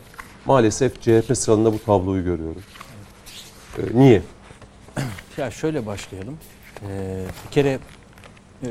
[0.46, 2.62] maalesef CHP sıralarında bu tabloyu görüyorum.
[3.78, 4.22] Ee, niye?
[5.36, 6.38] Ya şöyle başlayalım.
[6.88, 7.78] Ee, bir kere
[8.62, 8.68] e,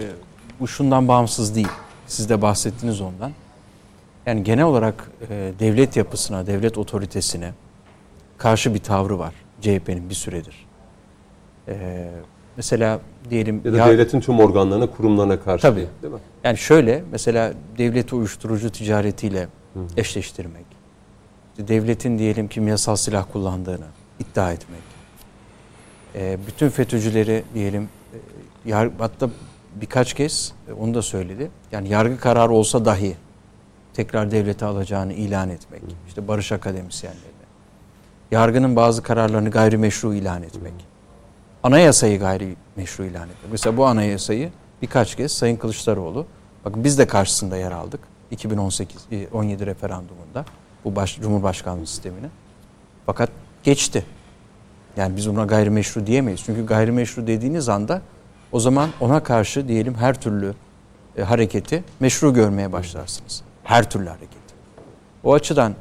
[0.59, 1.68] bu şundan bağımsız değil.
[2.07, 3.32] Siz de bahsettiniz ondan.
[4.26, 7.51] Yani genel olarak e, devlet yapısına, devlet otoritesine
[8.38, 10.65] karşı bir tavrı var CHP'nin bir süredir.
[11.67, 12.09] Ee,
[12.57, 12.99] mesela
[13.30, 15.88] diyelim Ya da ya- devletin tüm organlarına, kurumlarına karşı Tabii.
[16.01, 16.19] değil, mi?
[16.43, 19.47] yani şöyle mesela devleti uyuşturucu ticaretiyle
[19.97, 20.65] eşleştirmek.
[21.51, 23.86] işte devletin diyelim kimyasal silah kullandığını
[24.19, 24.80] iddia etmek.
[26.15, 28.17] Ee, bütün FETÖ'cüleri diyelim e,
[28.69, 29.30] yar, hatta
[29.76, 31.51] birkaç kez e, onu da söyledi.
[31.71, 33.15] Yani yargı kararı olsa dahi
[33.93, 35.81] tekrar devlete alacağını ilan etmek.
[36.07, 37.43] İşte barış akademisyenlerine.
[38.31, 40.73] Yargının bazı kararlarını gayrimeşru ilan etmek.
[41.63, 43.51] Anayasayı gayrimeşru ilan etmek.
[43.51, 46.25] Mesela bu anayasayı birkaç kez Sayın Kılıçdaroğlu,
[46.65, 47.99] bakın biz de karşısında yer aldık.
[48.31, 50.45] 2018 e, 17 referandumunda
[50.85, 52.29] bu baş, Cumhurbaşkanlığı sistemine.
[53.05, 53.29] Fakat
[53.63, 54.05] geçti.
[54.97, 56.41] Yani biz ona gayrimeşru diyemeyiz.
[56.45, 58.01] Çünkü gayrimeşru dediğiniz anda
[58.51, 60.53] o zaman ona karşı diyelim her türlü
[61.17, 63.41] e, hareketi meşru görmeye başlarsınız.
[63.64, 64.53] Her türlü hareketi.
[65.24, 65.76] O açıdan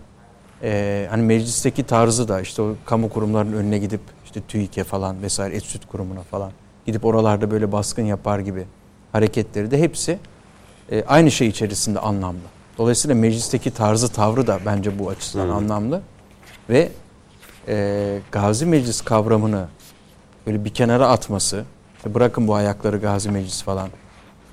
[0.62, 5.56] e, hani meclisteki tarzı da işte o kamu kurumlarının önüne gidip işte TÜİK'e falan vesaire
[5.56, 6.52] et süt kurumuna falan
[6.86, 8.66] gidip oralarda böyle baskın yapar gibi
[9.12, 10.18] hareketleri de hepsi
[10.90, 12.40] e, aynı şey içerisinde anlamlı.
[12.78, 16.02] Dolayısıyla meclisteki tarzı tavrı da bence bu açıdan anlamlı
[16.70, 16.92] ve
[17.68, 19.66] e, Gazi Meclis kavramını
[20.46, 21.64] böyle bir kenara atması,
[21.96, 23.88] işte bırakın bu ayakları Gazi Meclis falan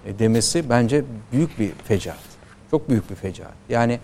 [0.05, 2.28] e, demesi bence büyük bir fecaat.
[2.71, 3.53] Çok büyük bir fecaat.
[3.69, 3.99] Yani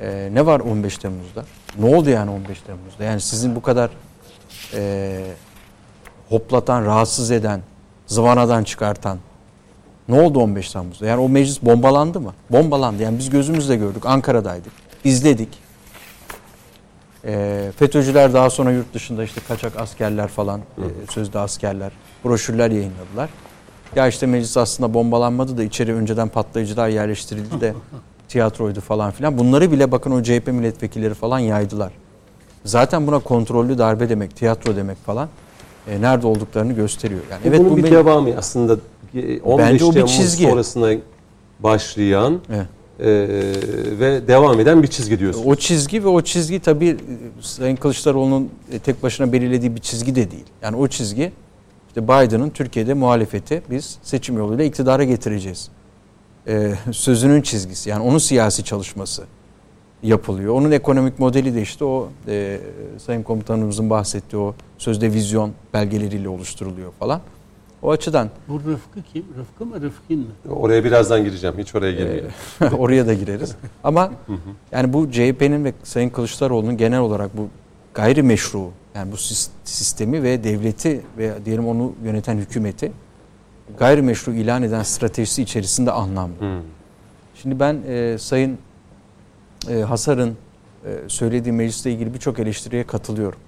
[0.00, 1.44] e, ne var 15 Temmuz'da?
[1.78, 3.04] Ne oldu yani 15 Temmuz'da?
[3.04, 3.90] Yani sizin bu kadar
[4.74, 5.24] e,
[6.28, 7.60] hoplatan, rahatsız eden,
[8.06, 9.18] zıvanadan çıkartan
[10.08, 11.06] ne oldu 15 Temmuz'da?
[11.06, 12.34] Yani o meclis bombalandı mı?
[12.50, 13.02] Bombalandı.
[13.02, 14.06] Yani biz gözümüzle gördük.
[14.06, 14.72] Ankara'daydık.
[15.04, 15.58] izledik.
[17.24, 21.92] E, FETÖ'cüler daha sonra yurt dışında işte kaçak askerler falan, e, sözde askerler,
[22.24, 23.30] broşürler yayınladılar.
[23.96, 27.74] Ya işte meclis aslında bombalanmadı da içeri önceden patlayıcılar yerleştirildi de
[28.28, 29.38] tiyatroydu falan filan.
[29.38, 31.92] Bunları bile bakın o CHP milletvekilleri falan yaydılar.
[32.64, 35.28] Zaten buna kontrollü darbe demek, tiyatro demek falan
[35.88, 37.20] e, nerede olduklarını gösteriyor.
[37.30, 38.76] Yani Evet, Bunun bu bir devamı aslında
[39.14, 40.44] e, 15 Bence o bir Temmuz çizgi.
[40.44, 40.92] sonrasına
[41.60, 42.66] başlayan Evet.
[43.00, 43.06] e,
[44.00, 45.46] ve devam eden bir çizgi diyorsunuz.
[45.46, 46.96] O çizgi ve o çizgi tabii e,
[47.40, 50.44] Sayın Kılıçdaroğlu'nun e, tek başına belirlediği bir çizgi de değil.
[50.62, 51.32] Yani o çizgi
[51.92, 55.68] işte Biden'ın Türkiye'de muhalefeti biz seçim yoluyla iktidara getireceğiz.
[56.48, 59.24] Ee, sözünün çizgisi yani onun siyasi çalışması
[60.02, 60.54] yapılıyor.
[60.54, 62.60] Onun ekonomik modeli de işte o e,
[62.98, 67.20] Sayın Komutanımızın bahsettiği o sözde vizyon belgeleriyle oluşturuluyor falan.
[67.82, 69.24] O açıdan Bu Rıfkı kim?
[69.38, 70.26] Rıfkı mı Rıfkin mi?
[70.50, 71.58] Oraya birazdan gireceğim.
[71.58, 72.30] Hiç oraya girmeyelim.
[72.78, 73.56] Oraya da gireriz.
[73.84, 74.12] Ama
[74.72, 77.48] yani bu CHP'nin ve Sayın Kılıçdaroğlu'nun genel olarak bu
[77.94, 82.92] gayrimeşru yani bu sis- sistemi ve devleti ve diyelim onu yöneten hükümeti
[83.78, 86.40] gayrimeşru ilan eden stratejisi içerisinde anlamlı.
[86.40, 86.62] Hmm.
[87.34, 88.58] Şimdi ben e, Sayın
[89.70, 90.36] e, Hasar'ın
[90.84, 93.38] e, söylediği meclisle ilgili birçok eleştiriye katılıyorum.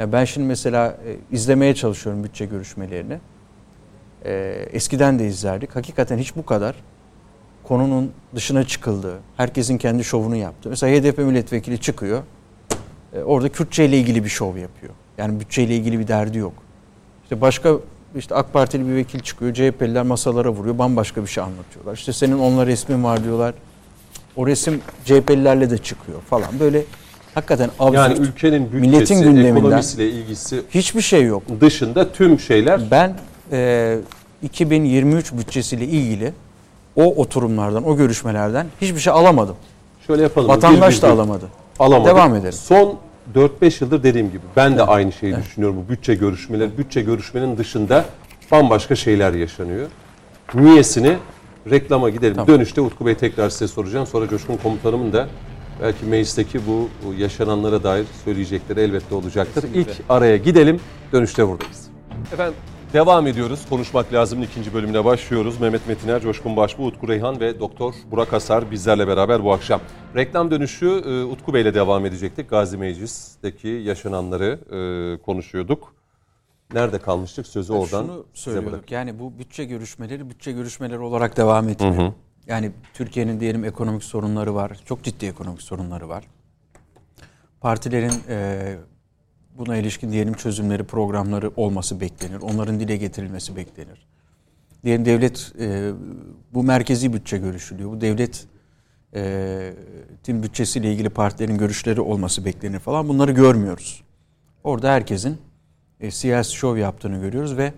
[0.00, 3.18] Ya ben şimdi mesela e, izlemeye çalışıyorum bütçe görüşmelerini.
[4.24, 4.32] E,
[4.72, 5.76] eskiden de izlerdik.
[5.76, 6.76] Hakikaten hiç bu kadar
[7.62, 10.68] konunun dışına çıkıldığı, herkesin kendi şovunu yaptığı.
[10.68, 12.22] Mesela HDP milletvekili çıkıyor.
[13.16, 14.92] E, orada Kürtçe ile ilgili bir şov yapıyor.
[15.18, 16.52] Yani bütçeyle ilgili bir derdi yok.
[17.22, 17.72] İşte başka
[18.16, 19.54] işte AK Partili bir vekil çıkıyor.
[19.54, 20.78] CHP'liler masalara vuruyor.
[20.78, 21.94] Bambaşka bir şey anlatıyorlar.
[21.94, 23.54] İşte senin onunla resmin var diyorlar.
[24.36, 26.60] O resim CHP'lilerle de çıkıyor falan.
[26.60, 26.82] Böyle
[27.34, 27.96] hakikaten absürt.
[27.96, 31.42] Yani ülkenin bütçesi, Milletin gündeminden- ekonomisiyle ilgisi hiçbir şey yok.
[31.60, 33.16] dışında tüm şeyler Ben
[33.52, 33.98] e,
[34.42, 36.32] 2023 bütçesiyle ilgili
[36.96, 39.56] o oturumlardan, o görüşmelerden hiçbir şey alamadım.
[40.06, 40.48] şöyle yapalım.
[40.48, 41.44] Vatandaş Bir da virgül alamadı.
[41.78, 42.16] Alamadık.
[42.16, 42.52] Devam edelim.
[42.52, 42.98] Son
[43.34, 45.76] 4-5 yıldır dediğim gibi ben de aynı şeyi düşünüyorum.
[45.76, 48.04] Bu bütçe görüşmeleri, bütçe görüşmenin dışında
[48.52, 49.88] bambaşka şeyler yaşanıyor.
[50.54, 51.16] Niyesini
[51.70, 52.34] reklama gidelim.
[52.34, 52.48] Tamam.
[52.48, 54.06] Dönüşte Utku Bey tekrar size soracağım.
[54.06, 55.28] Sonra Coşkun Komutanımın da
[55.82, 59.64] belki meclisteki bu, yaşananlara dair söyleyecekleri elbette olacaktır.
[59.74, 60.80] İlk araya gidelim.
[61.12, 61.88] Dönüşte buradayız.
[62.32, 62.54] Efendim
[62.92, 63.66] devam ediyoruz.
[63.68, 65.60] Konuşmak lazımın ikinci bölümüne başlıyoruz.
[65.60, 69.80] Mehmet Metiner, Coşkun Başbuğ, Utku Reyhan ve Doktor Burak Asar bizlerle beraber bu akşam.
[70.16, 72.50] Reklam dönüşü e, Utku Bey'le devam edecektik.
[72.50, 75.94] Gazi Meclis'teki yaşananları e, konuşuyorduk.
[76.74, 77.46] Nerede kalmıştık?
[77.46, 78.90] Sözü oradan Şunu söylüyorduk.
[78.90, 82.12] Yani bu bütçe görüşmeleri bütçe görüşmeleri olarak devam etmiyor.
[82.46, 84.80] Yani Türkiye'nin diyelim ekonomik sorunları var.
[84.84, 86.24] Çok ciddi ekonomik sorunları var.
[87.60, 88.76] Partilerin e,
[89.58, 92.40] buna ilişkin diyelim çözümleri, programları olması beklenir.
[92.40, 94.06] Onların dile getirilmesi beklenir.
[94.84, 95.92] Diyelim devlet e,
[96.54, 97.90] bu merkezi bütçe görüşülüyor.
[97.90, 98.46] Bu devlet
[99.14, 99.74] e,
[100.22, 103.08] tim bütçesiyle ilgili partilerin görüşleri olması beklenir falan.
[103.08, 104.02] Bunları görmüyoruz.
[104.64, 105.38] Orada herkesin
[106.00, 107.72] e, siyasi şov yaptığını görüyoruz ve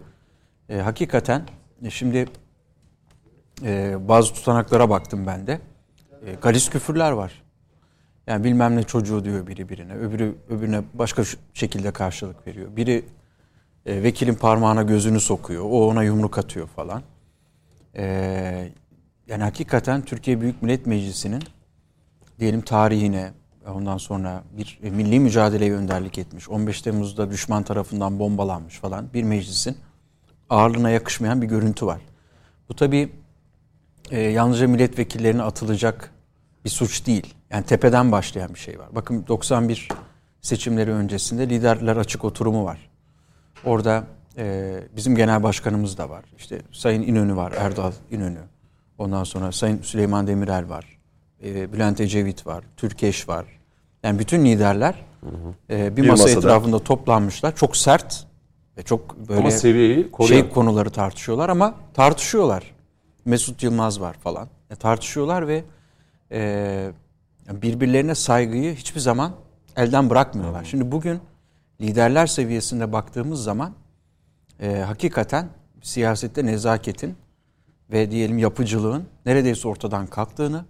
[0.68, 1.42] e, hakikaten
[1.82, 2.26] e, şimdi
[3.62, 5.60] e, bazı tutanaklara baktım ben de.
[6.26, 7.43] E, galis küfürler var.
[8.26, 11.22] Yani bilmem ne çocuğu diyor biri birine, öbürü öbürüne başka
[11.54, 12.76] şekilde karşılık veriyor.
[12.76, 13.04] Biri
[13.86, 17.02] e, vekilin parmağına gözünü sokuyor, o ona yumruk atıyor falan.
[17.96, 18.04] E,
[19.26, 21.42] yani hakikaten Türkiye Büyük Millet Meclisi'nin
[22.38, 23.32] diyelim tarihine
[23.66, 26.48] ondan sonra bir e, milli mücadeleye önderlik etmiş.
[26.48, 29.76] 15 Temmuz'da düşman tarafından bombalanmış falan bir meclisin
[30.50, 32.00] ağırlığına yakışmayan bir görüntü var.
[32.68, 33.12] Bu tabii
[34.10, 36.10] e, yalnızca milletvekillerine atılacak
[36.64, 37.34] bir suç değil.
[37.54, 38.88] Yani tepeden başlayan bir şey var.
[38.92, 39.88] Bakın 91
[40.40, 42.90] seçimleri öncesinde liderler açık oturumu var.
[43.64, 44.04] Orada
[44.38, 46.24] e, bizim genel başkanımız da var.
[46.38, 48.38] İşte Sayın İnönü var, Erdal İnönü.
[48.98, 50.98] Ondan sonra Sayın Süleyman Demirel var.
[51.44, 53.46] E, Bülent Ecevit var, Türkeş var.
[54.02, 54.94] Yani bütün liderler
[55.70, 56.38] e, bir, Bir masa masada.
[56.38, 57.56] etrafında toplanmışlar.
[57.56, 58.26] Çok sert
[58.78, 60.40] ve çok böyle Ama seviyeyi koruyan.
[60.40, 62.74] şey konuları tartışıyorlar ama tartışıyorlar.
[63.24, 64.48] Mesut Yılmaz var falan.
[64.70, 65.64] E, tartışıyorlar ve
[66.32, 66.90] e,
[67.48, 69.32] birbirlerine saygıyı hiçbir zaman
[69.76, 70.64] elden bırakmıyorlar.
[70.64, 71.20] Şimdi bugün
[71.80, 73.72] liderler seviyesinde baktığımız zaman
[74.60, 75.48] e, hakikaten
[75.82, 77.16] siyasette nezaketin
[77.90, 80.64] ve diyelim yapıcılığın neredeyse ortadan kalktığını,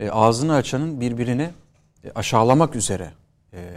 [0.00, 1.50] e, ağzını açanın birbirini
[2.04, 3.10] e, aşağılamak üzere
[3.52, 3.72] e,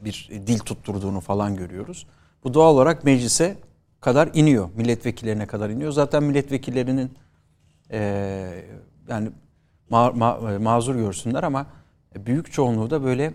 [0.00, 2.06] bir dil tutturduğunu falan görüyoruz.
[2.44, 3.56] Bu doğal olarak meclise
[4.00, 5.92] kadar iniyor, milletvekillerine kadar iniyor.
[5.92, 7.12] Zaten milletvekillerinin
[7.90, 7.98] e,
[9.08, 9.30] yani
[9.92, 11.66] ma- ma- mazur görsünler ama
[12.26, 13.34] büyük çoğunluğu da böyle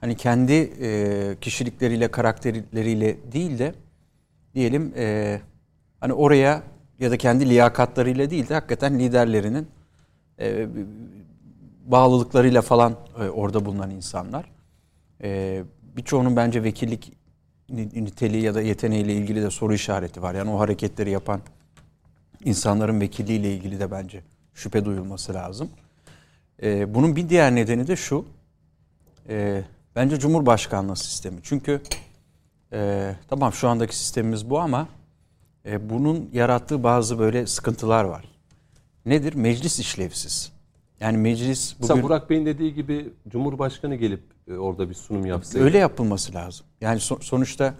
[0.00, 3.74] hani kendi e, kişilikleriyle, karakterleriyle değil de
[4.54, 5.40] diyelim e,
[6.00, 6.62] hani oraya
[6.98, 9.68] ya da kendi liyakatlarıyla değil de hakikaten liderlerinin
[10.40, 10.68] e,
[11.86, 14.50] bağlılıklarıyla falan e, orada bulunan insanlar.
[15.22, 15.62] E,
[15.96, 17.12] birçoğunun bence vekillik
[17.68, 20.34] ni- niteliği ya da yeteneğiyle ilgili de soru işareti var.
[20.34, 21.40] Yani o hareketleri yapan
[22.44, 24.20] insanların vekilliğiyle ilgili de bence
[24.54, 25.70] şüphe duyulması lazım.
[26.62, 28.24] E, bunun bir diğer nedeni de şu.
[29.28, 29.62] E,
[29.96, 31.36] bence Cumhurbaşkanlığı sistemi.
[31.42, 31.80] Çünkü
[32.72, 34.88] e, tamam şu andaki sistemimiz bu ama
[35.66, 38.24] e, bunun yarattığı bazı böyle sıkıntılar var.
[39.06, 39.34] Nedir?
[39.34, 40.52] Meclis işlevsiz.
[41.00, 45.64] Yani meclis bugün Mesela Burak Bey'in dediği gibi Cumhurbaşkanı gelip e, orada bir sunum yapsaydı.
[45.64, 46.66] öyle yapılması lazım.
[46.80, 47.74] Yani so- sonuçta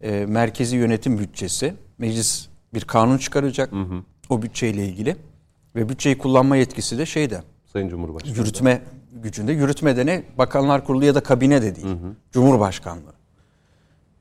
[0.00, 3.72] e, merkezi yönetim bütçesi, meclis bir kanun çıkaracak
[4.28, 5.16] o bütçeyle ilgili
[5.74, 7.42] ve bütçeyi kullanma yetkisi de şeyde
[7.72, 8.36] Sayın Cumhurbaşkanı.
[8.36, 8.82] yürütme
[9.12, 9.52] gücünde.
[9.52, 10.22] Yürütme de ne?
[10.38, 11.86] Bakanlar Kurulu ya da kabine de değil.
[12.32, 13.12] Cumhurbaşkanlığı.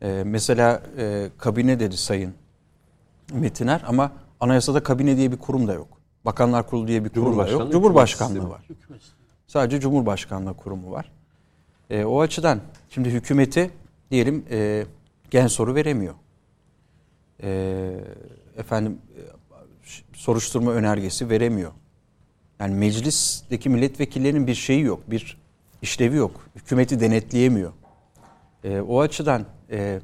[0.02, 2.34] Ee, mesela e, kabine dedi Sayın
[3.34, 5.88] Metiner ama anayasada kabine diye bir kurum da yok.
[6.26, 7.72] Bakanlar Kurulu diye bir kurum da yok.
[7.72, 8.68] Cumhurbaşkanlığı var.
[9.48, 11.12] Sadece Cumhurbaşkanlığı kurumu var.
[11.90, 12.60] E, o açıdan
[12.90, 13.72] şimdi hükümeti
[14.12, 14.86] diyelim e,
[15.32, 16.14] gen soru veremiyor.
[17.44, 17.92] E,
[18.58, 18.98] efendim
[20.24, 21.72] soruşturma önergesi veremiyor.
[22.60, 25.38] Yani meclisteki milletvekillerinin bir şeyi yok, bir
[25.82, 26.32] işlevi yok.
[26.56, 27.72] Hükümeti denetleyemiyor.
[28.64, 30.00] E, o açıdan e,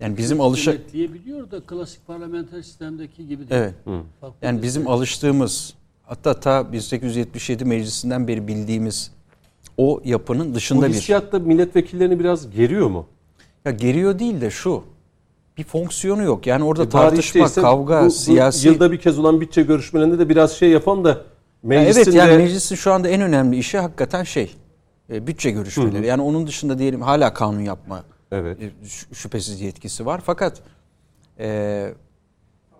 [0.00, 3.60] yani bizim alışa Denetleyebiliyor da klasik parlamenter sistemdeki gibi değil.
[3.60, 3.74] evet.
[4.20, 9.10] Farklı Yani bir- bizim alıştığımız hatta ta 1877 meclisinden beri bildiğimiz
[9.76, 13.06] o yapının Bu dışında bir hissiyatta milletvekillerini biraz geriyor mu?
[13.64, 14.82] ya geriyor değil de şu
[15.58, 16.46] bir fonksiyonu yok.
[16.46, 20.18] Yani orada E, tartışma, işte kavga, bu- bu siyasi Yılda bir kez olan bütçe görüşmelerinde
[20.18, 21.20] de biraz şey yapalım da
[21.62, 24.56] meclisin evet yani de- meclisin şu anda en önemli işi hakikaten şey
[25.12, 26.06] e, bütçe görüşmeleri.
[26.06, 28.58] Yani onun dışında diyelim hala kanun yapma Evet.
[28.62, 30.20] e, şü- şüphesiz yetkisi var.
[30.24, 30.60] Fakat
[31.38, 31.46] e,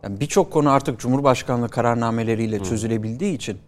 [0.02, 3.58] yani birçok konu artık Cumhurbaşkanlığı kararnameleriyle çözülebildiği için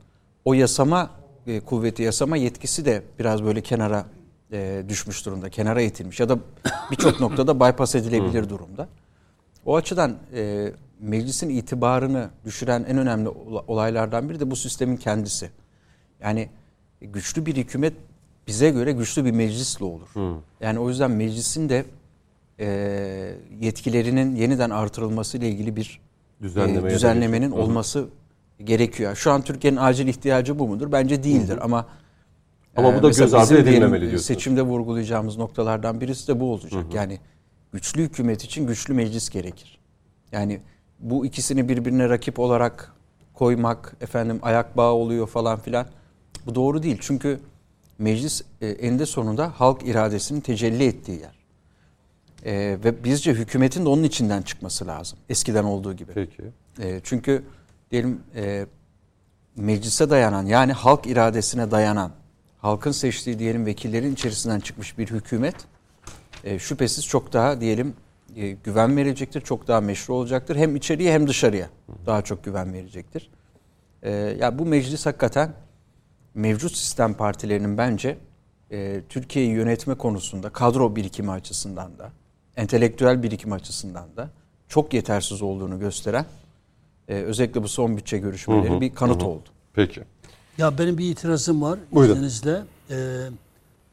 [0.44, 1.10] o yasama
[1.46, 4.04] e, kuvveti, yasama yetkisi de biraz böyle kenara
[4.52, 6.38] e, düşmüş durumda, kenara itilmiş ya da
[6.90, 8.88] birçok noktada bypass edilebilir durumda.
[9.66, 15.50] O açıdan e, meclisin itibarını düşüren en önemli ola- olaylardan biri de bu sistemin kendisi.
[16.20, 16.48] Yani
[17.00, 17.92] güçlü bir hükümet
[18.46, 20.08] bize göre güçlü bir meclisle olur.
[20.60, 21.84] Yani o yüzden meclisin de
[22.60, 22.66] e,
[23.60, 26.00] yetkilerinin yeniden artırılması ile ilgili bir
[26.42, 28.06] Düzenlemeye e, düzenlemenin olması
[28.64, 29.16] gerekiyor.
[29.16, 30.92] Şu an Türkiye'nin acil ihtiyacı bu mudur?
[30.92, 31.86] Bence değildir ama
[32.78, 34.24] Ama bu da mesela göz ardı edilmemeli diyorsunuz.
[34.24, 36.84] Seçimde vurgulayacağımız noktalardan birisi de bu olacak.
[36.94, 37.18] Yani
[37.72, 39.78] güçlü hükümet için güçlü meclis gerekir.
[40.32, 40.60] Yani
[41.00, 42.92] bu ikisini birbirine rakip olarak
[43.34, 45.86] koymak, efendim ayak bağı oluyor falan filan.
[46.46, 46.98] Bu doğru değil.
[47.00, 47.40] Çünkü
[47.98, 51.38] meclis e, eninde sonunda halk iradesinin tecelli ettiği yer.
[52.44, 55.18] E, ve bizce hükümetin de onun içinden çıkması lazım.
[55.28, 56.12] Eskiden olduğu gibi.
[56.14, 56.42] Peki.
[56.80, 57.42] E, çünkü
[57.90, 58.66] diyelim e,
[59.56, 62.10] meclise dayanan yani halk iradesine dayanan
[62.58, 65.56] halkın seçtiği diyelim vekillerin içerisinden çıkmış bir hükümet
[66.44, 67.94] e, şüphesiz çok daha diyelim
[68.36, 69.40] e, güven verecektir.
[69.40, 70.56] Çok daha meşru olacaktır.
[70.56, 71.70] Hem içeriye hem dışarıya
[72.06, 73.30] daha çok güven verecektir.
[74.02, 75.52] E, ya bu meclis hakikaten
[76.34, 78.18] mevcut sistem partilerinin bence
[78.70, 82.12] e, Türkiye'yi yönetme konusunda kadro birikimi açısından da
[82.56, 84.30] entelektüel birikim açısından da
[84.68, 86.24] çok yetersiz olduğunu gösteren
[87.08, 89.48] e, özellikle bu son bütçe görüşmeleri bir kanıt oldu.
[89.72, 90.02] Peki.
[90.58, 92.14] Ya benim bir itirazım var Buyurun.
[92.14, 92.62] izninizle.
[92.90, 93.28] Ee,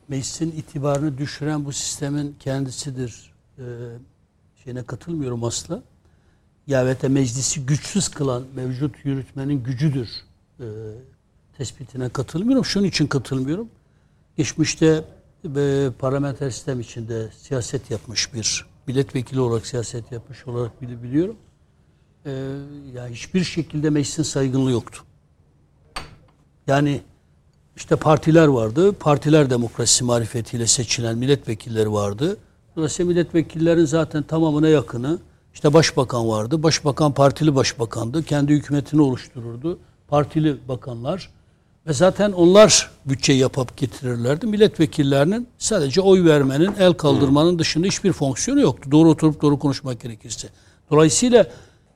[0.08, 3.34] meclisin itibarını düşüren bu sistemin kendisidir.
[3.58, 3.64] Ee,
[4.64, 5.84] şeyine katılmıyorum asla.
[6.68, 10.10] Ya ve de meclisi güçsüz kılan mevcut yürütmenin gücüdür.
[10.60, 10.64] Ee,
[11.58, 12.66] tespitine katılmıyorum.
[12.66, 13.70] Şunun için katılmıyorum.
[14.38, 15.04] Geçmişte
[15.56, 21.36] e, parlamenter sistem içinde siyaset yapmış bir milletvekili olarak siyaset yapmış olarak bili- biliyorum.
[22.26, 22.32] Ee,
[22.96, 25.04] ya hiçbir şekilde meclisin saygınlığı yoktu.
[26.68, 27.02] Yani
[27.76, 28.94] işte partiler vardı.
[28.94, 32.38] Partiler demokrasisi marifetiyle seçilen milletvekilleri vardı.
[32.76, 35.20] Dolayısıyla milletvekillerin zaten tamamına yakını
[35.54, 36.64] işte başbakan vardı.
[36.64, 38.24] Başbakan partili başbakandı.
[38.24, 39.80] Kendi hükümetini oluştururdu.
[40.08, 41.30] Partili bakanlar
[41.88, 44.48] ve zaten onlar bütçe yapıp getirirlerdi.
[44.48, 48.92] Milletvekillerinin sadece oy vermenin, el kaldırmanın dışında hiçbir fonksiyonu yoktu.
[48.92, 50.48] Doğru oturup doğru konuşmak gerekirse.
[50.92, 51.48] Dolayısıyla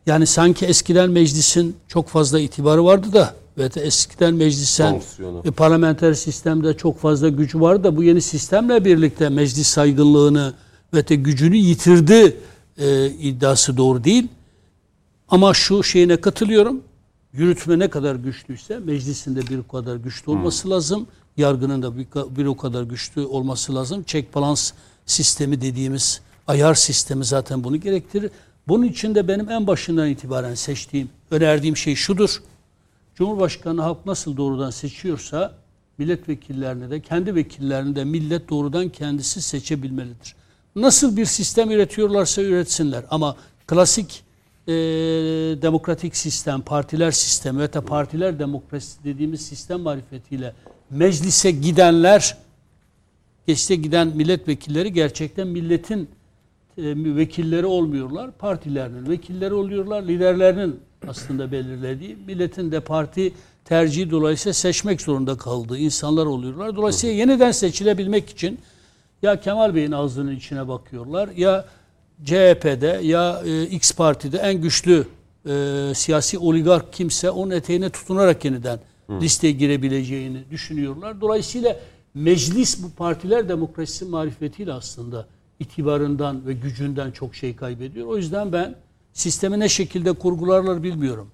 [0.05, 5.41] yani sanki eskiden meclisin çok fazla itibarı vardı da ve de eskiden meclisen Fonksiyonu.
[5.45, 10.53] e, parlamenter sistemde çok fazla gücü vardı da bu yeni sistemle birlikte meclis saygınlığını
[10.93, 12.37] ve de gücünü yitirdi
[12.77, 14.27] e, iddiası doğru değil.
[15.29, 16.81] Ama şu şeyine katılıyorum.
[17.33, 21.07] Yürütme ne kadar güçlüyse meclisin de bir o kadar güçlü olması lazım.
[21.37, 22.07] Yargının da bir,
[22.37, 24.03] bir o kadar güçlü olması lazım.
[24.03, 24.61] Check balance
[25.05, 28.31] sistemi dediğimiz ayar sistemi zaten bunu gerektirir.
[28.67, 32.41] Bunun için de benim en başından itibaren seçtiğim, önerdiğim şey şudur.
[33.19, 35.53] Cumhurbaşkanı halk nasıl doğrudan seçiyorsa
[35.97, 40.35] milletvekillerini de kendi vekillerini de millet doğrudan kendisi seçebilmelidir.
[40.75, 43.35] Nasıl bir sistem üretiyorlarsa üretsinler ama
[43.67, 44.23] klasik
[44.67, 44.73] e,
[45.61, 50.53] demokratik sistem, partiler sistemi ve partiler demokrasisi dediğimiz sistem marifetiyle
[50.89, 52.37] meclise gidenler,
[53.47, 56.09] geçte giden milletvekilleri gerçekten milletin
[56.77, 56.83] e,
[57.15, 58.31] vekilleri olmuyorlar.
[58.31, 60.03] Partilerinin vekilleri oluyorlar.
[60.03, 63.33] Liderlerinin aslında belirlediği, milletin de parti
[63.65, 66.75] tercihi dolayısıyla seçmek zorunda kaldığı insanlar oluyorlar.
[66.75, 68.59] Dolayısıyla yeniden seçilebilmek için
[69.21, 71.65] ya Kemal Bey'in ağzının içine bakıyorlar ya
[72.25, 75.07] CHP'de ya e, X partide en güçlü
[75.45, 78.79] e, siyasi oligark kimse onun eteğine tutunarak yeniden
[79.21, 81.21] listeye girebileceğini düşünüyorlar.
[81.21, 81.79] Dolayısıyla
[82.13, 85.27] meclis bu partiler demokrasisi marifetiyle aslında
[85.59, 88.07] itibarından ve gücünden çok şey kaybediyor.
[88.07, 88.75] O yüzden ben
[89.13, 91.27] sistemi ne şekilde kurgularlar bilmiyorum.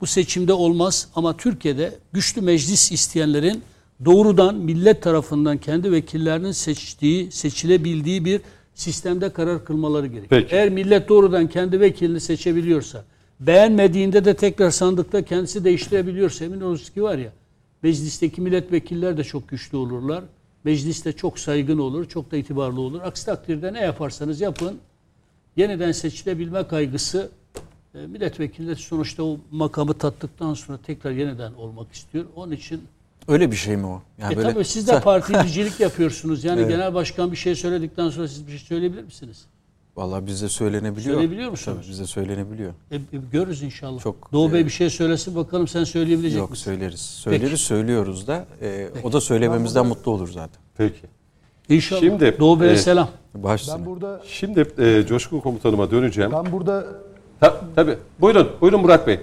[0.00, 3.62] Bu seçimde olmaz ama Türkiye'de güçlü meclis isteyenlerin
[4.04, 8.40] doğrudan millet tarafından kendi vekillerinin seçtiği, seçilebildiği bir
[8.74, 10.42] sistemde karar kılmaları gerekiyor.
[10.42, 10.54] Peki.
[10.54, 13.04] Eğer millet doğrudan kendi vekilini seçebiliyorsa,
[13.40, 17.32] beğenmediğinde de tekrar sandıkta kendisi değiştirebiliyorsa emin oluruz ki var ya,
[17.82, 20.24] meclisteki milletvekiller de çok güçlü olurlar.
[20.64, 23.00] Mecliste çok saygın olur, çok da itibarlı olur.
[23.04, 24.78] Aksi takdirde ne yaparsanız yapın,
[25.56, 27.30] yeniden seçilebilme kaygısı
[27.94, 32.24] e, milletvekilleri sonuçta o makamı tattıktan sonra tekrar yeniden olmak istiyor.
[32.36, 32.82] Onun için
[33.28, 34.02] Öyle bir şey mi o?
[34.18, 36.44] Yani e böyle tabii siz de particilik yapıyorsunuz.
[36.44, 39.46] Yani genel başkan bir şey söyledikten sonra siz bir şey söyleyebilir misiniz?
[39.96, 41.14] Vallahi bize söylenebiliyor.
[41.14, 41.78] Söyleyebiliyor musunuz?
[41.80, 42.72] Tabii bize söylenebiliyor.
[42.90, 43.00] E, e,
[43.32, 44.00] görürüz inşallah.
[44.00, 46.64] Çok, Doğu Bey e, bir şey söylesin bakalım sen söyleyebilecek Yok misin?
[46.64, 47.00] söyleriz.
[47.00, 47.62] Söyleriz Peki.
[47.62, 48.46] söylüyoruz da.
[48.62, 50.62] e, o da söylememizden mutlu olur zaten.
[50.76, 51.00] Peki.
[51.70, 52.00] İnşallah.
[52.00, 53.08] Şimdi, Doğu Bey'e e, selam.
[53.34, 56.32] Baş Ben burada Şimdi e, Coşkun Komutanıma döneceğim.
[56.32, 56.84] ben burada
[57.40, 57.96] Ta, tabii.
[58.20, 58.48] Buyurun.
[58.60, 59.20] Buyurun Murat Bey.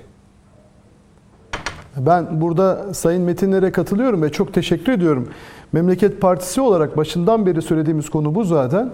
[1.97, 5.29] Ben burada Sayın Metinlere katılıyorum ve çok teşekkür ediyorum.
[5.73, 8.91] Memleket Partisi olarak başından beri söylediğimiz konu bu zaten.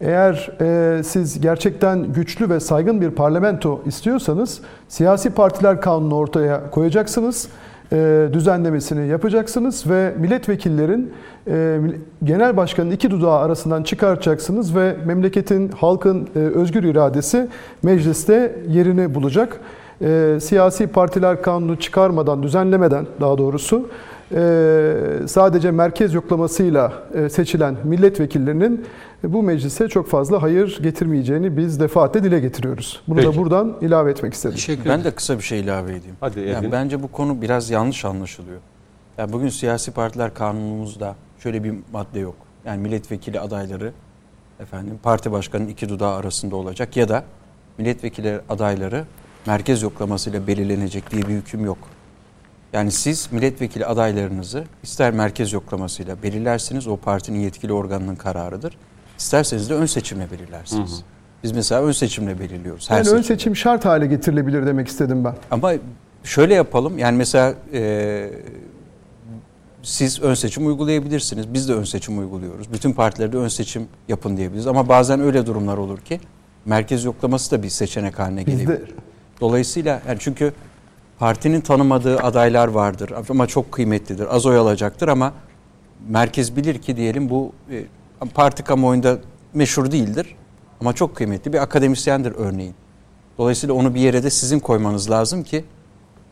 [0.00, 7.48] Eğer e, siz gerçekten güçlü ve saygın bir parlamento istiyorsanız siyasi partiler kanunu ortaya koyacaksınız.
[7.92, 11.12] E, düzenlemesini yapacaksınız ve milletvekillerin
[11.48, 11.78] e,
[12.24, 17.48] genel başkanın iki dudağı arasından çıkartacaksınız ve memleketin, halkın e, özgür iradesi
[17.82, 19.60] mecliste yerini bulacak.
[20.40, 23.88] Siyasi partiler kanunu çıkarmadan, düzenlemeden daha doğrusu
[25.26, 26.92] sadece merkez yoklamasıyla
[27.30, 28.84] seçilen milletvekillerinin
[29.32, 33.02] bu meclise çok fazla hayır getirmeyeceğini biz defaatle dile getiriyoruz.
[33.08, 33.28] Bunu Peki.
[33.28, 34.56] da buradan ilave etmek istedim.
[34.56, 36.16] Teşekkür Ben de kısa bir şey ilave edeyim.
[36.20, 36.52] Hadi Edwin.
[36.52, 38.60] Yani bence bu konu biraz yanlış anlaşılıyor.
[39.18, 42.34] Ya bugün siyasi partiler kanunumuzda şöyle bir madde yok.
[42.64, 43.92] Yani milletvekili adayları
[44.60, 47.24] efendim parti başkanının iki dudağı arasında olacak ya da
[47.78, 49.04] milletvekili adayları
[49.46, 51.78] merkez yoklamasıyla belirlenecek diye bir hüküm yok.
[52.72, 58.78] Yani siz milletvekili adaylarınızı ister merkez yoklamasıyla belirlersiniz o partinin yetkili organının kararıdır.
[59.18, 61.02] İsterseniz de ön seçimle belirlersiniz.
[61.42, 62.90] Biz mesela ön seçimle belirliyoruz.
[62.90, 63.22] Her Yani ön seçimde.
[63.26, 65.34] seçim şart hale getirilebilir demek istedim ben.
[65.50, 65.72] Ama
[66.24, 66.98] şöyle yapalım.
[66.98, 68.30] Yani mesela e,
[69.82, 71.54] siz ön seçim uygulayabilirsiniz.
[71.54, 72.72] Biz de ön seçim uyguluyoruz.
[72.72, 74.66] Bütün partilerde ön seçim yapın diyebiliriz.
[74.66, 76.20] Ama bazen öyle durumlar olur ki
[76.64, 78.94] merkez yoklaması da bir seçenek haline Bizde gelebilir.
[79.40, 80.52] Dolayısıyla yani çünkü
[81.18, 84.34] partinin tanımadığı adaylar vardır ama çok kıymetlidir.
[84.36, 85.32] Az oy alacaktır ama
[86.08, 87.84] merkez bilir ki diyelim bu e,
[88.34, 89.18] parti kamuoyunda
[89.54, 90.36] meşhur değildir
[90.80, 92.74] ama çok kıymetli bir akademisyendir örneğin.
[93.38, 95.64] Dolayısıyla onu bir yere de sizin koymanız lazım ki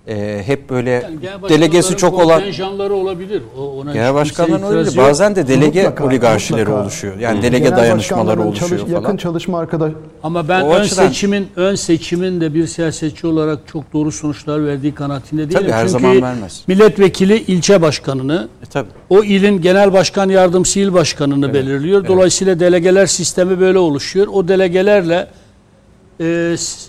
[0.09, 2.43] e, hep böyle Yani delegesi çok olan
[2.91, 3.43] olabilir.
[3.59, 4.87] O, ona genel başkanların değil.
[4.97, 4.97] yok.
[4.97, 6.83] Bazen de delege Mutlaka, oligarşileri mutlaka.
[6.83, 7.19] oluşuyor.
[7.19, 8.93] Yani delege genel dayanışmaları oluşuyor çalış- falan.
[9.03, 13.59] Yakın çalışma arkadaş Ama ben O ön açıdan- seçimin ön seçimin de bir siyasetçi olarak
[13.73, 15.61] çok doğru sonuçlar verdiği kanaatinde değilim.
[15.61, 16.63] Tabii, her Çünkü zaman vermez.
[16.67, 18.89] milletvekili ilçe başkanını, E, tabii.
[19.11, 22.07] o ilin genel başkan yardımcısı il başkanını belirliyor.
[22.09, 24.27] Dolayısıyla delegeler sistemi böyle oluşuyor.
[24.33, 25.27] O delegelerle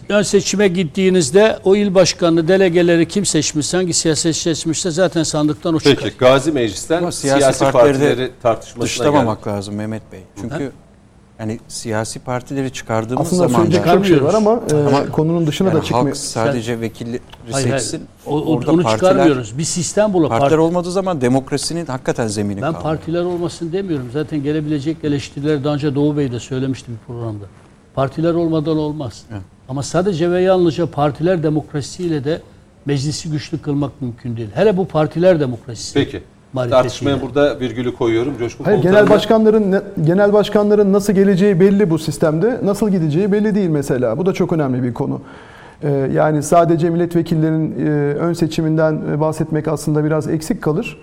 [0.09, 5.79] ön seçime gittiğinizde o il başkanı delegeleri kim seçmişse, hangi siyaset seçmişse zaten sandıktan o
[5.79, 6.03] çıkar.
[6.03, 9.47] Peki Gazi Meclis'ten Ama siyasi, siyasi partileri partileri tartışmasına Dışlamamak geldik.
[9.57, 10.19] lazım Mehmet Bey.
[10.41, 10.71] Çünkü
[11.39, 15.67] yani siyasi partileri çıkardığımız aslında zaman da çok şey var ama, e, Ama konunun dışına
[15.67, 16.05] yani da çıkmıyor.
[16.05, 17.19] halk sadece vekilleri
[17.51, 17.79] Hayır, hayır.
[17.79, 18.05] seçsin.
[18.25, 19.57] O- o- Orada onu partiler- çıkarmıyoruz.
[19.57, 20.29] Bir sistem bulu.
[20.29, 22.83] Partiler olmadığı zaman demokrasinin hakikaten zemini Ben kalmıyor.
[22.83, 24.07] partiler olmasın demiyorum.
[24.13, 27.45] Zaten gelebilecek eleştiriler daha önce Doğu Bey de söylemişti bir programda.
[27.95, 29.23] Partiler olmadan olmaz.
[29.31, 29.41] Evet.
[29.69, 32.41] Ama sadece ve yalnızca partiler demokrasisiyle de
[32.85, 34.49] meclisi güçlü kılmak mümkün değil.
[34.53, 35.93] Hele bu partiler demokrasisi.
[35.93, 36.23] Peki.
[36.69, 38.37] Tartışmaya burada virgülü koyuyorum.
[38.39, 42.59] Coşkun Hayır, genel başkanların ne- genel başkanların nasıl geleceği belli bu sistemde.
[42.63, 44.17] Nasıl gideceği belli değil mesela.
[44.17, 45.21] Bu da çok önemli bir konu.
[45.83, 50.99] Ee, yani sadece milletvekillerinin e, ön seçiminden e, bahsetmek aslında biraz eksik kalır.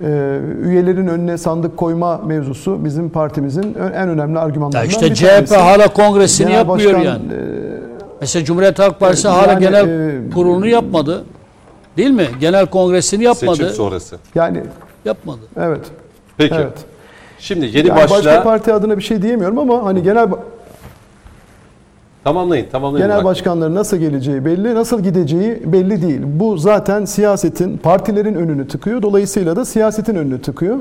[0.00, 5.56] Ee, üyelerin önüne sandık koyma mevzusu bizim partimizin en önemli argümanlarından işte bir CHP tanesi.
[5.56, 7.22] hala kongresini Genel yapmıyor başkan, yani.
[7.32, 7.36] e,
[8.20, 11.24] Mesela Cumhuriyet Halk Partisi Yani, hala genel e, kurulunu yapmadı.
[11.96, 12.26] Değil mi?
[12.40, 13.56] Genel kongresini yapmadı.
[13.56, 14.16] Seçim sonrası.
[14.34, 14.62] yani
[15.04, 15.40] Yapmadı.
[15.60, 15.80] evet.
[16.36, 16.54] Peki.
[16.54, 16.78] Evet.
[17.38, 20.28] Şimdi yeni Yani başla başka parti adına bir şey diyemiyorum ama hani genel
[22.24, 22.66] tamamlayın.
[22.72, 23.06] Tamamlayın.
[23.08, 26.20] Genel başkanların nasıl geleceği belli, nasıl gideceği belli değil.
[26.24, 29.02] Bu zaten siyasetin, partilerin önünü tıkıyor.
[29.02, 30.76] Dolayısıyla da siyasetin önünü tıkıyor.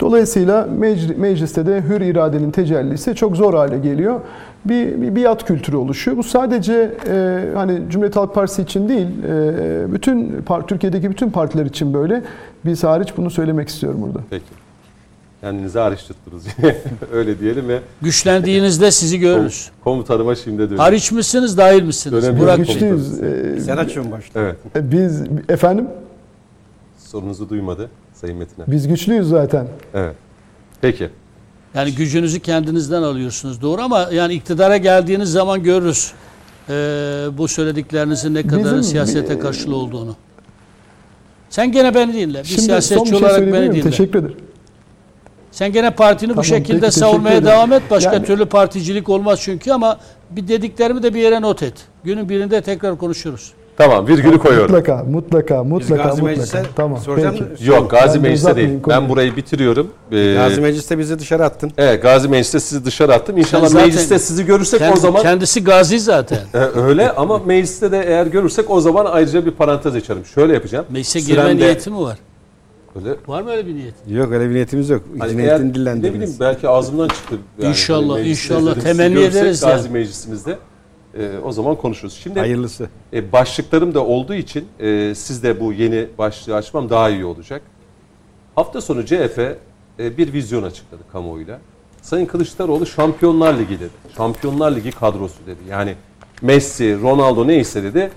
[0.00, 4.20] Dolayısıyla mecli- mecliste de hür iradenin tecellisi çok zor hale geliyor.
[4.64, 6.16] Bir, bir biat kültürü oluşuyor.
[6.16, 11.94] Bu sadece e, hani Cumhuriyet Halk Partisi için değil, e, bütün Türkiye'deki bütün partiler için
[11.94, 12.22] böyle.
[12.64, 14.18] Biz hariç bunu söylemek istiyorum burada.
[14.30, 14.67] Peki.
[15.40, 16.42] Kendinizi hariç tuttunuz.
[17.12, 19.70] Öyle diyelim ve Güçlendiğinizde sizi görürüz.
[19.84, 20.78] komutanıma şimdi dönüyorum.
[20.78, 22.22] Hariç misiniz, dahil misiniz?
[22.24, 23.22] Dönem- Burak güçlüyüz.
[23.22, 24.40] E, Sen açıyorsun başta.
[24.40, 24.56] Evet.
[24.76, 25.88] biz efendim
[26.98, 28.64] Sorunuzu duymadı Sayın Metin'e.
[28.66, 29.66] biz güçlüyüz zaten.
[29.94, 30.14] Evet.
[30.80, 31.10] Peki.
[31.74, 36.12] Yani gücünüzü kendinizden alıyorsunuz doğru ama yani iktidara geldiğiniz zaman görürüz
[36.70, 36.72] ee,
[37.38, 40.16] bu söylediklerinizin ne kadar Bizim- siyasete karşılığı olduğunu.
[41.50, 42.38] Sen gene beni dinle.
[42.38, 43.82] Bir Şimdi son siyasetçi bir şey olarak beni dinle.
[43.82, 44.36] Teşekkür ederim.
[45.52, 47.82] Sen gene partini Tamam, bu şekilde peki, savunmaya devam et.
[47.90, 49.98] Başka Yani- türlü particilik olmaz çünkü ama
[50.30, 51.74] bir dediklerimi de bir yere not et.
[52.04, 53.52] Günün birinde tekrar konuşuruz.
[53.76, 54.74] Tamam virgülü koyuyorum.
[54.76, 56.26] Mutlaka, mutlaka, mutlaka, Gazi mutlaka.
[56.40, 57.64] Meclis'e Tamam, soracağım peki.
[57.64, 57.74] mı?
[57.76, 58.82] Yok Gazi Ben Meclis'te değil.
[58.82, 59.00] konuyu.
[59.00, 59.90] Ben burayı bitiriyorum.
[60.12, 61.72] Ee, Gazi Meclis'te bizi dışarı attın.
[61.78, 63.38] Evet Gazi Meclis'te sizi dışarı attım.
[63.38, 66.38] İnşallah zaten- mecliste sizi görürsek Kendi- o zaman Kendisi gazi zaten.
[66.54, 70.24] E, öyle ama mecliste de eğer görürsek o zaman ayrıca bir parantez açarım.
[70.24, 70.86] Şöyle yapacağım.
[70.90, 72.18] Meclise girme niyeti mi var?
[72.96, 73.94] Öyle, Var mı öyle bir niyet?
[74.08, 75.02] Yok öyle bir niyetimiz yok.
[75.18, 77.36] hani eğer, ettin ne bileyim belki ağzımdan çıktı.
[77.62, 78.74] İnşallah, mecliste inşallah.
[78.74, 79.92] sizi Temenni ederiz Gazi yani.
[79.92, 80.58] Meclisimizde.
[81.18, 82.20] E, o zaman konuşuruz.
[82.22, 82.88] Şimdi Hayırlısı.
[83.12, 87.62] e, başlıklarım da olduğu için e, siz de bu yeni başlığı açmam daha iyi olacak.
[88.54, 89.38] Hafta sonu CHP
[89.98, 91.58] e, bir vizyon açıkladı kamuoyuyla.
[92.02, 93.90] Sayın Kılıçdaroğlu Şampiyonlar Ligi dedi.
[94.16, 95.58] Şampiyonlar Ligi kadrosu dedi.
[95.70, 95.94] Yani
[96.42, 98.10] Messi, Ronaldo neyse dedi.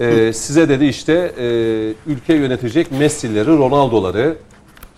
[0.00, 1.44] E, size dedi işte e,
[2.06, 4.36] ülke yönetecek Messi'leri, Ronaldo'ları,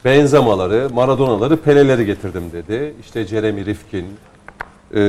[0.05, 2.95] Benzemaları, Maradona'ları, Pele'leri getirdim dedi.
[3.01, 4.07] İşte Jeremy Rifkin,
[4.95, 5.01] e,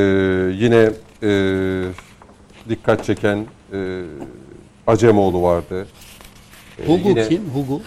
[0.63, 0.89] yine
[1.23, 1.29] e,
[2.69, 4.01] dikkat çeken e,
[4.87, 5.87] Acemoğlu vardı.
[6.79, 7.41] E, Hugo yine- kim?
[7.53, 7.81] Hugo.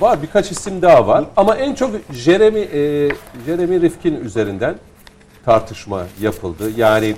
[0.00, 3.08] Var birkaç isim daha var ama en çok Jeremy e,
[3.46, 4.74] Jeremy Rifkin üzerinden
[5.44, 6.70] tartışma yapıldı.
[6.76, 7.14] Yani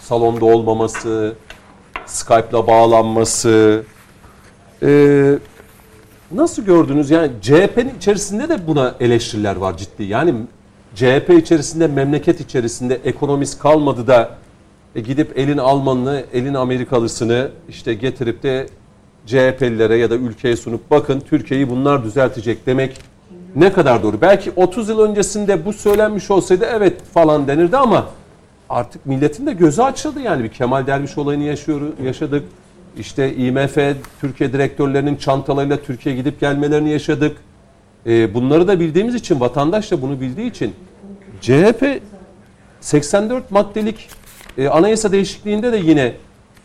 [0.00, 1.34] salonda olmaması,
[2.08, 3.82] Skype'la bağlanması.
[4.82, 5.38] E,
[6.32, 7.10] nasıl gördünüz?
[7.10, 10.04] Yani CHP'nin içerisinde de buna eleştiriler var ciddi.
[10.04, 10.34] Yani
[10.94, 14.30] CHP içerisinde, memleket içerisinde ekonomist kalmadı da
[14.94, 18.66] e, gidip elin Almanını, elin Amerikalısını işte getirip de
[19.26, 23.00] CHP'lilere ya da ülkeye sunup bakın Türkiye'yi bunlar düzeltecek demek
[23.56, 24.20] ne kadar doğru.
[24.20, 28.06] Belki 30 yıl öncesinde bu söylenmiş olsaydı evet falan denirdi ama
[28.70, 32.44] artık milletin de gözü açıldı yani bir Kemal Derviş olayını yaşıyor, yaşadık.
[32.98, 33.78] İşte IMF
[34.20, 37.36] Türkiye direktörlerinin çantalarıyla Türkiye gidip gelmelerini yaşadık.
[38.06, 40.74] Ee, bunları da bildiğimiz için vatandaş da bunu bildiği için
[41.40, 42.02] CHP
[42.80, 44.08] 84 maddelik
[44.58, 46.12] e, anayasa değişikliğinde de yine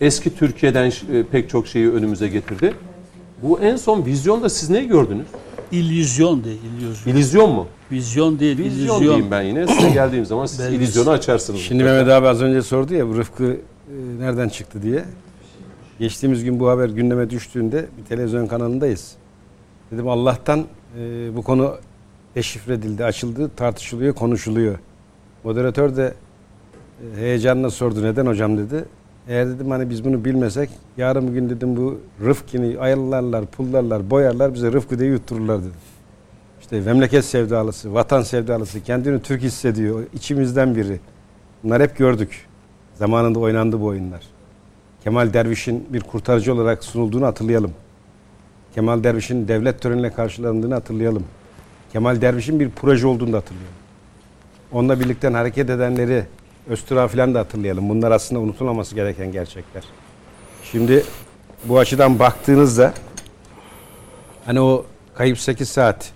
[0.01, 2.73] eski Türkiye'den e, pek çok şeyi önümüze getirdi.
[3.41, 5.27] Bu en son vizyonda siz ne gördünüz?
[5.71, 7.13] İllüzyon de, illüzyon.
[7.13, 7.67] İllüzyon mu?
[7.93, 8.99] Vizyon değil, Vizyon illüzyon.
[9.01, 9.67] diyeyim ben yine.
[9.67, 11.59] Size geldiğim zaman siz Belki- illüzyonu açarsınız.
[11.59, 13.55] Şimdi Mehmet abi az önce sordu ya bu Rıfkı e,
[14.19, 15.03] nereden çıktı diye.
[15.99, 19.11] Geçtiğimiz gün bu haber gündeme düştüğünde bir televizyon kanalındayız.
[19.91, 20.65] Dedim Allah'tan
[20.99, 21.75] e, bu konu
[22.35, 24.75] deşifre edildi, açıldı, tartışılıyor, konuşuluyor.
[25.43, 26.13] Moderatör de
[27.17, 28.85] e, heyecanla sordu neden hocam dedi.
[29.27, 34.71] Eğer dedim hani biz bunu bilmesek yarın bugün dedim bu Rıfkı'nı ayarlarlar, pullarlar, boyarlar bize
[34.71, 35.71] Rıfkı diye yuttururlar dedim.
[36.73, 40.99] İşte memleket sevdalısı, vatan sevdalısı, kendini Türk hissediyor, içimizden biri.
[41.63, 42.47] Bunlar hep gördük.
[42.95, 44.21] Zamanında oynandı bu oyunlar.
[45.03, 47.73] Kemal Derviş'in bir kurtarıcı olarak sunulduğunu hatırlayalım.
[48.75, 51.23] Kemal Derviş'in devlet töreniyle karşılandığını hatırlayalım.
[51.91, 53.75] Kemal Derviş'in bir proje olduğunu da hatırlayalım.
[54.71, 56.25] Onunla birlikte hareket edenleri,
[56.69, 57.89] Öztürk'ü falan da hatırlayalım.
[57.89, 59.83] Bunlar aslında unutulmaması gereken gerçekler.
[60.63, 61.03] Şimdi
[61.65, 62.93] bu açıdan baktığınızda
[64.45, 64.85] hani o
[65.15, 66.13] kayıp 8 saat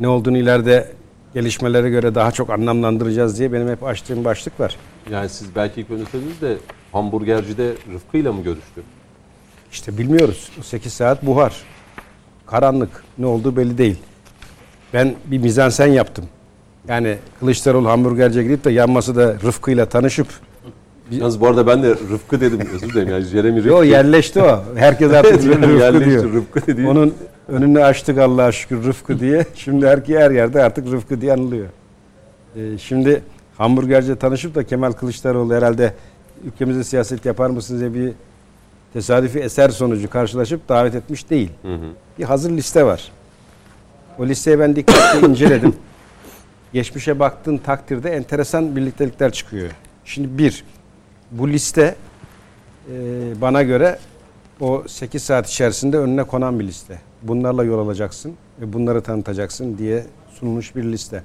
[0.00, 0.92] ne olduğunu ileride
[1.34, 4.76] gelişmelere göre daha çok anlamlandıracağız diye benim hep açtığım başlık var.
[5.10, 6.56] Yani siz belki ilk yönetmeniniz de
[6.92, 8.82] hamburgercide Rıfkı'yla mı görüştü?
[9.72, 10.50] İşte bilmiyoruz.
[10.60, 11.54] O 8 saat buhar.
[12.46, 13.04] Karanlık.
[13.18, 13.96] Ne olduğu belli değil.
[14.92, 16.24] Ben bir mizansen yaptım.
[16.88, 20.26] Yani Kılıçdaroğlu hamburgerciye gidip de yan masada Rıfkı'yla tanışıp
[21.10, 23.08] Yalnız bu arada ben de Rıfkı dedim özür dilerim.
[23.08, 23.70] Yani Jeremy Rifkin.
[23.70, 24.64] Yo yerleşti o.
[24.76, 26.32] Herkes artık Rıfkı Yerleşti, diyor.
[26.32, 26.88] Rıfkı dediği.
[26.88, 27.14] Onun
[27.48, 29.46] önünü açtık Allah'a şükür Rıfkı diye.
[29.54, 31.68] Şimdi her, her yerde artık Rıfkı diye anılıyor.
[32.56, 33.22] Ee, şimdi
[33.58, 35.94] hamburgerci tanışıp da Kemal Kılıçdaroğlu herhalde
[36.44, 38.12] ülkemizde siyaset yapar mısınız diye bir
[38.92, 41.50] tesadüfi eser sonucu karşılaşıp davet etmiş değil.
[41.62, 41.88] Hı hı.
[42.18, 43.12] Bir hazır liste var.
[44.18, 45.76] O listeyi ben dikkatle inceledim.
[46.72, 49.70] Geçmişe baktığın takdirde enteresan birliktelikler çıkıyor.
[50.04, 50.64] Şimdi bir,
[51.30, 51.94] bu liste
[52.90, 52.94] e,
[53.40, 53.98] bana göre
[54.60, 57.00] o 8 saat içerisinde önüne konan bir liste.
[57.24, 61.22] Bunlarla yol alacaksın ve bunları tanıtacaksın diye sunulmuş bir liste.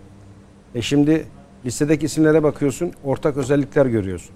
[0.76, 1.26] E şimdi
[1.66, 4.36] listedeki isimlere bakıyorsun, ortak özellikler görüyorsun.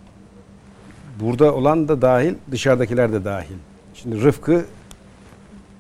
[1.20, 3.56] Burada olan da dahil, dışarıdakiler de dahil.
[3.94, 4.66] Şimdi Rıfkı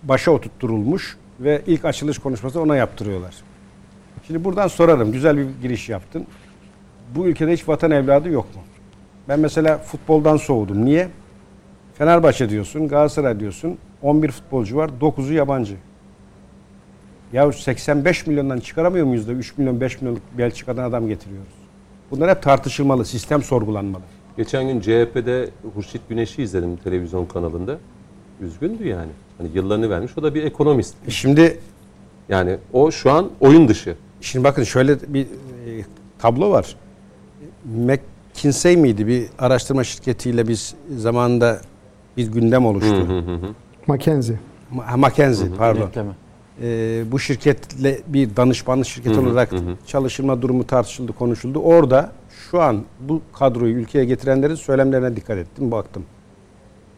[0.03, 3.35] başa oturtturulmuş ve ilk açılış konuşması ona yaptırıyorlar.
[4.27, 5.11] Şimdi buradan sorarım.
[5.11, 6.27] Güzel bir giriş yaptın.
[7.15, 8.61] Bu ülkede hiç vatan evladı yok mu?
[9.29, 10.85] Ben mesela futboldan soğudum.
[10.85, 11.09] Niye?
[11.97, 13.77] Fenerbahçe diyorsun, Galatasaray diyorsun.
[14.03, 15.75] 11 futbolcu var, 9'u yabancı.
[17.33, 21.53] Ya 85 milyondan çıkaramıyor muyuz da 3 milyon 5 milyonluk Belçika'dan adam getiriyoruz?
[22.11, 24.03] Bunlar hep tartışılmalı, sistem sorgulanmalı.
[24.37, 27.77] Geçen gün CHP'de Hurşit Güneş'i izledim televizyon kanalında.
[28.41, 29.11] Üzgündü yani.
[29.37, 30.11] Hani yıllarını vermiş.
[30.17, 30.95] O da bir ekonomist.
[31.07, 31.59] E Şimdi
[32.29, 33.95] Yani o şu an oyun dışı.
[34.21, 35.27] Şimdi bakın şöyle bir e,
[36.19, 36.75] tablo var.
[37.65, 41.61] McKinsey miydi bir araştırma şirketiyle biz zamanında
[42.17, 43.07] bir gündem oluştu.
[43.87, 44.35] Mackenzie.
[44.75, 45.81] Ma- Mackenzie pardon.
[45.81, 46.11] Denetleme.
[46.61, 49.49] E, bu şirketle bir danışmanlık şirketi olarak
[49.87, 51.59] çalışılma durumu tartışıldı, konuşuldu.
[51.59, 52.11] Orada
[52.51, 56.03] şu an bu kadroyu ülkeye getirenlerin söylemlerine dikkat ettim, baktım.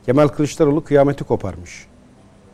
[0.05, 1.85] Kemal Kılıçdaroğlu kıyameti koparmış.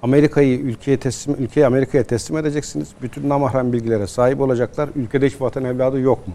[0.04, 2.90] Amerika'yı ülkeye teslim ülkeyi Amerika'ya teslim edeceksiniz.
[3.02, 4.90] Bütün namahrem bilgilere sahip olacaklar.
[4.96, 6.34] Ülkede hiç vatan evladı yok mu?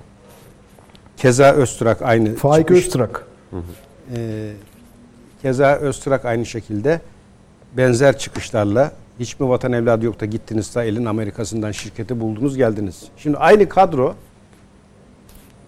[1.17, 2.35] Keza Öztürk aynı.
[2.35, 2.71] Faik.
[2.71, 3.27] Öztrak.
[4.17, 4.53] Ee,
[5.43, 7.01] keza Öztürk aynı şekilde
[7.77, 13.05] benzer çıkışlarla hiç mi vatan evladı yok da gittiniz da elin Amerikasından şirketi buldunuz geldiniz.
[13.17, 14.15] Şimdi aynı kadro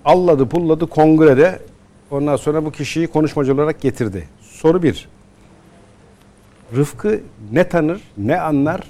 [0.05, 1.59] alladı pulladı kongrede
[2.10, 4.28] ondan sonra bu kişiyi konuşmacı olarak getirdi.
[4.40, 5.09] Soru bir.
[6.76, 7.20] Rıfkı
[7.52, 8.80] ne tanır, ne anlar,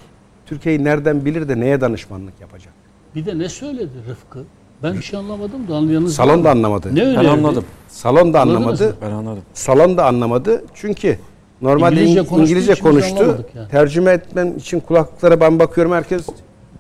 [0.47, 2.73] Türkiye'yi nereden bilir de neye danışmanlık yapacak?
[3.15, 4.45] Bir de ne söyledi Rıfkı?
[4.83, 6.95] Ben bir şey anlamadım da anlayanız Salon da anlamadı.
[6.95, 7.65] Ne Ben anladım.
[7.89, 8.97] Salon da anlamadı.
[9.03, 9.43] Ben anladım.
[9.55, 10.65] Salon da anlamadı.
[10.75, 11.19] Çünkü
[11.63, 13.47] normalde İngilizce İngilizce, konuştuğu İngilizce konuştu.
[13.57, 13.69] yani.
[13.69, 16.27] Tercüme etmem için kulaklıklara ben bakıyorum herkes.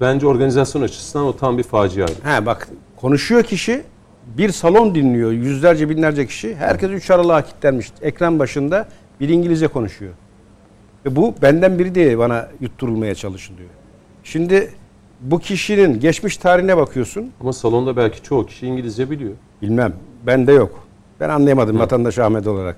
[0.01, 2.13] Bence organizasyon açısından o tam bir faciaydı.
[2.25, 3.83] He bak konuşuyor kişi.
[4.39, 5.33] Bir salon dinliyor.
[5.33, 6.55] Yüzlerce binlerce kişi.
[6.55, 7.93] Herkes üç aralığa kilitlenmiş.
[8.03, 8.89] Ekran başında
[9.21, 10.13] bir İngilizce konuşuyor.
[11.07, 13.69] Ve bu benden biri diye bana yutturulmaya çalışılıyor.
[14.25, 14.71] Şimdi
[15.21, 17.31] bu kişinin geçmiş tarihine bakıyorsun.
[17.41, 19.33] Ama salonda belki çoğu kişi İngilizce biliyor.
[19.63, 19.93] Bilmem.
[20.27, 20.87] Bende yok.
[21.21, 22.77] Ben anlayamadım vatandaş Ahmet olarak.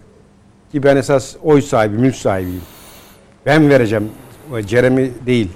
[0.73, 2.63] Ki ben esas oy sahibi, mülk sahibiyim.
[3.47, 4.09] Ben vereceğim.
[4.53, 5.49] O Jeremy değil.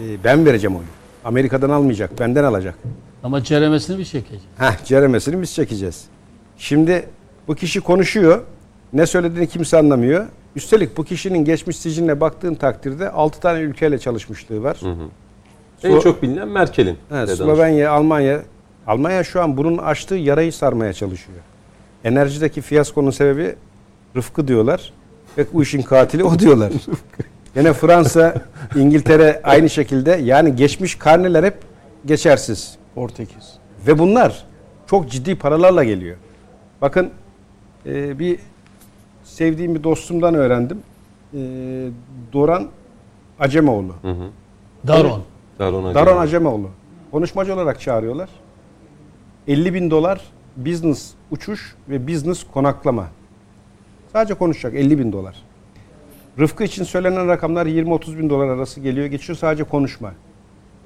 [0.00, 0.86] Ee, Ben vereceğim oyu.
[1.24, 2.20] Amerika'dan almayacak.
[2.20, 2.74] Benden alacak.
[3.22, 4.44] Ama ceremesini bir çekeceğiz.
[4.58, 6.04] Heh, ceremesini biz çekeceğiz.
[6.58, 7.08] Şimdi
[7.48, 8.42] bu kişi konuşuyor.
[8.92, 10.26] Ne söylediğini kimse anlamıyor.
[10.56, 14.80] Üstelik bu kişinin geçmiş siciline baktığın takdirde 6 tane ülkeyle çalışmışlığı var.
[15.82, 16.98] En Slo- çok bilinen Merkel'in.
[17.12, 18.42] Evet, de Slovenya, Almanya.
[18.86, 21.38] Almanya şu an bunun açtığı yarayı sarmaya çalışıyor.
[22.04, 23.56] Enerjideki fiyaskonun sebebi
[24.16, 24.92] Rıfkı diyorlar.
[25.38, 26.72] Ve bu işin katili o diyorlar.
[27.56, 28.34] Yine Fransa,
[28.76, 30.10] İngiltere aynı şekilde.
[30.10, 31.58] Yani geçmiş karneler hep
[32.06, 32.76] geçersiz.
[32.94, 33.52] Portekiz.
[33.86, 34.44] Ve bunlar
[34.86, 36.16] çok ciddi paralarla geliyor.
[36.82, 37.10] Bakın
[37.86, 38.38] e, bir
[39.24, 40.78] sevdiğim bir dostumdan öğrendim.
[41.34, 41.38] E,
[42.32, 42.68] Doran
[43.40, 43.94] Acemoğlu.
[44.86, 45.22] Daron.
[45.58, 45.94] Daron Acemi.
[45.94, 46.70] Daron Acemoğlu.
[47.10, 48.28] Konuşmacı olarak çağırıyorlar.
[49.48, 50.20] 50 bin dolar
[50.56, 53.06] business uçuş ve business konaklama.
[54.14, 55.36] Sadece konuşacak 50 bin dolar.
[56.38, 60.12] Rıfkı için söylenen rakamlar 20-30 bin dolar arası geliyor geçiyor sadece konuşma.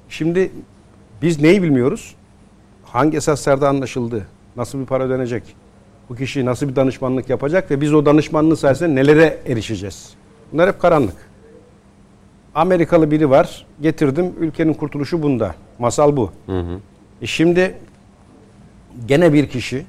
[0.09, 0.51] Şimdi
[1.21, 2.15] biz neyi bilmiyoruz?
[2.83, 4.27] Hangi esaslarda anlaşıldı?
[4.55, 5.43] Nasıl bir para ödenecek?
[6.09, 10.13] Bu kişi nasıl bir danışmanlık yapacak ve biz o danışmanlığı sayesinde nelere erişeceğiz?
[10.53, 11.29] Bunlar hep karanlık.
[12.55, 13.65] Amerikalı biri var.
[13.81, 14.33] Getirdim.
[14.39, 15.55] Ülkenin kurtuluşu bunda.
[15.79, 16.31] Masal bu.
[17.21, 17.75] E şimdi
[19.07, 19.85] gene bir kişi,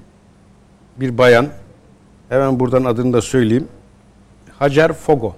[0.96, 1.48] bir bayan,
[2.30, 3.68] hemen buradan adını da söyleyeyim.
[4.58, 5.34] Hacer Fogo.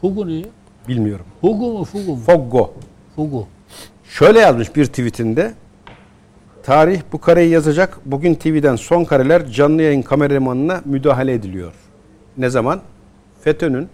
[0.00, 0.32] Fugu ne?
[0.32, 0.46] ya?
[0.88, 1.26] Bilmiyorum.
[1.40, 2.22] Fugu mu Fugu mu?
[2.26, 2.74] Fogo.
[3.16, 3.46] Fugu.
[4.04, 5.54] Şöyle yazmış bir tweetinde.
[6.62, 7.98] Tarih bu kareyi yazacak.
[8.04, 11.72] Bugün TV'den son kareler canlı yayın kameramanına müdahale ediliyor.
[12.36, 12.80] Ne zaman?
[13.40, 13.88] FETÖ'nün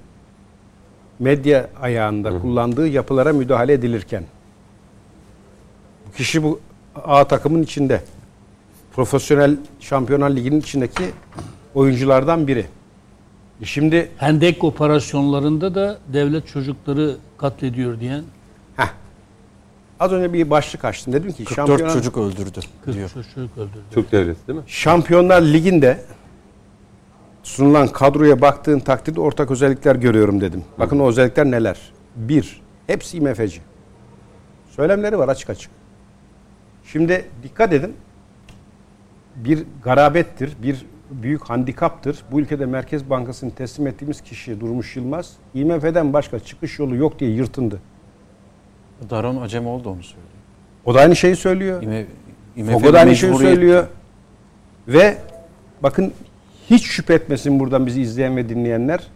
[1.18, 4.24] medya ayağında kullandığı yapılara müdahale edilirken.
[6.06, 6.60] Bu kişi bu
[6.94, 8.00] A takımın içinde.
[8.92, 11.04] Profesyonel Şampiyonlar Ligi'nin içindeki
[11.80, 12.66] oyunculardan biri.
[13.62, 18.24] E Şimdi Hendek operasyonlarında da devlet çocukları katlediyor diyen
[18.76, 18.88] heh,
[20.00, 21.12] az önce bir başlık açtım.
[21.12, 23.10] Dedim ki 44 Şampiyonlar- çocuk öldürdü 40 diyor.
[23.14, 23.78] çocuk öldürdü.
[23.90, 24.64] Türk devleti değil mi?
[24.66, 26.04] Şampiyonlar Ligi'nde
[27.42, 30.64] sunulan kadroya baktığın takdirde ortak özellikler görüyorum dedim.
[30.78, 31.78] Bakın o özellikler neler?
[32.16, 33.60] Bir, hepsi IMF'ci.
[34.70, 35.70] Söylemleri var açık açık.
[36.84, 37.94] Şimdi dikkat edin.
[39.36, 42.22] Bir garabettir, bir büyük handikaptır.
[42.32, 47.30] Bu ülkede Merkez Bankası'nı teslim ettiğimiz kişi Durmuş Yılmaz, IMF'den başka çıkış yolu yok diye
[47.30, 47.80] yırtındı.
[49.10, 50.26] Daron Acemoğlu da onu söylüyor.
[50.84, 51.82] O da aynı şeyi söylüyor.
[52.56, 53.86] İme, Fogo da aynı şeyi söylüyor.
[54.88, 55.18] Ve
[55.82, 56.12] bakın
[56.70, 59.06] hiç şüphe etmesin buradan bizi izleyen ve dinleyenler.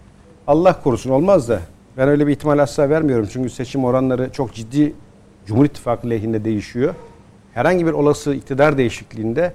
[0.47, 1.61] Allah korusun olmaz da
[1.97, 3.29] ben öyle bir ihtimal asla vermiyorum.
[3.33, 4.93] Çünkü seçim oranları çok ciddi
[5.47, 6.95] Cumhur İttifakı lehinde değişiyor.
[7.55, 9.53] Herhangi bir olası iktidar değişikliğinde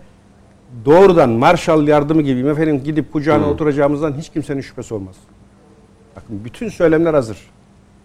[0.85, 5.15] doğrudan Marshall yardımı gibi efendim gidip kucağına oturacağımızdan hiç kimsenin şüphesi olmaz.
[6.15, 7.37] Bakın bütün söylemler hazır.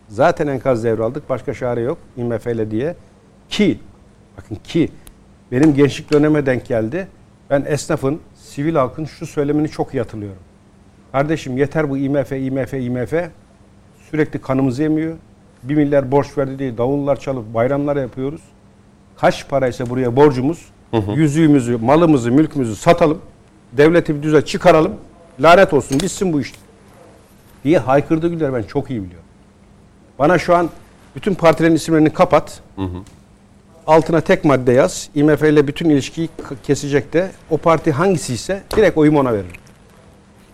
[0.09, 1.31] Zaten enkaz devraldık.
[1.31, 1.99] Başka çare yok.
[2.17, 2.97] IMF ile diye.
[3.49, 3.79] Ki
[4.37, 4.89] bakın ki
[5.53, 7.09] benim gençlik döneme denk geldi.
[7.51, 10.43] Ben esnafın, sivil halkın şu söylemini çok iyi hatırlıyorum.
[11.13, 13.15] Kardeşim yeter bu IMF, IMF, IMF.
[14.11, 15.17] Sürekli kanımızı yemiyor.
[15.63, 18.41] Bir milyar borç verdi diye davullar çalıp bayramlar yapıyoruz.
[19.17, 20.67] Kaç paraysa buraya borcumuz.
[21.15, 23.19] Yüzüğümüzü, malımızı, mülkümüzü satalım.
[23.73, 24.93] Devleti bir düze çıkaralım.
[25.41, 26.53] Lanet olsun bitsin bu iş.
[27.65, 29.25] Diye haykırdığı günler ben çok iyi biliyorum.
[30.19, 30.71] Bana şu an
[31.17, 32.61] bütün partilerin isimlerini kapat.
[33.87, 35.09] Altına tek madde yaz.
[35.15, 36.29] IMF ile bütün ilişkiyi
[36.63, 39.51] kesecek de o parti hangisi ise direkt oyumu ona veririm.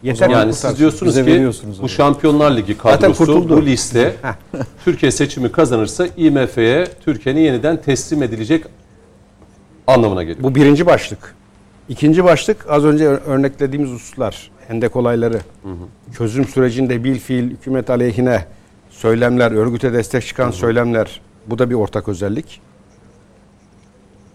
[0.03, 1.89] Yeter Yani siz diyorsunuz Bize ki bu onu.
[1.89, 4.17] Şampiyonlar Ligi kadrosu bu liste
[4.85, 8.65] Türkiye seçimi kazanırsa IMF'ye Türkiye'nin yeniden teslim edilecek
[9.87, 10.43] anlamına geliyor.
[10.43, 11.35] Bu birinci başlık.
[11.89, 14.51] İkinci başlık az önce ör- örneklediğimiz hususlar.
[14.69, 15.41] Hendek olayları.
[16.19, 18.45] Çözüm sürecinde bil fiil hükümet aleyhine
[18.91, 21.21] söylemler, örgüte destek çıkan söylemler.
[21.47, 22.61] Bu da bir ortak özellik.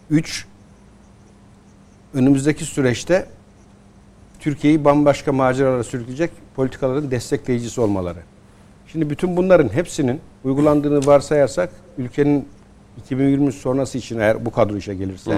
[0.10, 0.45] Üç,
[2.14, 3.26] önümüzdeki süreçte
[4.40, 8.19] Türkiye'yi bambaşka maceralara sürükleyecek politikaların destekleyicisi olmaları.
[8.88, 12.48] Şimdi bütün bunların hepsinin uygulandığını varsayarsak ülkenin
[12.97, 15.38] 2020 sonrası için eğer bu kadro işe gelirse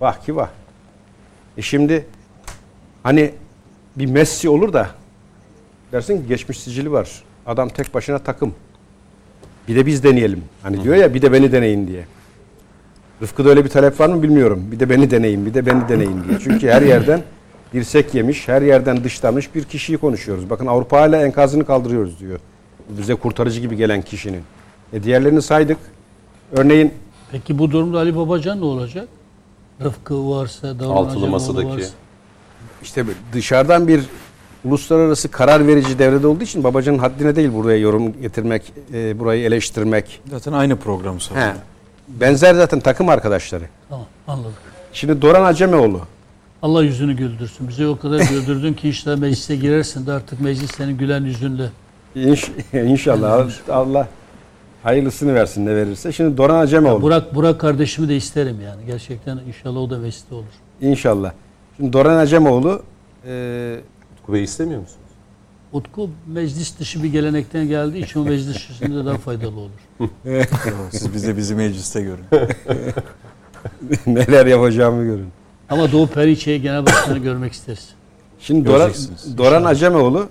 [0.00, 0.48] vah ki vah.
[1.56, 2.06] E şimdi
[3.02, 3.34] hani
[3.96, 4.90] bir Messi olur da
[5.92, 7.22] dersin ki geçmiş sicili var.
[7.46, 8.54] Adam tek başına takım.
[9.68, 10.44] Bir de biz deneyelim.
[10.62, 12.04] Hani diyor ya bir de beni deneyin diye.
[13.22, 14.68] Rıfkı'da öyle bir talep var mı bilmiyorum.
[14.72, 16.38] Bir de beni deneyin, bir de beni deneyin diye.
[16.38, 17.22] Çünkü her yerden
[17.72, 20.50] dirsek yemiş, her yerden dışlanmış bir kişiyi konuşuyoruz.
[20.50, 22.40] Bakın Avrupa hala enkazını kaldırıyoruz diyor.
[22.98, 24.42] Bize kurtarıcı gibi gelen kişinin.
[24.92, 25.78] E diğerlerini saydık.
[26.52, 26.94] Örneğin
[27.32, 29.08] Peki bu durumda Ali Babacan ne olacak?
[29.84, 31.68] Rıfkı varsa, Davran Altılı Acemoğlu masadaki.
[31.68, 31.92] varsa.
[32.82, 34.00] işte dışarıdan bir
[34.64, 40.20] uluslararası karar verici devrede olduğu için babacanın haddine değil buraya yorum getirmek, e, burayı eleştirmek.
[40.30, 41.18] Zaten aynı programı.
[41.34, 41.52] He.
[42.08, 43.64] Benzer zaten takım arkadaşları.
[43.88, 44.52] Tamam anladık.
[44.92, 46.00] Şimdi Doran Acemoğlu
[46.62, 47.68] Allah yüzünü güldürsün.
[47.68, 51.70] Bizi o kadar güldürdün ki işte meclise girersin de artık meclis senin gülen yüzünle.
[52.14, 54.08] İnş, inşallah Allah
[54.82, 56.12] hayırlısını versin ne verirse.
[56.12, 57.02] Şimdi Doran Acemoğlu.
[57.02, 58.86] Burak Burak kardeşimi de isterim yani.
[58.86, 60.44] Gerçekten inşallah o da vesile olur.
[60.80, 61.32] İnşallah.
[61.76, 62.82] Şimdi Doran Acemoğlu
[63.26, 63.80] e,
[64.12, 65.08] Utku Bey istemiyor musunuz?
[65.72, 69.70] Utku meclis dışı bir gelenekten geldiği için o meclis dışında daha faydalı olur.
[70.90, 72.24] Siz bize bizi mecliste görün.
[74.06, 75.28] neler yapacağımı görün.
[75.68, 77.88] Ama Doğu Periçe'yi genel başkanı görmek isteriz.
[78.40, 78.90] Şimdi Doran.
[79.38, 80.28] Doran Acemoğlu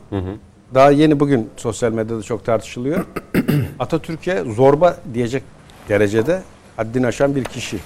[0.73, 3.05] daha yeni bugün sosyal medyada çok tartışılıyor.
[3.79, 5.43] Atatürk'e zorba diyecek
[5.89, 6.43] derecede
[6.75, 7.79] haddini aşan bir kişi.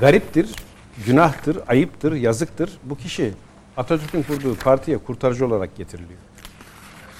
[0.00, 0.54] Gariptir,
[1.06, 2.78] günahtır, ayıptır, yazıktır.
[2.84, 3.32] Bu kişi
[3.76, 6.20] Atatürk'ün kurduğu partiye kurtarıcı olarak getiriliyor.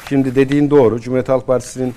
[0.09, 1.01] Şimdi dediğin doğru.
[1.01, 1.95] Cumhuriyet Halk Partisi'nin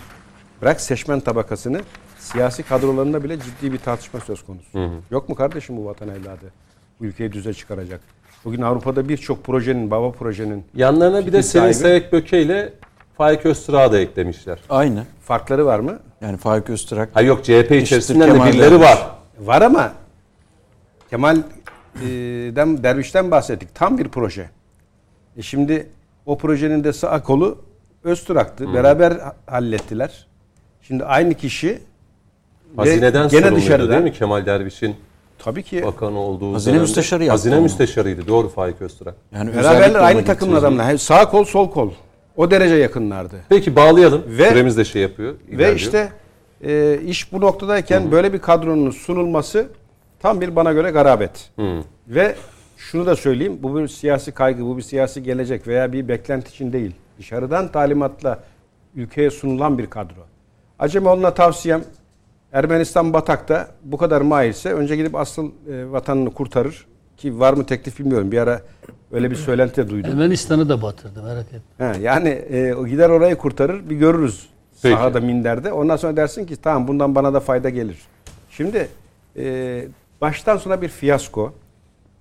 [0.62, 1.82] bırak seçmen tabakasını
[2.20, 4.90] siyasi kadrolarında bile ciddi bir tartışma söz konusu.
[5.12, 6.54] Yok mu kardeşim bu vatan evladı?
[7.00, 8.02] Bu ülkeyi düze çıkaracak.
[8.46, 11.72] Bugün Avrupa'da birçok projenin, baba projenin Yanlarına bir de Selin.
[11.72, 12.74] Sevek Böke ile
[13.18, 14.60] Faik Öztürk'ü da eklemişler.
[14.70, 15.04] Aynı.
[15.24, 16.00] farkları var mı?
[16.22, 18.82] Yani Faik Öztürk Ha yok CHP içerisinden de birileri Derviş.
[18.88, 19.10] var.
[19.40, 19.92] Var ama
[21.10, 23.76] Kemal'den Derviş'ten bahsettik.
[23.76, 24.50] Tam bir proje.
[25.38, 25.90] E şimdi
[26.26, 27.58] o projenin de sağ kolu
[28.04, 28.74] Öztürk'tü.
[28.74, 30.28] Beraber ha- hallettiler.
[30.82, 31.80] Şimdi aynı kişi
[32.76, 33.92] Hazineden gene sorumluydu dışarıdan.
[33.92, 34.96] değil mi Kemal Derviş'in
[35.40, 36.82] Tabii ki bakan olduğu Hazine dönemde?
[36.82, 37.62] müsteşarı yaptı Hazine onu.
[37.64, 38.28] müsteşarıydı.
[38.28, 39.14] Doğru Faik Öztürk.
[39.32, 40.86] yani beraberler aynı takımın adamlar.
[40.86, 41.92] Hem Sağ kol sol kol.
[42.36, 43.36] O derece yakınlardı.
[43.50, 44.24] Peki bağlayalım.
[44.28, 45.34] Ve- Süremiz de şey yapıyor.
[45.34, 45.76] Ve ilerliyor.
[45.76, 46.10] işte
[46.64, 49.68] e, iş bu noktadayken böyle bir kadronun sunulması
[50.20, 51.50] tam bir bana göre garabet.
[51.56, 51.80] Hı.
[52.08, 52.36] Ve
[52.78, 53.60] şunu da söyleyeyim.
[53.64, 56.92] Bu bir siyasi kaygı, bu bir siyasi gelecek veya bir beklenti için değil.
[57.20, 58.40] Dışarıdan talimatla
[58.96, 60.22] ülkeye sunulan bir kadro.
[60.80, 61.84] Acemoğlu'na tavsiyem
[62.54, 66.86] Ermenistan Batak'ta bu kadar mahirse önce gidip asıl e, vatanını kurtarır.
[67.18, 68.32] Ki var mı teklif bilmiyorum.
[68.32, 68.62] Bir ara
[69.12, 70.12] öyle bir söylenti de duydum.
[70.12, 71.88] Ermenistan'ı da batırdı merak etme.
[71.88, 74.50] He, yani e, o gider orayı kurtarır bir görürüz
[74.82, 74.96] Peki.
[74.96, 75.72] sahada minderde.
[75.72, 77.98] Ondan sonra dersin ki tamam bundan bana da fayda gelir.
[78.50, 78.88] Şimdi
[79.38, 79.88] e,
[80.22, 81.54] baştan sona bir fiyasko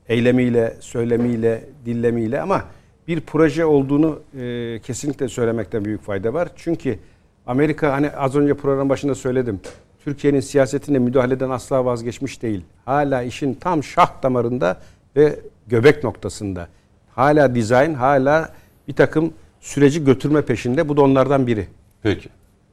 [0.08, 2.64] eylemiyle, söylemiyle, dillemiyle ama
[3.08, 6.48] bir proje olduğunu e, kesinlikle söylemekten büyük fayda var.
[6.56, 6.98] Çünkü
[7.46, 9.60] Amerika hani az önce program başında söyledim.
[10.06, 12.64] Türkiye'nin siyasetine müdahaleden asla vazgeçmiş değil.
[12.84, 14.80] Hala işin tam şah damarında
[15.16, 16.68] ve göbek noktasında.
[17.14, 18.48] Hala dizayn, hala
[18.88, 20.88] bir takım süreci götürme peşinde.
[20.88, 21.66] Bu da onlardan biri.
[22.02, 22.28] Peki.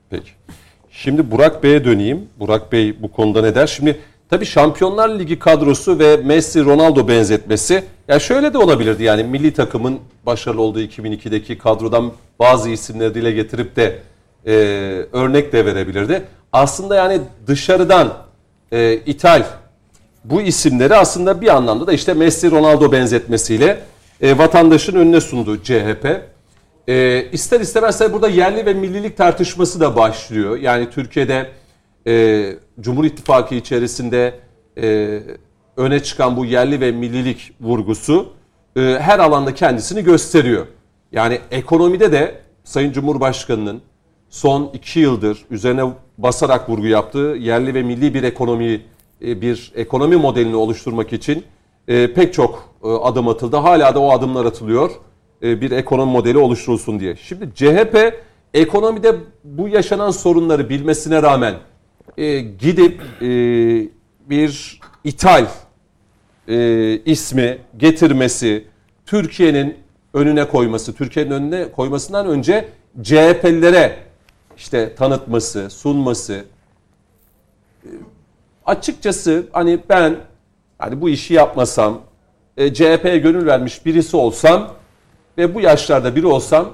[0.10, 0.32] Peki.
[0.92, 2.30] Şimdi Burak Bey'e döneyim.
[2.40, 3.68] Burak Bey bu konuda ne der?
[3.68, 4.00] Şimdi
[4.30, 10.00] tabii Şampiyonlar Ligi kadrosu ve Messi Ronaldo benzetmesi ya şöyle de olabilirdi yani milli takımın
[10.26, 14.00] başarılı olduğu 2002'deki kadrodan bazı isimleri dile getirip de
[14.48, 14.52] e,
[15.14, 16.24] örnek de verebilirdi.
[16.52, 18.14] Aslında yani dışarıdan
[18.72, 19.44] e, ithal
[20.24, 23.82] bu isimleri aslında bir anlamda da işte Messi Ronaldo benzetmesiyle
[24.22, 26.22] e, vatandaşın önüne sundu CHP.
[26.88, 30.58] E, ister istemez burada yerli ve millilik tartışması da başlıyor.
[30.58, 31.50] Yani Türkiye'de
[32.08, 32.46] e,
[32.80, 34.34] Cumhur İttifakı içerisinde
[34.82, 35.20] e,
[35.78, 38.34] öne çıkan bu yerli ve millilik vurgusu
[38.76, 40.68] e, her alanda kendisini gösteriyor.
[41.12, 43.82] Yani ekonomide de Sayın Cumhurbaşkanı'nın
[44.34, 45.84] son iki yıldır üzerine
[46.18, 48.82] basarak vurgu yaptığı yerli ve milli bir ekonomi
[49.22, 51.44] e, bir ekonomi modelini oluşturmak için
[51.88, 53.58] e, pek çok e, adım atıldı.
[53.58, 54.92] Hala da o adımlar atılıyor.
[55.42, 57.16] Bir ekonomi modeli oluşturulsun diye.
[57.16, 58.14] Şimdi CHP
[58.54, 61.56] ekonomide bu yaşanan sorunları bilmesine rağmen
[62.60, 63.02] gidip
[64.30, 65.46] bir ithal
[67.06, 68.66] ismi getirmesi,
[69.06, 69.78] Türkiye'nin
[70.14, 72.66] önüne koyması, Türkiye'nin önüne koymasından önce
[73.02, 74.13] CHP'lilere
[74.58, 76.46] işte tanıtması, sunması.
[77.84, 77.90] E,
[78.66, 80.16] açıkçası hani ben
[80.78, 82.02] hani bu işi yapmasam,
[82.58, 84.74] e, CHP'ye gönül vermiş birisi olsam
[85.38, 86.70] ve bu yaşlarda biri olsam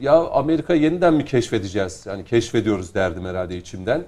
[0.00, 2.06] ya Amerika yeniden mi keşfedeceğiz?
[2.06, 4.04] Yani keşfediyoruz derdim herhalde içimden.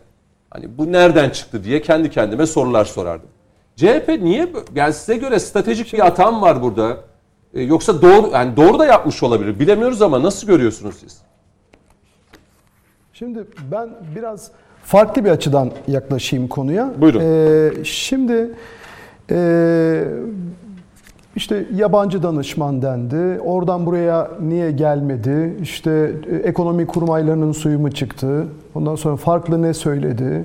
[0.50, 3.28] Hani bu nereden çıktı diye kendi kendime sorular sorardım.
[3.76, 6.96] CHP niye yani size göre stratejik bir hatam var burada?
[7.54, 9.58] E, yoksa doğru yani doğru da yapmış olabilir.
[9.58, 11.18] Bilemiyoruz ama nasıl görüyorsunuz siz?
[13.22, 14.50] Şimdi ben biraz
[14.84, 16.90] farklı bir açıdan yaklaşayım konuya.
[17.00, 17.20] Buyurun.
[17.24, 18.50] Ee, şimdi
[19.30, 20.04] e,
[21.36, 23.40] işte yabancı danışman dendi.
[23.40, 25.56] Oradan buraya niye gelmedi?
[25.62, 28.46] İşte e, ekonomi kurmaylarının suyu mu çıktı?
[28.74, 30.44] Ondan sonra farklı ne söyledi?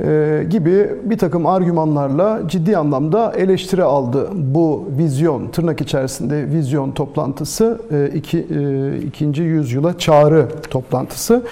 [0.00, 7.80] Ee, gibi bir takım argümanlarla ciddi anlamda eleştiri aldı bu vizyon, tırnak içerisinde vizyon toplantısı,
[7.92, 11.42] e, iki, e, ikinci yüzyıla çağrı toplantısı.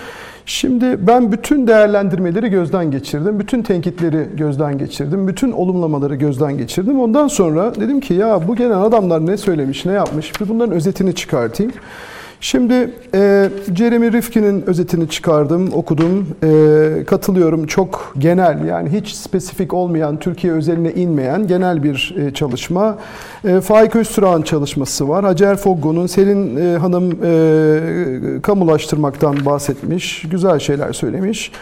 [0.53, 3.41] Şimdi ben bütün değerlendirmeleri gözden geçirdim.
[3.41, 5.29] Bütün tenkitleri gözden geçirdim.
[5.29, 7.01] Bütün olumlamaları gözden geçirdim.
[7.01, 10.41] Ondan sonra dedim ki ya bu gelen adamlar ne söylemiş, ne yapmış?
[10.41, 11.73] Bir bunların özetini çıkartayım.
[12.43, 17.67] Şimdi e, Jeremy Rifkin'in özetini çıkardım, okudum, e, katılıyorum.
[17.67, 22.99] Çok genel yani hiç spesifik olmayan, Türkiye özeline inmeyen genel bir e, çalışma.
[23.45, 25.25] E, Faik Öztürk'ün çalışması var.
[25.25, 31.53] Hacer Foggo'nun, Selin e, Hanım e, kamulaştırmaktan bahsetmiş, güzel şeyler söylemiş.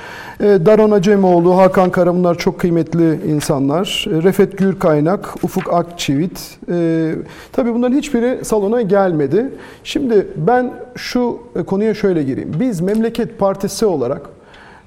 [0.40, 4.06] E, Daron Acemoğlu, Hakan Kara bunlar çok kıymetli insanlar.
[4.10, 6.58] E, Refet Gürkaynak, Ufuk Akçivit.
[6.72, 7.12] E,
[7.52, 9.48] tabii bunların hiçbiri salona gelmedi.
[9.84, 12.52] Şimdi ben şu konuya şöyle gireyim.
[12.60, 14.22] Biz Memleket Partisi olarak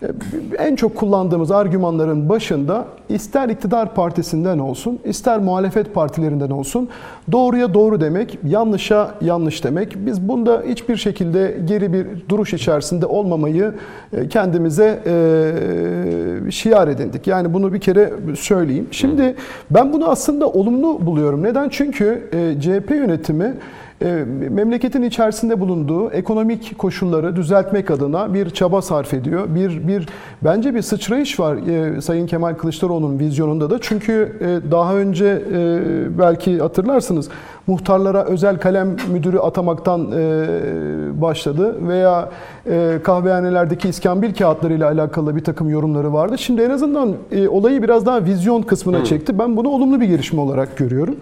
[0.01, 0.07] e,
[0.57, 6.89] en çok kullandığımız argümanların başında ister iktidar partisinden olsun, ister muhalefet partilerinden olsun
[7.31, 10.05] doğruya doğru demek, yanlışa yanlış demek.
[10.05, 13.73] Biz bunda hiçbir şekilde geri bir duruş içerisinde olmamayı
[14.13, 17.27] e, kendimize e, şiar edindik.
[17.27, 18.87] Yani bunu bir kere söyleyeyim.
[18.91, 19.35] Şimdi
[19.71, 21.43] ben bunu aslında olumlu buluyorum.
[21.43, 21.69] Neden?
[21.69, 23.53] Çünkü e, CHP yönetimi
[24.49, 29.55] memleketin içerisinde bulunduğu ekonomik koşulları düzeltmek adına bir çaba sarf ediyor.
[29.55, 30.07] Bir bir
[30.41, 33.77] bence bir sıçrayış var e, Sayın Kemal Kılıçdaroğlu'nun vizyonunda da.
[33.81, 37.29] Çünkü e, daha önce e, belki hatırlarsınız
[37.67, 40.47] muhtarlara özel kalem müdürü atamaktan e,
[41.21, 42.29] başladı veya
[42.69, 46.37] e, kahvehanelerdeki iskambil kağıtlarıyla alakalı bir takım yorumları vardı.
[46.37, 49.39] Şimdi en azından e, olayı biraz daha vizyon kısmına çekti.
[49.39, 51.15] Ben bunu olumlu bir gelişme olarak görüyorum.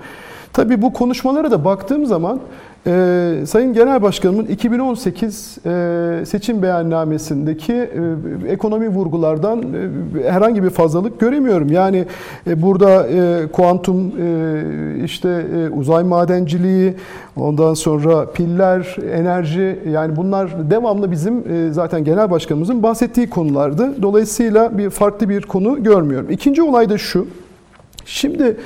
[0.54, 2.40] Tabii bu konuşmalara da baktığım zaman
[2.88, 7.90] e, Sayın Genel Başkanımın 2018 e, seçim beyannamesindeki e,
[8.48, 11.72] ekonomi vurgulardan e, herhangi bir fazlalık göremiyorum.
[11.72, 12.06] Yani
[12.48, 16.94] e, burada e, kuantum e, işte e, uzay madenciliği
[17.36, 24.02] ondan sonra piller, enerji yani bunlar devamlı bizim e, zaten Genel Başkanımızın bahsettiği konulardı.
[24.02, 26.30] Dolayısıyla bir farklı bir konu görmüyorum.
[26.30, 27.28] İkinci olay da şu.
[28.06, 28.58] Şimdi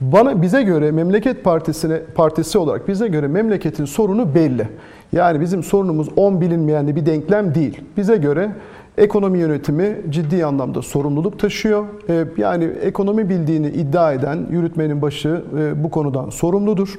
[0.00, 4.68] bana bize göre memleket partisine partisi olarak bize göre memleketin sorunu belli.
[5.12, 7.80] Yani bizim sorunumuz 10 bilinmeyen bir denklem değil.
[7.96, 8.50] Bize göre
[8.98, 11.84] ekonomi yönetimi ciddi anlamda sorumluluk taşıyor.
[12.08, 16.94] Ee, Yani ekonomi bildiğini iddia eden yürütmenin başı e, bu konudan sorumludur.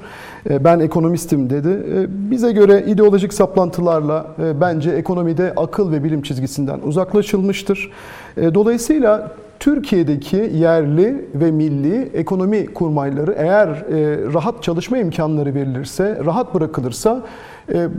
[0.50, 1.68] E, Ben ekonomistim dedi.
[1.68, 7.90] E, Bize göre ideolojik saplantılarla e, bence ekonomide akıl ve bilim çizgisinden uzaklaşılmıştır.
[8.36, 17.22] Dolayısıyla Türkiye'deki yerli ve milli ekonomi kurmayları eğer e, rahat çalışma imkanları verilirse, rahat bırakılırsa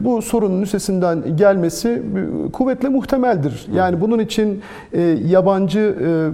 [0.04, 3.66] bu sorunun üstesinden gelmesi e, kuvvetle muhtemeldir.
[3.76, 4.62] Yani bunun için
[4.94, 6.30] e, yabancı e,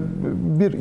[0.60, 0.76] bir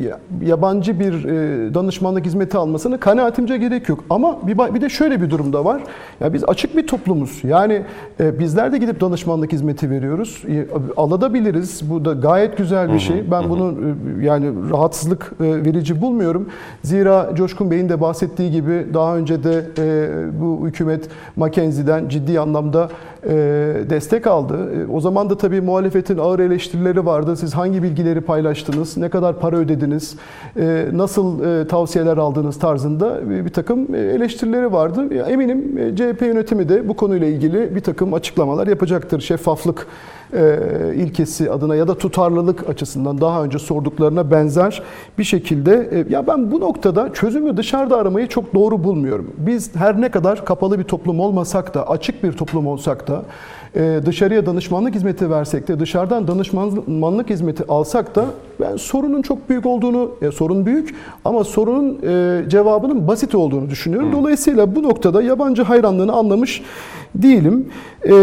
[0.46, 4.04] yabancı bir e, danışmanlık hizmeti almasına kanaatimce gerek yok.
[4.10, 5.82] Ama bir, bir de şöyle bir durumda var.
[6.20, 7.40] Ya biz açık bir toplumuz.
[7.44, 7.82] Yani
[8.20, 10.42] e, bizler de gidip danışmanlık hizmeti veriyoruz.
[10.48, 10.66] E,
[10.96, 11.90] alabiliriz.
[11.90, 13.30] Bu da gayet güzel bir şey.
[13.30, 13.74] Ben bunu
[14.20, 16.48] e, yani rahatsızlık e, verici bulmuyorum.
[16.82, 22.88] Zira Coşkun Bey'in de bahsettiği gibi daha önce de e, bu hükümet Mackenzie'den ciddi anlamda
[23.90, 24.56] destek aldı.
[24.88, 27.36] E, O zaman da tabii muhalefetin ağır eleştirileri vardı.
[27.36, 28.96] Siz hangi bilgileri paylaştınız?
[28.96, 30.16] Ne kadar para ödediniz?
[30.58, 35.14] E, Nasıl e, tavsiyeler aldınız tarzında bir takım e, eleştirileri vardı.
[35.14, 39.20] Eminim e, CHP yönetimi de bu konuyla ilgili bir takım açıklamalar yapacaktır.
[39.20, 39.86] Şeffaflık
[40.32, 40.58] e,
[40.94, 44.82] ilkesi adına ya da tutarlılık açısından daha önce sorduklarına benzer
[45.18, 49.30] bir şekilde e, ya ben bu noktada çözümü dışarıda aramayı çok doğru bulmuyorum.
[49.38, 53.15] Biz her ne kadar kapalı bir toplum olmasak da açık bir toplum olsak da
[53.76, 58.26] e, dışarıya danışmanlık hizmeti versek de dışarıdan danışmanlık hizmeti alsak da
[58.60, 64.12] ben sorunun çok büyük olduğunu, ya sorun büyük ama sorunun e, cevabının basit olduğunu düşünüyorum.
[64.12, 66.62] Dolayısıyla bu noktada yabancı hayranlığını anlamış
[67.14, 67.68] değilim.
[68.02, 68.14] E,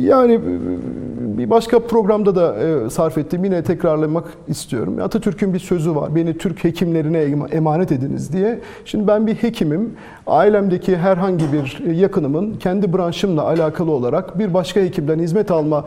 [0.00, 0.40] yani e,
[1.38, 4.96] bir başka programda da e, sarf ettiğim yine tekrarlamak istiyorum.
[5.02, 6.14] Atatürk'ün bir sözü var.
[6.14, 8.58] Beni Türk hekimlerine ema- emanet ediniz diye.
[8.84, 9.92] Şimdi ben bir hekimim.
[10.26, 15.86] Ailemdeki herhangi bir yakınımın kendi branşımla alakalı olarak bir başka hekimden hizmet alma e,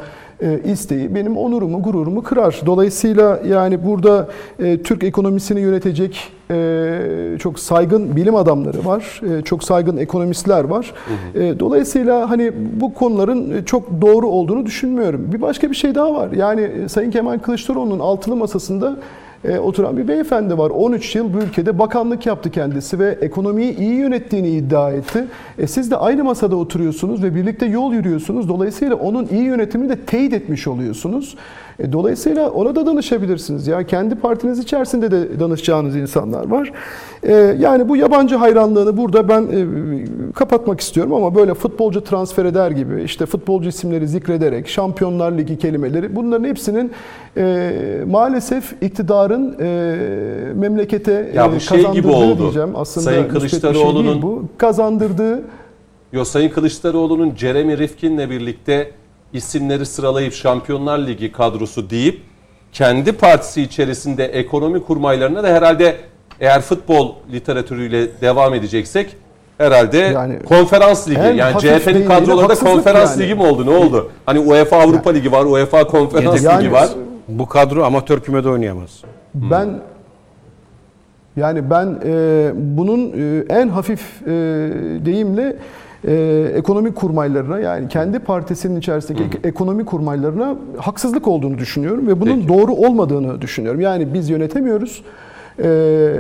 [0.65, 2.61] isteği benim onurumu, gururumu kırar.
[2.65, 4.27] Dolayısıyla yani burada
[4.59, 10.93] e, Türk ekonomisini yönetecek e, çok saygın bilim adamları var, e, çok saygın ekonomistler var.
[11.35, 12.51] E, dolayısıyla hani
[12.81, 15.31] bu konuların e, çok doğru olduğunu düşünmüyorum.
[15.33, 16.31] Bir başka bir şey daha var.
[16.31, 18.97] Yani e, Sayın Kemal Kılıçdaroğlu'nun altılı masasında
[19.45, 20.69] e, oturan bir beyefendi var.
[20.69, 25.25] 13 yıl bu ülkede bakanlık yaptı kendisi ve ekonomiyi iyi yönettiğini iddia etti.
[25.57, 28.49] E, siz de aynı masada oturuyorsunuz ve birlikte yol yürüyorsunuz.
[28.49, 31.35] Dolayısıyla onun iyi yönetimini de teyit etmiş oluyorsunuz.
[31.79, 33.67] E, dolayısıyla ona da danışabilirsiniz.
[33.67, 36.71] Ya kendi partiniz içerisinde de danışacağınız insanlar var.
[37.23, 39.65] E, yani bu yabancı hayranlığını burada ben e,
[40.33, 46.15] kapatmak istiyorum ama böyle futbolcu transfer eder gibi işte futbolcu isimleri zikrederek Şampiyonlar Ligi kelimeleri
[46.15, 46.91] bunların hepsinin
[47.37, 47.71] e,
[48.07, 52.39] maalesef iktidarın e, memlekete Ya bu e, şey gibi kazandırdığı oldu.
[52.41, 52.69] diyeceğim.
[52.75, 54.43] Aslında Sayın şey Kılıçdaroğlu'nun- değil bu.
[54.57, 55.41] Kazandırdığı
[56.13, 58.91] Yo Sayın Kılıçdaroğlu'nun Jeremy Rifkin'le birlikte
[59.33, 62.21] isimleri sıralayıp Şampiyonlar Ligi kadrosu deyip
[62.73, 65.95] kendi partisi içerisinde ekonomi kurmaylarına da herhalde
[66.39, 69.15] eğer futbol literatürüyle devam edeceksek
[69.57, 73.23] herhalde Yani konferans ligi yani CHP'nin kadrolarında konferans yani.
[73.23, 74.11] ligi mi oldu ne oldu?
[74.25, 76.89] Hani UEFA Avrupa Ligi var, UEFA konferans Yani- ligi var.
[77.27, 79.01] Bu kadro amatör kümede oynayamaz.
[79.33, 79.69] Ben
[81.35, 84.27] yani ben e, bunun e, en hafif e,
[85.05, 85.55] deyimle
[86.07, 92.35] e, ekonomi kurmaylarına yani kendi partisinin içerisindeki ek- ekonomi kurmaylarına haksızlık olduğunu düşünüyorum ve bunun
[92.35, 92.47] Peki.
[92.47, 93.81] doğru olmadığını düşünüyorum.
[93.81, 95.03] Yani biz yönetemiyoruz.
[95.63, 96.13] e,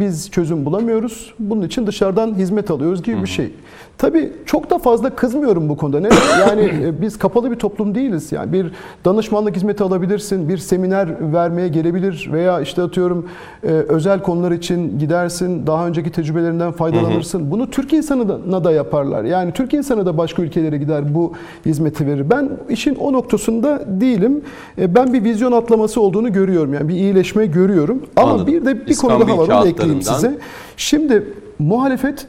[0.00, 1.34] biz çözüm bulamıyoruz.
[1.38, 3.50] Bunun için dışarıdan hizmet alıyoruz gibi bir şey.
[3.98, 6.00] Tabii çok da fazla kızmıyorum bu konuda.
[6.00, 6.08] Ne?
[6.48, 8.32] Yani e, biz kapalı bir toplum değiliz.
[8.32, 8.72] Yani bir
[9.04, 13.28] danışmanlık hizmeti alabilirsin, bir seminer vermeye gelebilir veya işte atıyorum
[13.62, 17.50] e, özel konular için gidersin, daha önceki tecrübelerinden faydalanırsın.
[17.50, 19.24] Bunu Türk insanına da yaparlar.
[19.24, 21.32] Yani Türk insanı da başka ülkelere gider bu
[21.66, 22.30] hizmeti verir.
[22.30, 24.42] Ben işin o noktasında değilim.
[24.78, 26.74] E, Ben bir vizyon atlaması olduğunu görüyorum.
[26.74, 28.02] Yani bir iyileşme görüyorum.
[28.16, 28.46] Ama Anladım.
[28.46, 29.62] bir de bir İskambil konu daha var.
[29.62, 30.38] Onu ekleyeyim size.
[30.76, 32.26] Şimdi muhalefet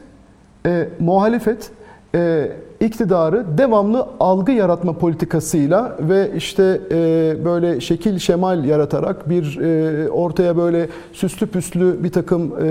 [0.66, 1.70] e, muhalefet
[2.14, 10.10] e, iktidarı devamlı algı yaratma politikasıyla ve işte e, böyle şekil şemal yaratarak bir e,
[10.10, 12.68] ortaya böyle süslü püslü bir takım e,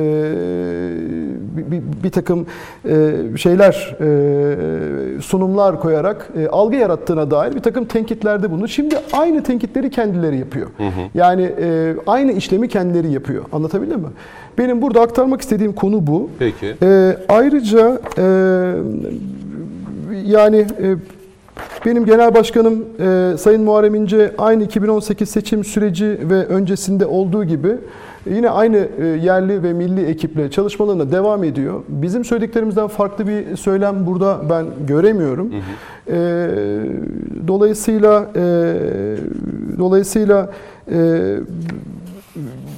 [1.71, 2.45] bir, bir, takım
[2.89, 8.67] e, şeyler e, sunumlar koyarak e, algı yarattığına dair bir takım tenkitlerde bulundu.
[8.67, 10.67] Şimdi aynı tenkitleri kendileri yapıyor.
[11.13, 13.45] Yani e, aynı işlemi kendileri yapıyor.
[13.51, 14.07] Anlatabildim mi?
[14.57, 16.29] Benim burada aktarmak istediğim konu bu.
[16.39, 16.75] Peki.
[16.83, 18.23] Ee, ayrıca e,
[20.27, 20.95] yani e,
[21.85, 27.77] benim genel başkanım e, Sayın Muharrem İnce aynı 2018 seçim süreci ve öncesinde olduğu gibi
[28.29, 31.83] yine aynı e, yerli ve milli ekiple çalışmalarına devam ediyor.
[31.87, 35.51] Bizim söylediklerimizden farklı bir söylem burada ben göremiyorum.
[36.07, 36.49] E,
[37.47, 38.41] dolayısıyla e,
[39.77, 40.51] dolayısıyla
[40.91, 41.37] e,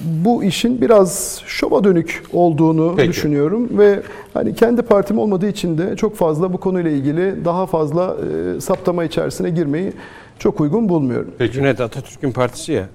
[0.04, 3.10] bu işin biraz şova dönük olduğunu Peki.
[3.10, 4.02] düşünüyorum ve
[4.34, 8.18] hani kendi partim olmadığı için de çok fazla bu konuyla ilgili daha fazla
[8.58, 9.94] e, saptama içerisine girmeyi
[10.40, 11.32] çok uygun bulmuyorum.
[11.38, 11.54] Peki.
[11.54, 12.90] Cüneyt Atatürk'ün partisi ya.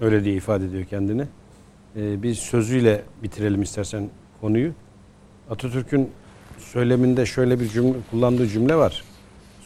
[0.00, 1.22] Öyle diye ifade ediyor kendini.
[1.96, 4.08] Ee, bir sözüyle bitirelim istersen
[4.40, 4.70] konuyu.
[5.50, 6.08] Atatürk'ün
[6.58, 9.04] söyleminde şöyle bir cümle kullandığı cümle var.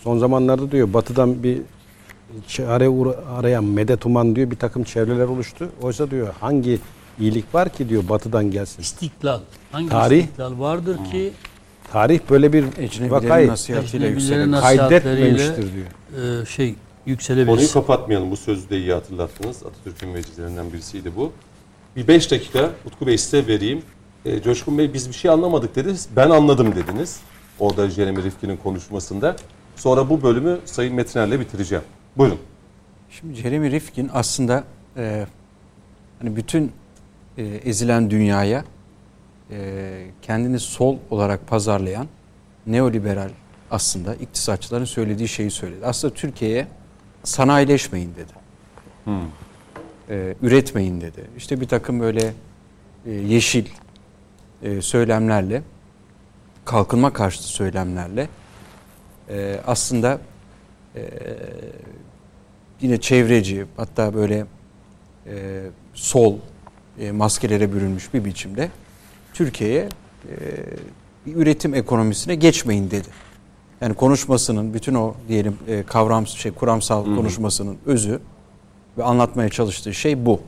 [0.03, 1.59] Son zamanlarda diyor batıdan bir
[2.49, 2.89] çare
[3.37, 5.69] arayan medet uman diyor bir takım çevreler oluştu.
[5.83, 6.79] Oysa diyor hangi
[7.21, 8.83] iyilik var ki diyor batıdan gelsin.
[8.83, 9.41] İstiklal.
[9.73, 10.23] Hangi Tarih.
[10.23, 11.33] istiklal vardır ki
[11.93, 12.65] Tarih böyle bir
[13.11, 13.51] vakayı
[14.61, 16.43] kaydetmemiştir diyor.
[16.43, 17.73] e, şey Konuyu yükselebilir.
[17.73, 18.31] kapatmayalım.
[18.31, 19.63] Bu sözü de iyi hatırlattınız.
[19.67, 21.33] Atatürk'ün vecizlerinden birisiydi bu.
[21.97, 23.83] Bir beş dakika Utku Bey size vereyim.
[24.25, 26.09] E, Coşkun Bey biz bir şey anlamadık dediniz.
[26.17, 27.21] Ben anladım dediniz.
[27.59, 29.37] Orada Jeremy Rifkin'in konuşmasında.
[29.77, 31.85] Sonra bu bölümü Sayın Metiner'le bitireceğim.
[32.17, 32.39] Buyurun.
[33.11, 34.65] Şimdi Jeremy Rifkin aslında
[34.97, 35.27] e,
[36.19, 36.73] hani bütün
[37.39, 38.65] e, ezilen dünyaya
[39.51, 42.07] e, kendini sol olarak pazarlayan
[42.67, 43.31] neoliberal
[43.71, 45.87] aslında iktisatçıların söylediği şeyi söyledi.
[45.87, 46.67] Aslında Türkiye'ye
[47.25, 48.33] sanayileşmeyin dedi.
[50.11, 51.25] E, üretmeyin dedi.
[51.37, 52.35] İşte bir takım böyle
[53.07, 53.67] e, yeşil
[54.63, 55.63] e, söylemlerle
[56.65, 58.29] kalkınma karşıtı söylemlerle
[59.29, 60.21] e, aslında
[60.97, 61.01] e,
[62.85, 64.47] yine çevreci hatta böyle
[65.27, 65.63] e,
[65.95, 66.37] sol
[66.99, 68.71] e, maskelere bürünmüş bir biçimde
[69.35, 69.89] Türkiye'ye
[70.29, 70.37] e,
[71.27, 73.09] bir üretim ekonomisine geçmeyin dedi.
[73.81, 78.21] Yani konuşmasının bütün o diyelim e, kavram şey kuramsal konuşmasının özü
[78.99, 80.41] ve anlatmaya çalıştığı şey bu.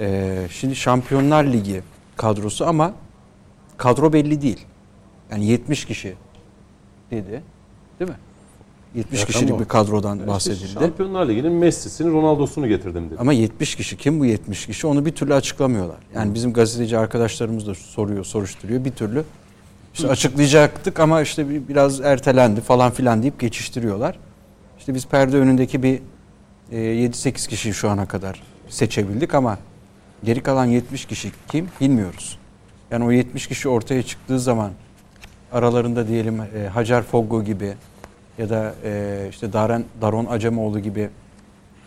[0.00, 1.82] E, şimdi Şampiyonlar Ligi
[2.16, 2.94] kadrosu ama
[3.76, 4.66] kadro belli değil.
[5.30, 6.14] Yani 70 kişi
[7.10, 7.42] dedi.
[8.00, 8.16] Değil mi?
[8.94, 9.60] 70 Rakam kişilik o.
[9.60, 10.68] bir kadrodan İşte bahsedildi.
[10.68, 13.16] Şampiyonlar Ligi'nin Messi'sini Ronaldo'sunu getirdim dedi.
[13.20, 15.96] Ama 70 kişi kim bu 70 kişi onu bir türlü açıklamıyorlar.
[16.14, 19.24] Yani bizim gazeteci arkadaşlarımız da soruyor, soruşturuyor bir türlü.
[19.94, 24.18] İşte açıklayacaktık ama işte bir- biraz ertelendi falan filan deyip geçiştiriyorlar.
[24.78, 26.00] İşte biz perde önündeki bir
[26.72, 29.58] e, 7-8 kişiyi şu ana kadar seçebildik ama
[30.24, 32.38] geri kalan 70 kişi kim bilmiyoruz.
[32.90, 34.70] Yani o 70 kişi ortaya çıktığı zaman
[35.52, 37.74] aralarında diyelim e, Hacer Foggo gibi
[38.38, 41.10] ya da e, işte Daren Daron Acemoğlu gibi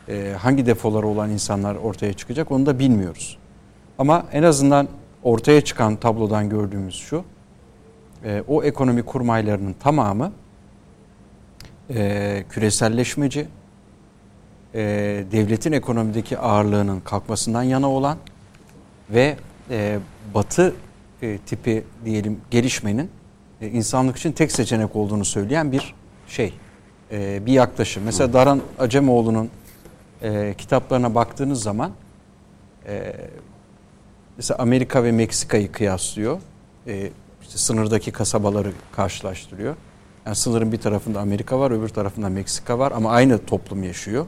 [0.10, 3.38] e, hangi defoları olan insanlar ortaya çıkacak onu da bilmiyoruz.
[3.98, 4.88] Ama en azından
[5.24, 7.24] ortaya çıkan tablodan gördüğümüz şu,
[8.26, 10.32] e, o ekonomi kurmaylarının tamamı
[11.90, 13.48] e, küreselleşmeci,
[14.74, 14.80] e,
[15.32, 18.18] devletin ekonomideki ağırlığının kalkmasından yana olan
[19.10, 19.38] ve
[19.70, 20.00] e,
[20.34, 20.76] batı
[21.22, 23.10] e, tipi diyelim gelişmenin
[23.62, 25.94] e, insanlık için tek seçenek olduğunu söyleyen bir
[26.32, 26.54] şey,
[27.12, 28.04] e, bir yaklaşım.
[28.04, 29.50] Mesela Daran Acemoğlu'nun
[30.22, 31.92] e, kitaplarına baktığınız zaman
[32.88, 33.14] e,
[34.38, 36.40] mesela Amerika ve Meksika'yı kıyaslıyor.
[36.88, 37.10] E,
[37.42, 39.76] işte sınırdaki kasabaları karşılaştırıyor.
[40.26, 44.26] Yani sınırın bir tarafında Amerika var, öbür tarafında Meksika var ama aynı toplum yaşıyor.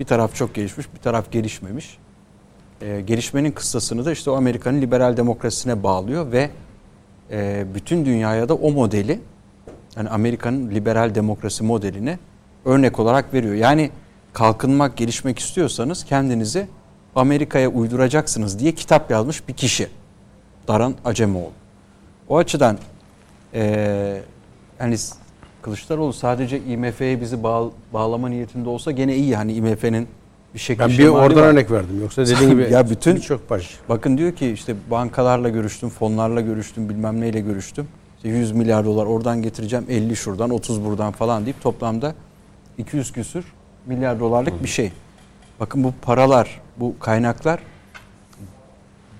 [0.00, 1.98] Bir taraf çok gelişmiş, bir taraf gelişmemiş.
[2.80, 6.50] E, gelişmenin kıssasını da işte o Amerika'nın liberal demokrasisine bağlıyor ve
[7.30, 9.20] e, bütün dünyaya da o modeli
[9.96, 12.18] yani Amerika'nın liberal demokrasi modelini
[12.64, 13.54] örnek olarak veriyor.
[13.54, 13.90] Yani
[14.32, 16.66] kalkınmak, gelişmek istiyorsanız kendinizi
[17.16, 19.88] Amerika'ya uyduracaksınız diye kitap yazmış bir kişi.
[20.68, 21.50] Daran Acemoğlu.
[22.28, 22.78] O açıdan
[23.54, 24.22] eee
[24.80, 24.96] yani
[25.62, 29.36] Kılıçdaroğlu sadece IMF'ye bizi bağ, bağlama niyetinde olsa gene iyi.
[29.36, 30.08] Hani IMF'nin
[30.54, 31.46] bir şekilde Ben bir oradan var.
[31.48, 32.00] örnek verdim.
[32.00, 33.78] Yoksa dediğin gibi Ya bütün- birçok baş.
[33.88, 37.88] Bakın diyor ki işte bankalarla görüştüm, fonlarla görüştüm, bilmem neyle görüştüm.
[38.24, 42.14] İşte 100 milyar dolar oradan getireceğim, 50 şuradan, 30 buradan falan deyip toplamda
[42.78, 43.44] 200 küsür
[43.86, 44.92] milyar dolarlık bir şey.
[45.60, 47.60] Bakın bu paralar, bu kaynaklar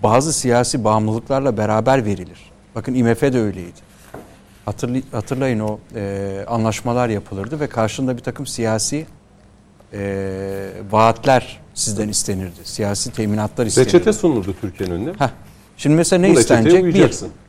[0.02, 2.50] bazı siyasi bağımlılıklarla beraber verilir.
[2.74, 3.80] Bakın IMF de öyleydi.
[4.66, 9.06] Hatırlay- hatırlayın o e, anlaşmalar yapılırdı ve karşında bir takım siyasi
[9.92, 12.60] e, vaatler sizden istenirdi.
[12.64, 13.88] Siyasi teminatlar istenirdi.
[13.88, 15.10] Reçete sunuldu Türkiye'nin önüne.
[15.18, 15.28] Heh.
[15.76, 16.84] Şimdi mesela ne Bu istenecek?
[16.84, 17.41] Bir.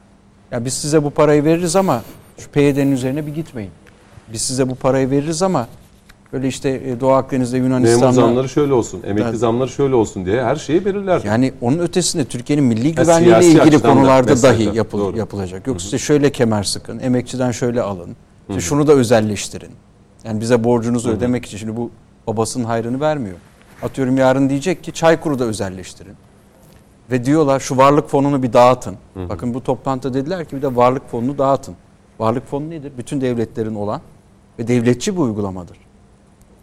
[0.54, 2.02] Ya biz size bu parayı veririz ama
[2.38, 3.72] şu PYD'nin üzerine bir gitmeyin.
[4.34, 5.68] Biz size bu parayı veririz ama
[6.34, 10.44] böyle işte e, Doğu Akdeniz'de Memur Yunanistan'da zamları şöyle olsun, emekli zamları şöyle olsun diye
[10.44, 11.22] her şeyi belirler.
[11.26, 15.18] yani onun ötesinde Türkiye'nin milli güvenliğiyle ilgili da konularda dahi yapıl- doğru.
[15.18, 15.68] yapılacak.
[15.68, 18.16] Yoksa işte şöyle kemer sıkın, emekçiden şöyle alın.
[18.50, 19.72] işte şunu da özelleştirin.
[20.24, 21.92] Yani bize borcunuzu ödemek için şimdi bu
[22.28, 23.36] babasının hayrını vermiyor.
[23.82, 26.14] Atıyorum yarın diyecek ki Çaykur'u da özelleştirin.
[27.12, 28.98] Ve diyorlar şu varlık fonunu bir dağıtın.
[29.16, 31.76] Bakın bu toplantıda dediler ki bir de varlık fonunu dağıtın.
[32.20, 32.92] Varlık fonu nedir?
[32.98, 34.02] Bütün devletlerin olan
[34.60, 35.78] ve devletçi bir uygulamadır.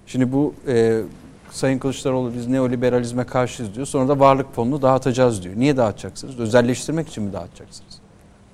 [0.07, 1.03] Şimdi bu e,
[1.51, 3.87] Sayın Kılıçdaroğlu biz neoliberalizme karşıyız diyor.
[3.87, 5.55] Sonra da varlık fonunu dağıtacağız diyor.
[5.57, 6.39] Niye dağıtacaksınız?
[6.39, 7.99] Özelleştirmek için mi dağıtacaksınız?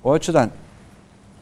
[0.03, 0.49] O açıdan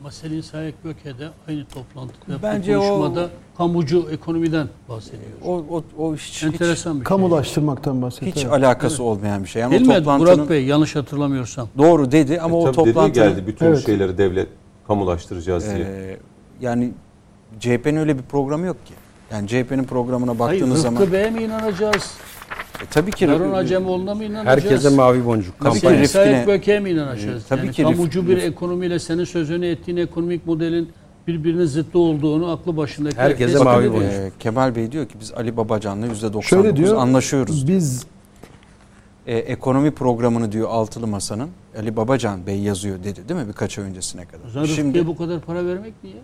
[0.06, 5.32] Ama Selin Sayek Göke'de aynı toplantıda Bence Bence o- konuşmada kamucu ekonomiden bahsediyor.
[5.46, 7.04] o, o, o hiç, hiç, Enteresan bir şey.
[7.04, 8.36] Kamulaştırmaktan bahsediyor.
[8.36, 9.62] hiç alakası olmayan bir şey.
[9.62, 11.68] Yani Değil o mi toplantının Burak Bey yanlış hatırlamıyorsam.
[11.78, 13.86] doğru dedi ama E, o toplantının geldi bütün Evet.
[13.86, 14.48] şeyleri devlet
[14.88, 15.86] kamulaştıracağız diye.
[15.86, 16.18] e,
[16.62, 16.92] yani
[17.60, 18.94] CHP'nin öyle bir programı yok ki.
[19.32, 22.14] Yani CHP'nin programına Hayır baktığınız Rıfkı zaman Bey'e mi inanacağız?
[22.82, 24.64] E, tabii ki Darun Acemoğlu'na mı inanacağız?
[24.64, 25.60] Herkese mavi boncuk.
[25.60, 26.08] Tabii ki kampanya.
[26.08, 27.46] Selin Sayek Rifkin'e- Göke'ye mi inanacağız?
[27.50, 30.90] Tabii yani ki Rif- kamucu bir Rif- ekonomiyle senin sözünü ettiğin ekonomik modelin
[31.28, 34.04] birbirine zıttı olduğunu aklı başındaki Herkese herkes mavi boncuk.
[34.12, 36.98] e, Kemal Bey diyor ki biz Ali Babacan'la %99 Şöyle diyor.
[36.98, 37.68] anlaşıyoruz.
[37.68, 38.06] Biz
[39.28, 41.50] E, ekonomi programını diyor Altılı Masa'nın
[41.80, 44.48] Ali Babacan Bey yazıyor dedi değil mi birkaç ay öncesine kadar.
[44.48, 46.16] O zaman Şimdi bu kadar para vermek niye?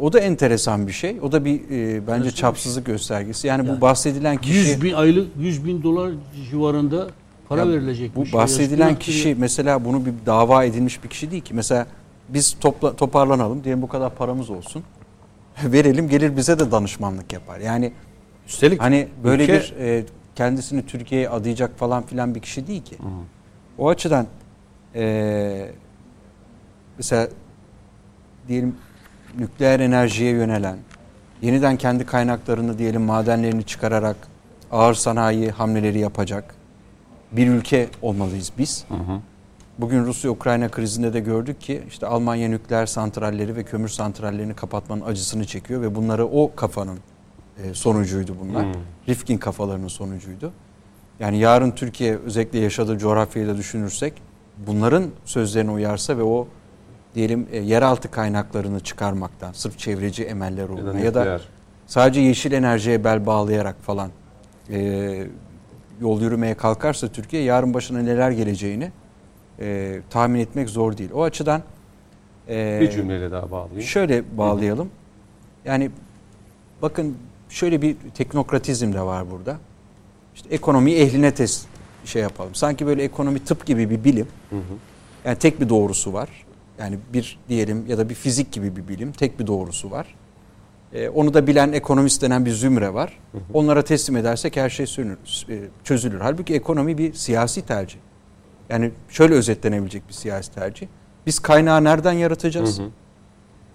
[0.00, 1.18] O da enteresan bir şey.
[1.22, 3.46] O da bir e, bence bir çapsızlık göstergesi.
[3.46, 6.12] Yani, Yani bu bahsedilen kişi 100 bin aylık 100 bin dolar
[6.50, 7.08] civarında
[7.48, 8.16] para Ya verilecek.
[8.16, 11.54] bu bahsedilen kişi mesela bunu bir dava edilmiş bir kişi değil ki.
[11.54, 11.86] Mesela
[12.28, 14.82] biz topla, toparlanalım diyelim bu kadar paramız olsun.
[15.64, 17.60] Verelim gelir bize de danışmanlık yapar.
[17.60, 17.92] Yani
[18.46, 20.04] Üstelik Hani böyle ülke- bir e,
[20.34, 22.96] kendisini Türkiye'ye adayacak falan filan bir kişi değil ki.
[23.78, 24.26] O açıdan
[24.94, 25.70] e,
[26.98, 27.28] mesela
[28.48, 28.74] diyelim
[29.38, 30.76] nükleer enerjiye yönelen,
[31.42, 34.16] yeniden kendi kaynaklarını diyelim madenlerini çıkararak
[34.72, 36.54] ağır sanayi hamleleri yapacak.
[37.32, 38.86] bir ülke olmalıyız biz.
[39.78, 45.44] Bugün Rusya-Ukrayna krizinde de gördük ki işte Almanya nükleer santralleri ve kömür santrallerini kapatmanın acısını
[45.44, 46.98] çekiyor ve bunları o kafanın
[47.64, 48.66] e, sonucuydu bunlar.
[49.08, 50.52] Rifkin kafalarının sonucuydu.
[51.20, 54.12] Yani yarın Türkiye özellikle yaşadığı coğrafyayı da düşünürsek
[54.66, 56.48] bunların sözlerine uyarsa ve o
[57.14, 61.40] diyelim e, yeraltı kaynaklarını çıkarmaktan sırf çevreci emeller uğruna ya da
[61.86, 64.10] sadece yeşil enerjiye bel bağlayarak falan
[64.70, 65.26] e,
[66.00, 68.92] yol yürümeye kalkarsa Türkiye yarın başına neler geleceğini
[69.60, 71.10] e, tahmin etmek zor değil.
[71.14, 71.62] O açıdan
[72.48, 73.82] e, bir cümleyle daha bağlayayım.
[73.82, 74.90] şöyle bağlayalım.
[75.64, 75.90] Yani
[76.82, 77.16] bakın
[77.48, 79.56] şöyle bir teknokratizm de var burada.
[80.34, 81.66] İşte ekonomiyi ehline test
[82.04, 82.54] şey yapalım.
[82.54, 84.26] Sanki böyle ekonomi tıp gibi bir bilim.
[85.24, 86.28] Yani tek bir doğrusu var.
[86.78, 90.14] Yani bir diyelim ya da bir fizik gibi bir bilim tek bir doğrusu var.
[90.92, 93.18] Ee, onu da bilen ekonomist denen bir zümre var.
[93.54, 95.16] Onlara teslim edersek her şey sönür,
[95.48, 96.20] e, çözülür.
[96.20, 97.98] Halbuki ekonomi bir siyasi tercih.
[98.68, 100.86] Yani şöyle özetlenebilecek bir siyasi tercih.
[101.26, 102.80] Biz kaynağı nereden yaratacağız?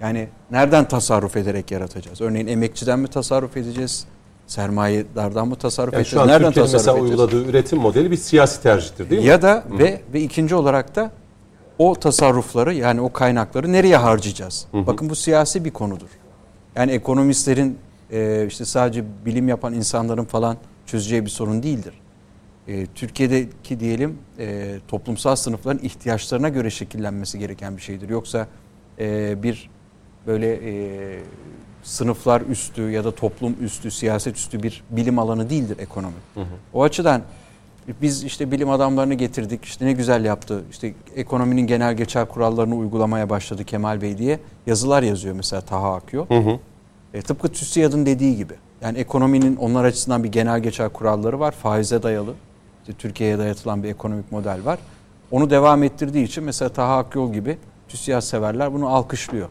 [0.02, 2.22] Yani nereden tasarruf ederek yaratacağız?
[2.22, 4.06] Örneğin emekçiden mi tasarruf edeceğiz?
[4.48, 6.14] Sermayedardan mı tasarruf Yani edeceğiz?
[6.14, 7.20] şu an nereden Türkiye'nin mesela edeceğiz?
[7.20, 9.28] uyguladığı üretim modeli bir siyasi tercihtir değil mi?
[9.28, 11.12] Ya da ve ve ikinci olarak da
[11.80, 14.68] o tasarrufları yani o kaynakları nereye harcayacağız?
[14.74, 16.10] Bakın bu siyasi bir konudur.
[16.76, 17.78] Yani ekonomistlerin
[18.12, 21.94] e, işte sadece bilim yapan insanların falan çözeceği bir sorun değildir.
[22.68, 28.10] E, Türkiye'deki diyelim e, toplumsal sınıfların ihtiyaçlarına göre şekillenmesi gereken bir şeydir.
[28.10, 28.48] Yoksa
[29.00, 29.70] e, bir
[30.28, 31.20] böyle e,
[31.84, 36.14] sınıflar üstü ya da toplum üstü, siyaset üstü bir bilim alanı değildir ekonomi.
[36.74, 37.22] O açıdan
[38.02, 39.66] biz işte bilim adamlarını getirdik.
[39.66, 40.64] işte ne güzel yaptı.
[40.72, 46.26] İşte ekonominin genel geçer kurallarını uygulamaya başladı Kemal Bey diye yazılar yazıyor mesela Taha Akyol.
[47.14, 48.54] E, tıpkı TÜSİAD'ın dediği gibi.
[48.82, 51.52] Yani ekonominin onlar açısından bir genel geçer kuralları var.
[51.52, 52.34] Faize dayalı.
[52.82, 54.80] İşte Türkiye'ye dayatılan bir ekonomik model var.
[55.32, 57.58] Onu devam ettirdiği için mesela Taha Akyol gibi
[57.88, 59.50] TÜSİAD severler bunu alkışlıyor.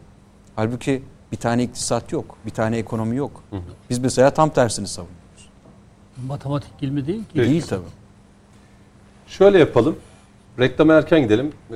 [0.55, 2.35] Halbuki bir tane iktisat yok.
[2.45, 3.43] Bir tane ekonomi yok.
[3.89, 5.49] Biz mesela tam tersini savunuyoruz.
[6.27, 7.35] Matematik ilmi değil ki.
[7.35, 7.81] Değil tabii.
[9.29, 9.95] Şöyle yapalım.
[10.59, 11.51] Reklama erken gidelim.
[11.73, 11.75] Ee,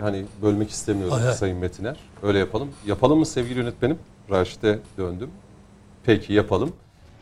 [0.00, 1.34] hani bölmek istemiyoruz Hay hay.
[1.34, 1.96] Sayın Metiner.
[2.22, 2.68] Öyle yapalım.
[2.86, 3.98] Yapalım mı sevgili yönetmenim?
[4.30, 5.30] Raşit'e döndüm.
[6.04, 6.72] Peki yapalım.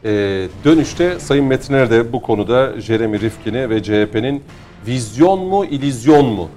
[0.05, 4.43] Ee, dönüşte Sayın Metiner de bu konuda Jeremy Rifkin'e ve CHP'nin
[4.87, 6.49] vizyon mu, ilizyon mu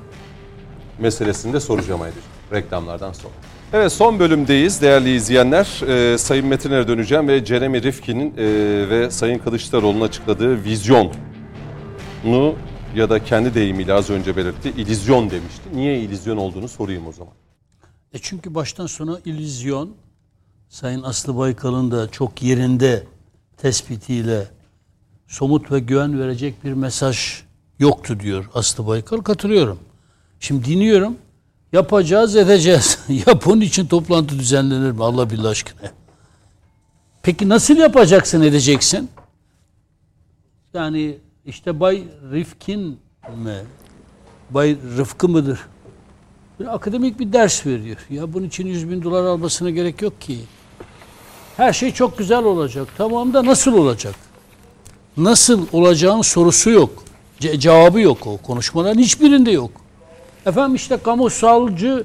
[0.99, 2.21] meselesini de soracağım ayrıca
[2.51, 3.33] reklamlardan sonra.
[3.73, 5.81] Evet son bölümdeyiz değerli izleyenler.
[5.87, 8.43] Ee, Sayın Metiner'e döneceğim ve Jeremy Rifkin'in e,
[8.89, 11.11] ve Sayın Kılıçdaroğlu'nun açıkladığı vizyon
[12.23, 12.56] nu
[12.95, 14.69] ya da kendi deyimiyle az önce belirtti.
[14.69, 15.61] İllüzyon demişti.
[15.73, 17.34] Niye illüzyon olduğunu sorayım o zaman.
[18.14, 19.95] E çünkü baştan sona illüzyon
[20.69, 23.03] Sayın Aslı Baykal'ın da çok yerinde
[23.57, 24.48] tespitiyle
[25.27, 27.43] somut ve güven verecek bir mesaj
[27.80, 29.18] yoktu diyor Aslı Baykal.
[29.18, 29.80] Katılıyorum.
[30.39, 31.18] Şimdi dinliyorum.
[31.73, 32.99] Yapacağız, edeceğiz.
[33.27, 35.91] ya bunun için toplantı düzenlenir mi Allah billah aşkına?
[37.23, 39.10] Peki nasıl yapacaksın, edeceksin?
[40.73, 42.03] Yani işte Bay
[42.34, 42.99] Rifkin
[43.43, 43.55] mi?
[44.49, 45.59] Bay Rıfkı mıdır?
[46.59, 47.97] Bir akademik bir ders veriyor.
[48.09, 50.39] Ya bunun için 100 bin dolar almasına gerek yok ki.
[51.57, 52.88] Her şey çok güzel olacak.
[52.97, 54.15] Tamam da nasıl olacak?
[55.18, 57.03] Nasıl olacağın sorusu yok.
[57.39, 58.38] Ce- cevabı yok o.
[58.38, 59.72] Konuşmaların hiçbirinde yok.
[60.45, 62.03] Efendim işte kamusalcı,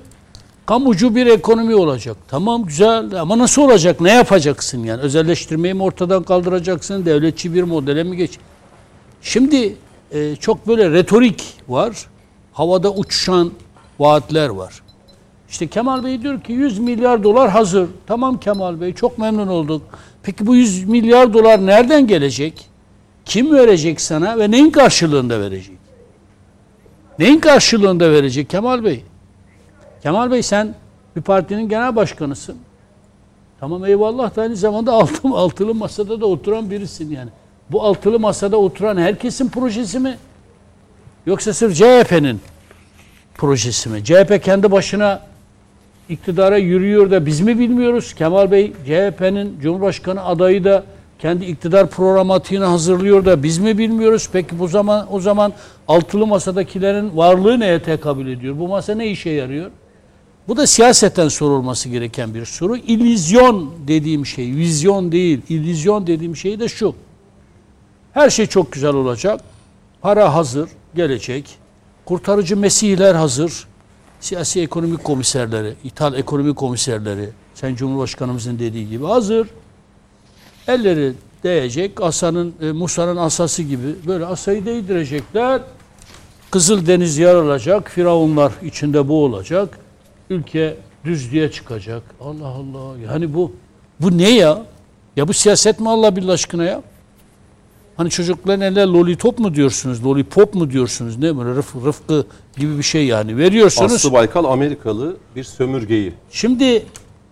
[0.67, 2.17] kamucu bir ekonomi olacak.
[2.29, 4.01] Tamam güzel ama nasıl olacak?
[4.01, 5.01] Ne yapacaksın yani?
[5.01, 7.05] Özelleştirmeyi mi ortadan kaldıracaksın?
[7.07, 8.39] Devletçi bir modele mi geç?
[9.27, 9.77] Şimdi
[10.12, 12.07] e, çok böyle retorik var.
[12.53, 13.53] Havada uçuşan
[13.98, 14.82] vaatler var.
[15.48, 17.89] İşte Kemal Bey diyor ki 100 milyar dolar hazır.
[18.07, 19.82] Tamam Kemal Bey çok memnun olduk.
[20.23, 22.66] Peki bu 100 milyar dolar nereden gelecek?
[23.24, 25.78] Kim verecek sana ve neyin karşılığında verecek?
[27.19, 29.05] Neyin karşılığında verecek Kemal Bey?
[30.03, 30.74] Kemal Bey sen
[31.16, 32.57] bir partinin genel başkanısın.
[33.61, 37.31] Tamam eyvallah da aynı zamanda altı, altılı masada da oturan birisin yani.
[37.71, 40.19] Bu altılı masada oturan herkesin projesi mi?
[41.27, 42.41] Yoksa sırf CHP'nin
[43.35, 44.05] projesi mi?
[44.05, 45.23] CHP kendi başına
[46.09, 48.15] iktidara yürüyor da biz mi bilmiyoruz?
[48.15, 50.85] Kemal Bey CHP'nin Cumhurbaşkanı adayı da
[51.19, 54.29] kendi iktidar programatiğini hazırlıyor da biz mi bilmiyoruz?
[54.33, 55.53] Peki bu zaman o zaman
[55.89, 58.59] altılı masadakilerin varlığı neye tekabül ediyor?
[58.59, 59.71] Bu masa ne işe yarıyor?
[60.49, 62.77] Bu da siyaseten sorulması gereken bir soru.
[62.77, 65.41] İllüzyon dediğim şey, vizyon değil.
[65.49, 66.95] İllüzyon dediğim şey de şu.
[68.17, 69.41] Her şey çok güzel olacak.
[70.01, 71.59] Para hazır, gelecek.
[72.05, 73.67] Kurtarıcı mesihler hazır.
[74.21, 79.49] Siyasi ekonomik komiserleri, ithal ekonomik komiserleri, sen Cumhurbaşkanımızın dediği gibi hazır.
[80.69, 81.13] Elleri
[81.43, 82.03] değecek.
[82.03, 85.61] Asanın e, Musa'nın asası gibi böyle asayı değdirecekler.
[86.51, 87.91] Kızıl Deniz yarılacak.
[87.91, 89.79] Firavunlar içinde boğulacak.
[90.31, 92.03] Ülke düzlüğe çıkacak.
[92.21, 92.99] Allah Allah.
[93.13, 93.53] Yani bu
[94.01, 94.63] bu ne ya?
[95.17, 96.83] Ya bu siyaset mi Allah billah aşkına ya?
[97.97, 100.05] Hani çocukların eline lollipop mu diyorsunuz?
[100.05, 101.18] Lollipop mu diyorsunuz?
[101.18, 103.36] Ne böyle Rıf, Rıfkı gibi bir şey yani.
[103.36, 103.93] Veriyorsunuz.
[103.93, 106.64] Aslı Baykal Amerikalı bir sömürgeyi, Şimdi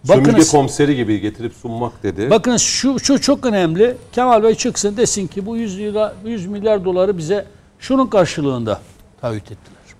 [0.07, 0.51] sömürge bakınız.
[0.51, 2.31] komiseri gibi getirip sunmak dedi.
[2.31, 3.97] Bakın şu, şu çok önemli.
[4.13, 7.47] Kemal Bey çıksın desin ki bu 100, lira, 100 milyar doları bize
[7.79, 8.81] şunun karşılığında
[9.21, 9.95] taahhüt ettiler.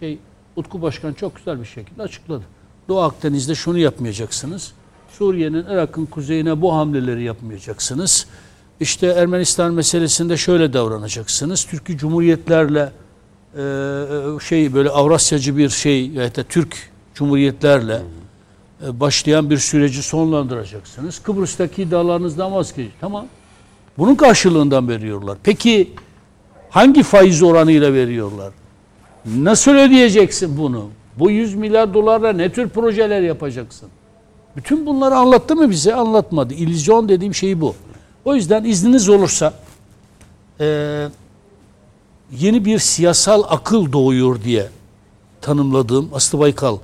[0.00, 0.18] Şey
[0.56, 2.42] Utku Başkan çok güzel bir şekilde açıkladı.
[2.88, 4.72] Doğu Akdeniz'de şunu yapmayacaksınız.
[5.12, 8.26] Suriye'nin Irak'ın kuzeyine bu hamleleri yapmayacaksınız.
[8.80, 11.64] İşte Ermenistan meselesinde şöyle davranacaksınız.
[11.64, 12.92] Türkiye Cumhuriyetlerle
[13.54, 13.62] e,
[14.48, 18.02] şey böyle Avrasyacı bir şey ya da Türk Cumhuriyetlerle
[18.86, 21.18] e, başlayan bir süreci sonlandıracaksınız.
[21.18, 22.92] Kıbrıs'taki iddialarınızdan vazgeçin.
[23.00, 23.26] Tamam.
[23.98, 25.38] Bunun karşılığından veriyorlar.
[25.42, 25.90] Peki
[26.70, 28.52] hangi faiz oranıyla veriyorlar?
[29.24, 30.88] Nasıl ödeyeceksin bunu?
[31.18, 33.88] Bu 100 milyar dolarla ne tür projeler yapacaksın?
[34.56, 35.94] Bütün bunları anlattı mı bize?
[35.94, 36.54] Anlatmadı.
[36.54, 37.74] İllüzyon dediğim şey bu.
[38.24, 39.54] O yüzden izniniz olursa
[40.60, 41.08] e,
[42.38, 44.68] yeni bir siyasal akıl doğuyor diye
[45.40, 46.78] tanımladığım Aslı Baykal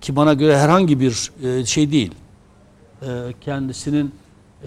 [0.00, 2.14] ki bana göre herhangi bir e, şey değil.
[3.02, 3.08] E,
[3.40, 4.12] kendisinin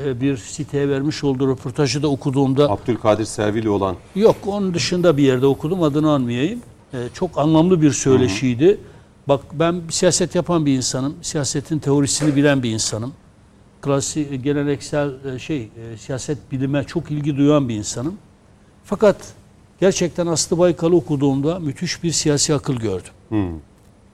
[0.03, 5.23] e, bir siteye vermiş olduğu röportajı da okuduğumda Abdülkadir Servili olan yok onun dışında bir
[5.23, 6.61] yerde okudum adını anmayayım.
[6.93, 8.79] E, çok anlamlı bir söyleşiydi.
[9.27, 11.15] Bak ben siyaset yapan bir insanım.
[11.21, 13.13] Siyasetin teorisini bilen bir insanım.
[13.81, 18.17] Klasik, geleneksel e, şey e, siyaset bilime çok ilgi duyan bir insanım.
[18.85, 19.15] Fakat
[19.79, 23.11] gerçekten Aslı Baykal'ı okuduğumda müthiş bir siyasi akıl gördüm.
[23.29, 23.59] Hmm.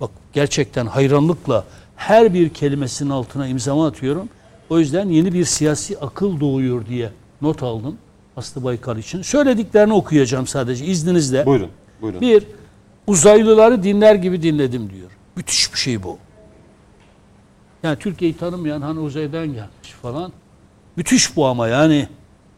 [0.02, 1.66] Bak gerçekten hayranlıkla
[1.96, 4.30] her bir kelimesinin altına imzamı atıyorum.
[4.70, 7.10] O yüzden yeni bir siyasi akıl doğuyor diye
[7.42, 7.98] not aldım
[8.38, 9.22] Aslı Baykal için.
[9.22, 11.46] Söylediklerini okuyacağım sadece izninizle.
[11.46, 11.70] buyurun
[12.02, 12.22] buyurun.
[12.22, 12.44] Bir,
[13.08, 15.12] uzaylıları dinler gibi dinledim diyor.
[15.36, 16.18] Müthiş bir şey bu.
[17.84, 20.32] Yani Türkiye'yi tanımayan hani uzaydan gelmiş falan.
[20.96, 22.08] Müthiş bu ama yani.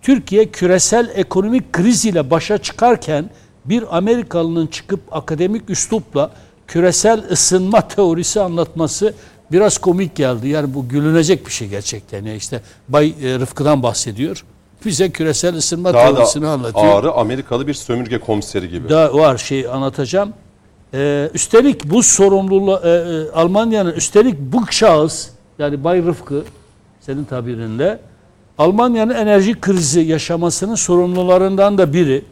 [0.02, 3.30] Türkiye küresel ekonomik kriz ile başa çıkarken
[3.66, 6.32] bir Amerikalının çıkıp akademik üslupla
[6.68, 9.14] küresel ısınma teorisi anlatması
[9.52, 10.48] biraz komik geldi.
[10.48, 12.18] Yani bu gülünecek bir şey gerçekten.
[12.26, 14.46] Yani işte Bay e, Rıfkı'dan bahsediyor.
[14.86, 17.04] Bize küresel ısınma Daha teorisini da anlatıyor.
[17.04, 18.90] ağrı Amerikalı bir sömürge komiseri gibi.
[18.90, 20.34] da var şey anlatacağım.
[20.96, 26.44] Ee, üstelik bu sorumluluğu e, e, Almanya'nın üstelik bu şahıs yani Bay Rıfkı
[27.02, 28.00] senin tabirinle
[28.58, 32.26] Almanya'nın enerji krizi yaşamasının sorumlularından da biri.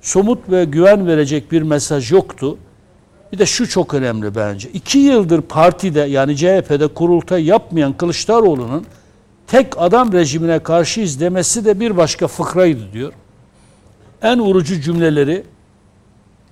[0.00, 2.58] Somut ve güven verecek bir mesaj yoktu.
[3.32, 4.68] Bir de şu çok önemli bence.
[4.70, 8.86] İki yıldır partide yani CHP'de kurultay yapmayan Kılıçdaroğlu'nun
[9.46, 13.12] tek adam rejimine karşıyız demesi de bir başka fıkraydı diyor
[14.22, 15.44] en vurucu cümleleri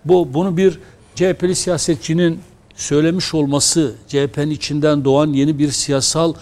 [0.04, 0.78] bu bunu bir
[1.14, 2.40] CHP'li siyasetçinin
[2.74, 6.34] söylemiş olması CHP'nin içinden doğan yeni bir siyasal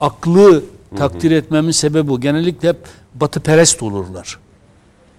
[0.00, 0.64] aklı
[0.96, 2.20] takdir etmemin sebebi bu.
[2.20, 2.78] Genellikle hep
[3.14, 4.38] batı perest olurlar.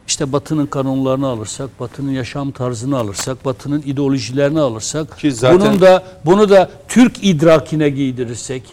[0.08, 6.04] İşte batının kanunlarını alırsak, batının yaşam tarzını alırsak, batının ideolojilerini alırsak, Ki zaten- bunun da
[6.26, 8.64] bunu da Türk idrakine giydirirsek,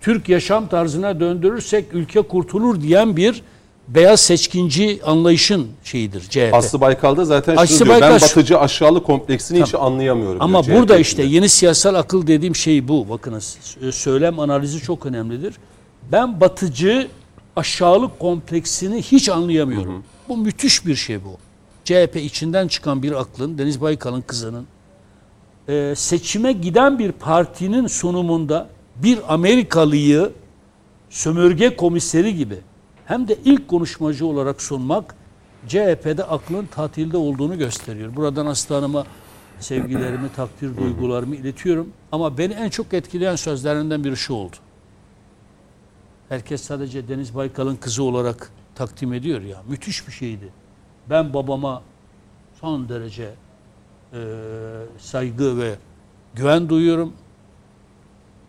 [0.00, 3.42] Türk yaşam tarzına döndürürsek ülke kurtulur diyen bir
[3.88, 6.54] beyaz seçkinci anlayışın şeyidir CHP.
[6.54, 7.88] Aslı Baykal'da zaten şunu Aslı diyor.
[7.88, 10.40] Baykal ben batıcı aşağılık kompleksini hiç anlayamıyorum.
[10.40, 11.34] Ama diyor burada CHP işte içinde.
[11.36, 13.08] yeni siyasal akıl dediğim şey bu.
[13.08, 15.54] Bakınız sö- söylem analizi çok önemlidir.
[16.12, 17.08] Ben batıcı
[17.56, 20.04] aşağılık kompleksini hiç anlayamıyorum.
[20.28, 21.36] Bu müthiş bir şey bu.
[21.84, 24.66] CHP içinden çıkan bir aklın, Deniz Baykal'ın kızının
[25.68, 30.30] e, seçime giden bir partinin sunumunda bir Amerikalıyı
[31.10, 32.58] sömürge komiseri gibi
[33.06, 35.14] hem de ilk konuşmacı olarak sunmak
[35.68, 38.16] CHP'de aklın tatilde olduğunu gösteriyor.
[38.16, 39.04] Buradan Aslı Hanım'a
[39.60, 41.92] sevgilerimi, takdir duygularımı iletiyorum.
[42.12, 44.56] Ama beni en çok etkileyen sözlerinden biri şu oldu.
[46.28, 49.62] Herkes sadece Deniz Baykal'ın kızı olarak takdim ediyor ya.
[49.68, 50.52] Müthiş bir şeydi.
[51.10, 51.82] Ben babama
[52.60, 53.34] son derece
[54.12, 54.18] e,
[54.98, 55.74] saygı ve
[56.34, 57.12] güven duyuyorum.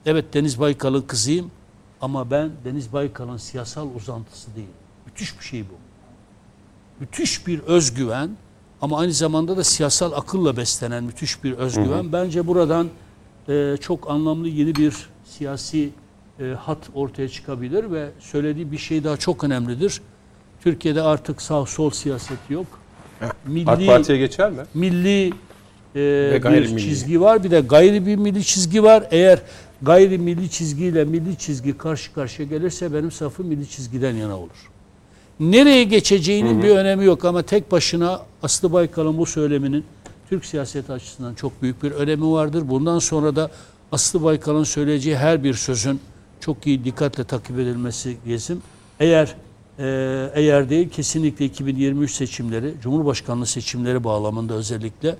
[0.05, 1.51] Evet Deniz Baykal'ın kızıyım
[2.01, 4.69] ama ben Deniz Baykal'ın siyasal uzantısı değilim.
[5.05, 5.73] Müthiş bir şey bu.
[6.99, 8.29] Müthiş bir özgüven
[8.81, 12.13] ama aynı zamanda da siyasal akılla beslenen müthiş bir özgüven.
[12.13, 12.87] Bence buradan
[13.49, 15.89] e, çok anlamlı yeni bir siyasi
[16.39, 20.01] e, hat ortaya çıkabilir ve söylediği bir şey daha çok önemlidir.
[20.61, 22.65] Türkiye'de artık sağ sol siyaset yok.
[23.45, 24.61] Milli, AK Parti'ye geçer mi?
[24.73, 26.81] milli e, bir gayrimilli.
[26.81, 27.43] çizgi var.
[27.43, 29.07] Bir de gayri bir milli çizgi var.
[29.11, 29.41] Eğer
[29.81, 34.69] gayri milli çizgiyle milli çizgi karşı karşıya gelirse benim safım milli çizgiden yana olur.
[35.39, 39.85] nereye geçeceğinin bir önemi yok ama tek başına Aslı Baykal'ın bu söyleminin
[40.29, 42.63] Türk siyaseti açısından çok büyük bir önemi vardır.
[42.69, 43.51] Bundan sonra da
[43.91, 45.99] Aslı Baykal'ın söyleyeceği her bir sözün
[46.39, 48.61] çok iyi dikkatle takip edilmesi gezim.
[48.99, 49.35] Eğer
[49.79, 55.15] e, eğer değil kesinlikle 2023 seçimleri, Cumhurbaşkanlığı seçimleri bağlamında özellikle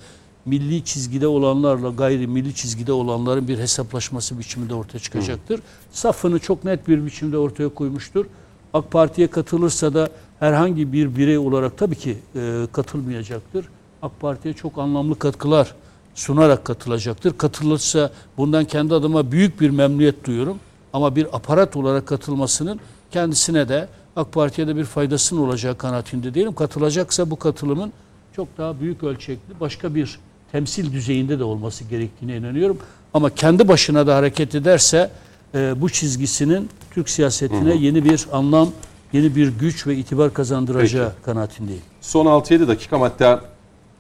[0.48, 5.62] milli çizgide olanlarla gayri milli çizgide olanların bir hesaplaşması biçiminde ortaya çıkacaktır.
[5.92, 8.26] Safını çok net bir biçimde ortaya koymuştur.
[8.74, 10.10] AK Parti'ye katılırsa da
[10.40, 13.66] herhangi bir birey olarak tabii ki e, katılmayacaktır.
[14.02, 15.76] AK Parti'ye çok anlamlı katkılar
[16.16, 17.38] sunarak katılacaktır.
[17.38, 20.60] Katılırsa bundan kendi adıma büyük bir memnuniyet duyuyorum.
[20.94, 22.80] Ama bir aparat olarak katılmasının
[23.12, 26.54] kendisine de AK Parti'ye de bir faydasının olacağı kanaatinde değilim.
[26.54, 27.94] Katılacaksa bu katılımın
[28.36, 30.20] çok daha büyük ölçekli başka bir
[30.52, 32.78] temsil düzeyinde de olması gerektiğine inanıyorum.
[33.14, 35.10] Ama kendi başına da hareket ederse
[35.56, 38.70] e, bu çizgisinin Türk siyasetine yeni bir anlam,
[39.14, 41.82] yeni bir güç ve itibar kazandıracağı kanaatindeyim.
[42.02, 43.42] Son 6-7 dakika hatta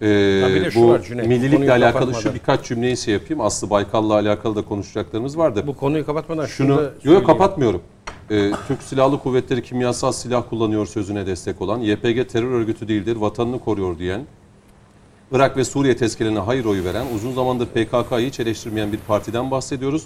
[0.02, 0.06] e,
[0.76, 2.19] bu var Cüneyt, millilikle alakalı kapatmadan.
[2.19, 3.41] şu birkaç cümleyi şey yapayım.
[3.41, 5.68] Aslı Baykal'la alakalı da konuşacaklarımız var da.
[5.68, 7.26] Bu konuyu kapatmadan şunu, Şunu yok söyleyeyim.
[7.26, 7.82] kapatmıyorum.
[8.32, 13.60] Ee, Türk Silahlı Kuvvetleri kimyasal silah kullanıyor sözüne destek olan, YPG terör örgütü değildir, vatanını
[13.60, 14.22] koruyor diyen,
[15.31, 20.03] Irak ve Suriye tezkerelerine hayır oyu veren, uzun zamandır PKK'yı hiç eleştirmeyen bir partiden bahsediyoruz.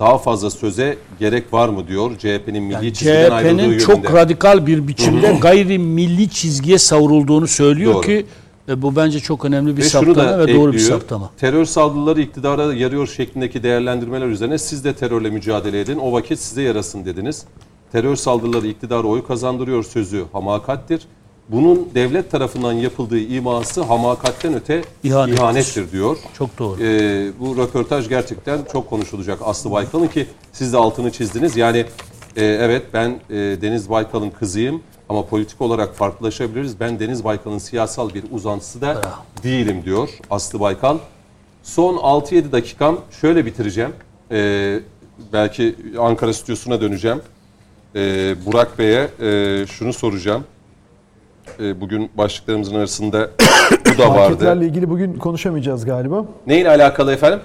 [0.00, 3.82] Daha fazla söze gerek var mı diyor CHP'nin milli Yani çizgiden ayrıldığı CHP'nin yönünde.
[3.84, 8.02] çok radikal bir biçimde gayri milli çizgiye savrulduğunu söylüyor Doğru.
[8.02, 8.26] ki
[8.68, 10.98] e, bu bence çok önemli bir Ve saptama ve doğru bir ekliyor.
[11.00, 11.30] saptama.
[11.38, 15.98] Terör saldırıları iktidara yarıyor şeklindeki değerlendirmeler üzerine siz de terörle mücadele edin.
[15.98, 17.44] O vakit size yarasın dediniz.
[17.92, 21.02] Terör saldırıları iktidara oy kazandırıyor sözü hamakattir.
[21.48, 25.38] Bunun devlet tarafından yapıldığı iması hamakatten öte İhanettir.
[25.38, 26.16] ihanettir diyor.
[26.38, 26.82] Çok doğru.
[26.82, 31.56] Ee, bu röportaj gerçekten çok konuşulacak Aslı Baykal'ın ki siz de altını çizdiniz.
[31.56, 31.78] Yani
[32.36, 36.80] e, evet ben e, Deniz Baykal'ın kızıyım ama politik olarak farklılaşabiliriz.
[36.80, 39.02] Ben Deniz Baykal'ın siyasal bir uzantısı da
[39.42, 40.98] değilim diyor Aslı Baykal.
[41.62, 43.92] Son 6-7 dakikam şöyle bitireceğim.
[44.30, 44.80] Ee,
[45.32, 47.20] belki Ankara stüdyosuna döneceğim.
[47.94, 50.44] Ee, Burak Bey'e e, şunu soracağım.
[51.60, 53.30] Ee, bugün başlıklarımızın arasında
[53.94, 54.18] bu da vardı.
[54.20, 56.24] Marketlerle ilgili bugün konuşamayacağız galiba.
[56.46, 57.40] Neyle alakalı efendim?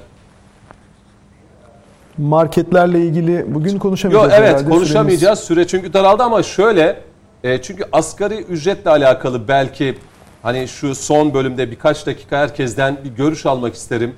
[2.17, 4.69] Marketlerle ilgili bugün Yok konuşamayacağız evet herhalde.
[4.69, 5.39] konuşamayacağız.
[5.39, 7.01] Süre çünkü daraldı ama şöyle
[7.43, 9.97] e, çünkü asgari ücretle alakalı belki
[10.41, 14.15] hani şu son bölümde birkaç dakika herkesten bir görüş almak isterim.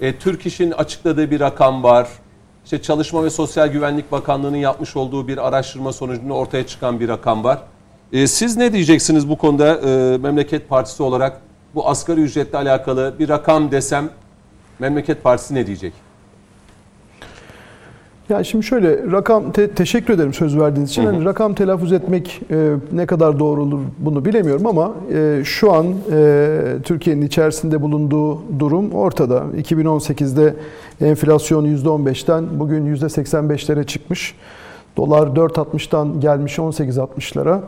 [0.00, 2.08] E, Türk İş'in açıkladığı bir rakam var.
[2.64, 7.44] İşte Çalışma ve Sosyal Güvenlik Bakanlığı'nın yapmış olduğu bir araştırma sonucunda ortaya çıkan bir rakam
[7.44, 7.58] var.
[8.14, 11.40] E, siz ne diyeceksiniz bu konuda e, Memleket Partisi olarak
[11.74, 14.10] bu asgari ücretle alakalı bir rakam desem
[14.78, 15.92] Memleket Partisi ne diyecek?
[18.28, 21.04] Ya şimdi şöyle rakam te- teşekkür ederim söz verdiğiniz için.
[21.04, 25.86] Hani rakam telaffuz etmek e, ne kadar doğru olur bunu bilemiyorum ama e, şu an
[26.12, 29.44] e, Türkiye'nin içerisinde bulunduğu durum ortada.
[29.56, 30.54] 2018'de
[31.00, 34.34] enflasyon %15'ten bugün %85'lere çıkmış.
[34.96, 37.58] Dolar 4.60'dan gelmiş 18.60'lara.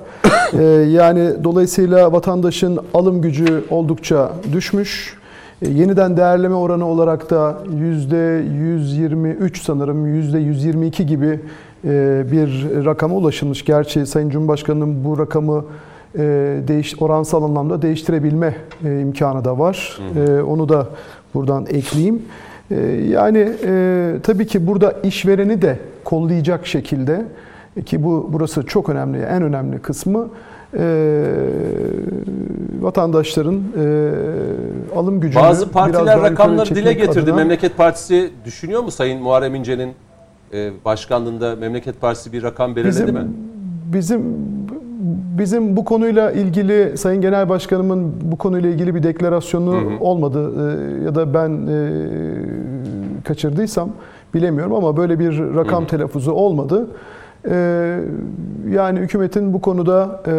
[0.59, 5.17] E, yani dolayısıyla vatandaşın alım gücü oldukça düşmüş.
[5.63, 11.41] E, Yeniden değerleme oranı olarak da %123 sanırım %122 gibi
[11.85, 13.65] e, bir rakama ulaşılmış.
[13.65, 15.65] Gerçi Sayın Cumhurbaşkanı'nın bu rakamı
[16.15, 16.21] e,
[16.69, 19.99] değiş, oransal anlamda değiştirebilme e, imkanı da var.
[20.17, 20.87] E, Onu da
[21.35, 22.23] buradan ekleyeyim.
[22.71, 22.75] E,
[23.11, 27.25] Yani e, tabii ki burada işvereni de kollayacak şekilde
[27.87, 30.29] ki bu burası çok önemli, en önemli kısmı
[30.79, 31.25] e,
[32.81, 34.11] vatandaşların e,
[34.97, 37.21] alım gücünü Bazı partiler rakamları dile getirdi.
[37.31, 39.93] adına- Memleket Partisi düşünüyor mu Sayın Muharrem İnce'nin
[40.53, 43.27] e, başkanlığında Memleket Partisi bir rakam belirledi bizim, mi?
[43.93, 44.23] Bizim
[45.39, 50.53] bizim bu konuyla ilgili Sayın Genel Başkanımın bu konuyla ilgili bir deklarasyonu olmadı
[51.01, 51.91] e, ya da ben e,
[53.25, 53.91] kaçırdıysam
[54.35, 56.89] bilemiyorum ama böyle bir rakam telaffuzu olmadı.
[57.51, 57.99] E,
[58.71, 60.33] yani hükümetin bu konuda e,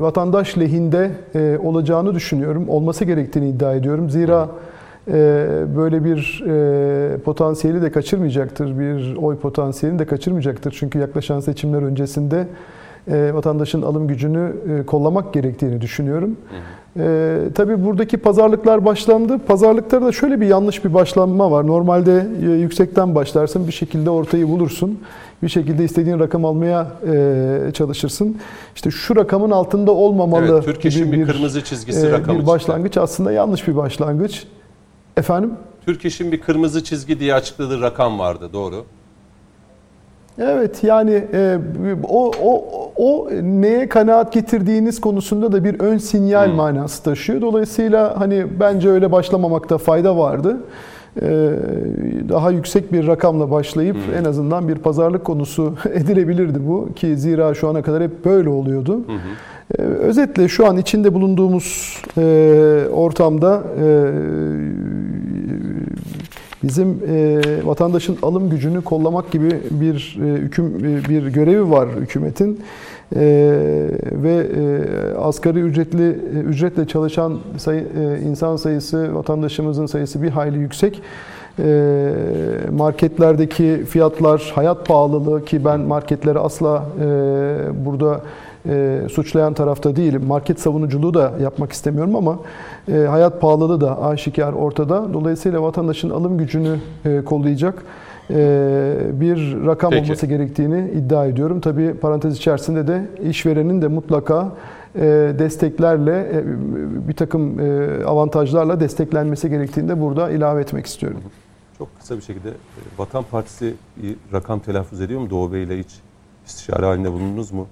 [0.00, 2.68] vatandaş lehinde e, olacağını düşünüyorum.
[2.68, 4.10] Olması gerektiğini iddia ediyorum.
[4.10, 4.48] Zira
[5.76, 6.44] böyle bir
[7.24, 8.78] potansiyeli de kaçırmayacaktır.
[8.78, 10.76] Bir oy potansiyelini de kaçırmayacaktır.
[10.78, 12.46] Çünkü yaklaşan seçimler öncesinde
[13.08, 16.36] e, vatandaşın alım gücünü e, kollamak gerektiğini düşünüyorum.
[16.98, 19.38] E, tabii buradaki pazarlıklar başlandı.
[19.38, 21.66] Pazarlıklarda da şöyle bir yanlış bir başlanma var.
[21.66, 24.98] Normalde e, yüksekten başlarsın, bir şekilde ortayı bulursun.
[25.42, 28.36] Bir şekilde istediğin rakam almaya e, çalışırsın.
[28.74, 30.52] İşte şu rakamın altında olmamalı.
[30.52, 32.46] Evet, Türk İş'in gibi bir kırmızı çizgisi e, rakamı Bir çıktı.
[32.46, 34.46] başlangıç aslında yanlış bir başlangıç.
[35.16, 35.50] Efendim?
[35.86, 38.84] Türk İş'in bir kırmızı çizgi diye açıkladığı rakam vardı doğru.
[40.40, 41.58] Evet yani e,
[42.08, 42.64] o, o,
[42.96, 47.40] o neye kanaat getirdiğiniz konusunda da bir ön sinyal manası taşıyor.
[47.40, 50.56] Dolayısıyla hani bence öyle başlamamakta fayda vardı.
[51.22, 51.28] E,
[52.28, 57.68] daha yüksek bir rakamla başlayıp en azından bir pazarlık konusu edilebilirdi bu ki zira şu
[57.68, 59.04] ana kadar hep böyle oluyordu.
[59.78, 63.86] E, özetle şu an içinde bulunduğumuz e, ortamda e,
[66.62, 72.60] bizim e, vatandaşın alım gücünü kollamak gibi bir e, hüküm e, bir görevi var hükümetin
[73.16, 73.20] E,
[74.12, 80.58] ve e, asgari ücretli e, ücretle çalışan sayı, e, insan sayısı vatandaşımızın sayısı bir hayli
[80.58, 81.02] yüksek.
[81.58, 82.12] E,
[82.72, 87.06] marketlerdeki fiyatlar, hayat pahalılığı ki ben marketleri asla e,
[87.86, 88.20] burada
[88.68, 90.26] e, suçlayan tarafta değilim.
[90.26, 92.38] Market savunuculuğu da yapmak istemiyorum ama
[92.92, 95.12] e, hayat pahalılığı da aşikar ortada.
[95.12, 97.82] Dolayısıyla vatandaşın alım gücünü e, kollayacak
[98.30, 100.04] e, bir rakam Peki.
[100.04, 101.60] olması gerektiğini iddia ediyorum.
[101.60, 104.48] Tabii parantez içerisinde de işverenin de mutlaka
[104.96, 105.00] e,
[105.38, 106.42] desteklerle e,
[107.08, 111.20] bir takım e, avantajlarla desteklenmesi gerektiğini de burada ilave etmek istiyorum.
[111.78, 112.50] Çok kısa bir şekilde
[112.98, 115.90] Vatan Partisi bir rakam telaffuz ediyor mu Doğu Bey ile hiç
[116.46, 117.66] istişare halinde bulundunuz mu?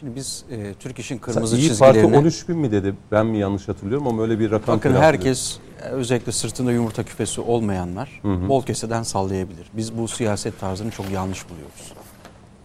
[0.00, 2.94] Şimdi biz e, Türk İş'in kırmızı İyi çizgilerini 13 bin mi dedi?
[3.12, 7.40] Ben mi yanlış hatırlıyorum ama öyle bir rakam bakın herkes e, özellikle sırtında yumurta küfesi
[7.40, 9.66] olmayanlar bol keseden sallayabilir.
[9.72, 11.92] Biz bu siyaset tarzını çok yanlış buluyoruz.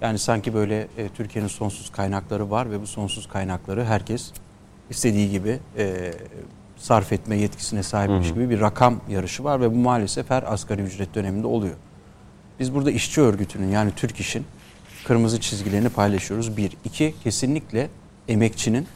[0.02, 4.32] Yani sanki böyle e, Türkiye'nin sonsuz kaynakları var ve bu sonsuz kaynakları herkes
[4.90, 6.14] istediği gibi e,
[6.78, 11.16] sarf etme yetkisine sahipmiş gibi bir rakam yarışı var ve bu maalesef her asgari ücret
[11.16, 11.76] döneminde oluyor.
[12.60, 14.45] Biz burada işçi örgütünün yani Türk İş'in
[15.07, 16.57] kırmızı çizgilerini paylaşıyoruz.
[16.57, 16.78] Bir.
[16.86, 17.90] iki kesinlikle
[18.28, 18.88] emekçinin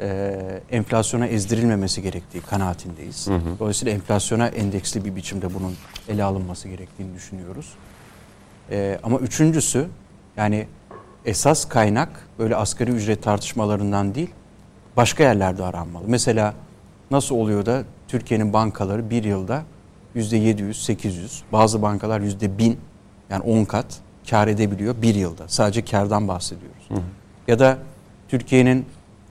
[0.00, 0.36] e,
[0.70, 3.28] enflasyona ezdirilmemesi gerektiği kanaatindeyiz.
[3.58, 5.74] Dolayısıyla enflasyona endeksli bir biçimde bunun
[6.08, 7.74] ele alınması gerektiğini düşünüyoruz.
[8.70, 9.86] E, ama üçüncüsü
[10.36, 10.66] yani
[11.24, 14.30] esas kaynak böyle asgari ücret tartışmalarından değil
[14.96, 16.04] başka yerlerde aranmalı.
[16.06, 16.54] Mesela
[17.10, 19.62] nasıl oluyor da Türkiye'nin bankaları bir yılda
[20.16, 22.76] %700, 800, bazı bankalar %1000
[23.30, 23.86] yani 10 kat
[24.30, 25.48] kar edebiliyor bir yılda.
[25.48, 26.88] Sadece kardan bahsediyoruz.
[27.48, 27.78] Ya da
[28.28, 28.86] Türkiye'nin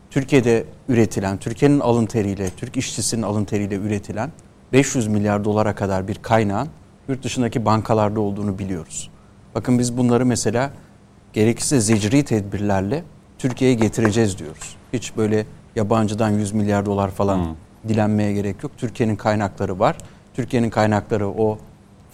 [0.09, 4.31] Türkiye'de üretilen, Türkiye'nin alın teriyle, Türk işçisinin alın teriyle üretilen
[4.73, 6.69] 500 milyar dolara kadar bir kaynağın
[7.07, 9.09] yurt dışındaki bankalarda olduğunu biliyoruz.
[9.55, 10.71] Bakın biz bunları mesela
[11.33, 13.03] gerekirse zecri tedbirlerle
[13.37, 14.75] Türkiye'ye getireceğiz diyoruz.
[14.93, 15.45] Hiç böyle
[15.75, 17.55] yabancıdan 100 milyar dolar falan
[17.87, 18.71] dilenmeye gerek yok.
[18.77, 19.97] Türkiye'nin kaynakları var.
[20.33, 21.57] Türkiye'nin kaynakları o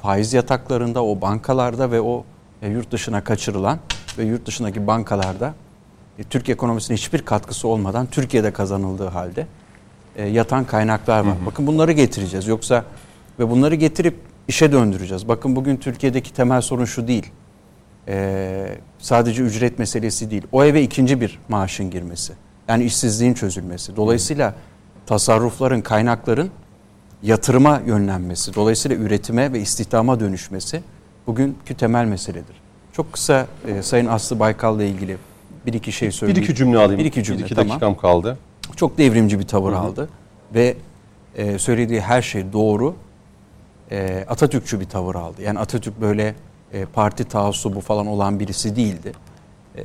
[0.02, 2.24] faiz yataklarında, o bankalarda ve o
[2.68, 3.80] yurt dışına kaçırılan
[4.18, 5.54] ve yurt dışındaki bankalarda
[6.20, 9.48] e, Türk ekonomisine hiçbir katkısı olmadan Türkiye'de kazanıldığı halde
[10.16, 11.36] e, yatan kaynaklar var.
[11.46, 12.48] Bakın bunları getireceğiz.
[12.48, 12.86] Yoksa
[13.40, 14.16] ve bunları getirip
[14.48, 15.28] işe döndüreceğiz.
[15.28, 17.32] Bakın bugün Türkiye'deki temel sorun şu değil.
[18.08, 20.44] E, sadece ücret meselesi değil.
[20.52, 22.34] O eve ikinci bir maaşın girmesi.
[22.68, 23.96] Yani işsizliğin çözülmesi.
[23.96, 24.56] Dolayısıyla
[25.06, 26.50] tasarrufların, kaynakların
[27.24, 30.84] yatırıma yönlenmesi, dolayısıyla üretime ve istihdama dönüşmesi
[31.28, 32.56] bugünkü temel meseledir.
[32.94, 35.18] Çok kısa e, Sayın Aslı Baykal'la ilgili
[35.66, 36.44] bir iki şey Bir söyleyeyim.
[36.44, 37.00] iki cümle alayım.
[37.00, 37.70] Bir iki cümle, Bir iki tamam.
[37.70, 38.38] dakikam kaldı.
[38.76, 40.10] Çok devrimci bir tavır aldı
[40.54, 40.78] ve
[41.36, 42.96] e, söylediği her şey doğru.
[43.92, 45.42] E, Atatürkçü bir tavır aldı.
[45.42, 46.36] Yani Atatürk böyle
[46.74, 49.12] e, parti taassubu falan olan birisi değildi.
[49.78, 49.82] E,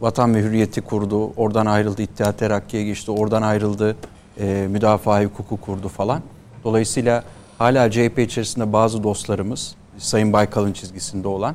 [0.00, 3.96] Vatan ve Hürriyeti kurdu, oradan ayrıldı, İttihat Terakki'ye geçti, oradan ayrıldı,
[4.40, 6.22] e, müdafaa hukuku kurdu falan.
[6.64, 7.24] Dolayısıyla
[7.58, 11.54] hala CHP içerisinde bazı dostlarımız, Sayın Baykal'ın çizgisinde olan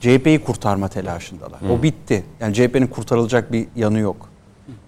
[0.00, 1.60] CHP'yi kurtarma telaşındalar.
[1.70, 2.24] O bitti.
[2.40, 4.28] Yani CHP'nin kurtarılacak bir yanı yok.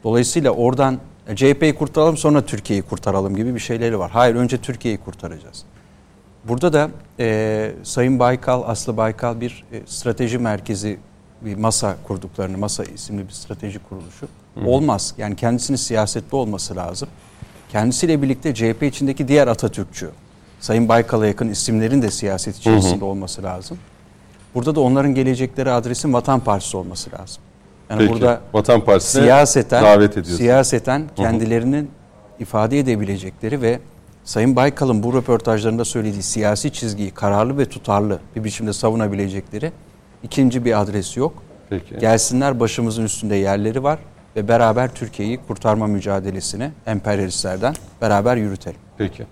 [0.04, 0.98] Dolayısıyla oradan
[1.28, 4.10] e, CHP'yi kurtaralım sonra Türkiye'yi kurtaralım gibi bir şeyleri var.
[4.10, 5.64] Hayır önce Türkiye'yi kurtaracağız.
[6.44, 6.90] Burada da
[7.20, 10.98] e, Sayın Baykal, Aslı Baykal bir e, strateji merkezi
[11.42, 14.28] bir masa kurduklarını, masa isimli bir strateji kuruluşu.
[14.66, 15.14] Olmaz.
[15.18, 17.08] Yani kendisinin siyasetli olması lazım.
[17.72, 20.10] Kendisiyle birlikte CHP içindeki diğer Atatürkçü,
[20.60, 23.78] Sayın Baykal'a yakın isimlerin de siyaset içerisinde olması lazım.
[24.54, 27.42] Burada da onların gelecekleri adresin Vatan Partisi olması lazım.
[27.90, 28.12] Yani Peki.
[28.12, 30.36] burada Vatan Partisi'ne siyaseten davet ediyorsun.
[30.36, 31.90] siyaseten kendilerinin
[32.38, 33.80] ifade edebilecekleri ve
[34.24, 39.72] Sayın Baykal'ın bu röportajlarında söylediği siyasi çizgiyi kararlı ve tutarlı bir biçimde savunabilecekleri
[40.22, 41.42] ikinci bir adresi yok.
[41.70, 41.98] Peki.
[41.98, 43.98] Gelsinler başımızın üstünde yerleri var
[44.36, 48.78] ve beraber Türkiye'yi kurtarma mücadelesini emperyalistlerden beraber yürütelim.
[48.98, 49.26] Peki.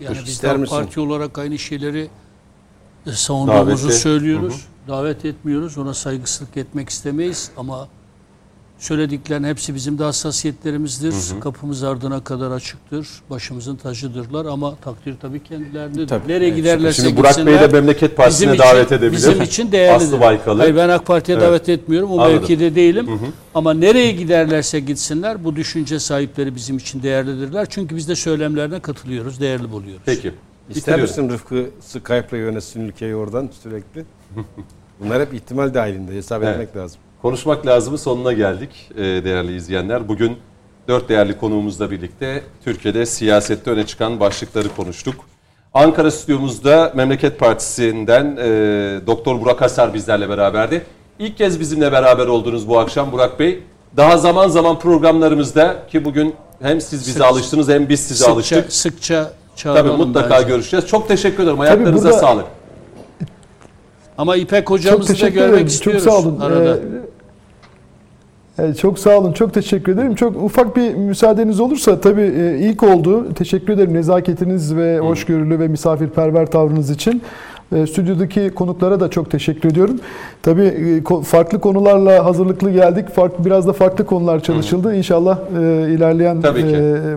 [0.00, 2.08] Yani biz İster de parti olarak aynı şeyleri
[3.06, 4.64] e, savunduğumuzu Daveti- söylüyoruz.
[4.88, 5.78] Davet etmiyoruz.
[5.78, 7.88] Ona saygısızlık etmek istemeyiz ama
[8.78, 11.40] Söylediklerin hepsi bizim de hassasiyetlerimizdir.
[11.40, 13.08] Kapımız ardına kadar açıktır.
[13.30, 16.08] Başımızın tacıdırlar ama takdir tabii kendilerindedir.
[16.08, 16.28] Tabii.
[16.28, 16.56] Nereye Evet.
[16.56, 19.12] giderlerse Şimdi Burak Bey de Memleket Partisi'ne için- davet edebilir.
[19.12, 20.06] Bizim için değerlidir.
[20.06, 20.58] Aslı Baykal'ı.
[20.58, 21.48] Hayır ben AK Parti'ye Evet.
[21.48, 22.10] davet etmiyorum.
[22.10, 22.36] O Anladım.
[22.40, 23.08] mevkide değilim.
[23.54, 27.66] Ama nereye giderlerse gitsinler bu düşünce sahipleri bizim için değerlidirler.
[27.70, 30.02] Çünkü biz de söylemlerine katılıyoruz, değerli buluyoruz.
[30.06, 30.32] Peki.
[30.70, 34.04] İster misin Rıfkı Skype'la yönetsin ülkeyi oradan sürekli?
[35.00, 36.52] Bunlar hep ihtimal dahilinde hesap Evet.
[36.54, 37.00] etmek lazım.
[37.22, 40.08] Konuşmak lazımın sonuna geldik e, değerli izleyenler.
[40.08, 40.36] Bugün
[40.88, 45.14] dört değerli konuğumuzla birlikte Türkiye'de siyasette öne çıkan başlıkları konuştuk.
[45.74, 48.46] Ankara stüdyomuzda Memleket Partisi'nden e,
[49.06, 50.84] Doktor Burak Hasar bizlerle beraberdi.
[51.18, 53.62] İlk kez bizimle beraber oldunuz bu akşam Burak Bey.
[53.96, 58.32] Daha zaman zaman programlarımızda ki bugün hem siz bize Sık- alıştınız hem biz size sıkça,
[58.32, 58.72] alıştık.
[58.72, 60.48] sıkça Tabii çağıralım mutlaka bence.
[60.48, 60.86] görüşeceğiz.
[60.86, 61.60] Çok teşekkür ederim.
[61.60, 62.44] Ayaklarınıza burada- sağlık.
[64.18, 65.66] Ama İpek Çok hocamızı da teşekkür görmek ederim.
[65.66, 66.40] Çok istiyoruz sağ olun.
[66.40, 66.76] arada.
[66.76, 66.80] Ee,
[68.80, 69.32] çok sağ olun.
[69.32, 70.14] Çok teşekkür ederim.
[70.14, 73.34] Çok ufak bir müsaadeniz olursa tabii e, ilk oldu.
[73.34, 77.22] Teşekkür ederim nezaketiniz ve hoşgörülü ve misafirperver tavrınız için.
[77.76, 80.00] E, Stüdyodaki konuklara da çok teşekkür ediyorum.
[80.42, 83.08] Tabii e, farklı konularla hazırlıklı geldik.
[83.08, 84.94] Farklı biraz da farklı konular çalışıldı.
[84.94, 85.38] İnşallah
[85.88, 86.42] ilerleyen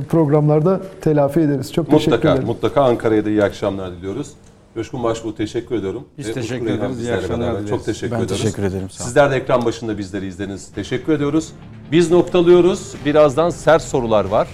[0.10, 1.74] programlarda telafi ederiz.
[1.74, 2.48] Çok teşekkür Mutlaka, ederim.
[2.48, 4.28] mutlaka Ankara'ya da iyi akşamlar diliyoruz.
[4.76, 6.07] Coşkun Başbuğ teşekkür ediyorum.
[6.18, 6.99] Biz Ve teşekkür Utku ederiz.
[6.99, 7.69] İyi akşamlar dileriz.
[7.69, 8.43] Çok teşekkür Ben ediyoruz.
[8.43, 8.89] teşekkür ederim.
[8.89, 9.07] Sağ olun.
[9.07, 10.72] Sizler de ekran başında bizleri izlediniz.
[10.76, 11.49] Teşekkür ediyoruz.
[11.91, 12.93] Biz noktalıyoruz.
[13.06, 14.48] Birazdan sert sorular var.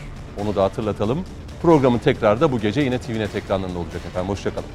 [0.43, 1.19] Onu da hatırlatalım.
[1.61, 4.29] Programın tekrarı da bu gece yine TVNet ekranlarında olacak efendim.
[4.29, 4.67] Hoşçakalın.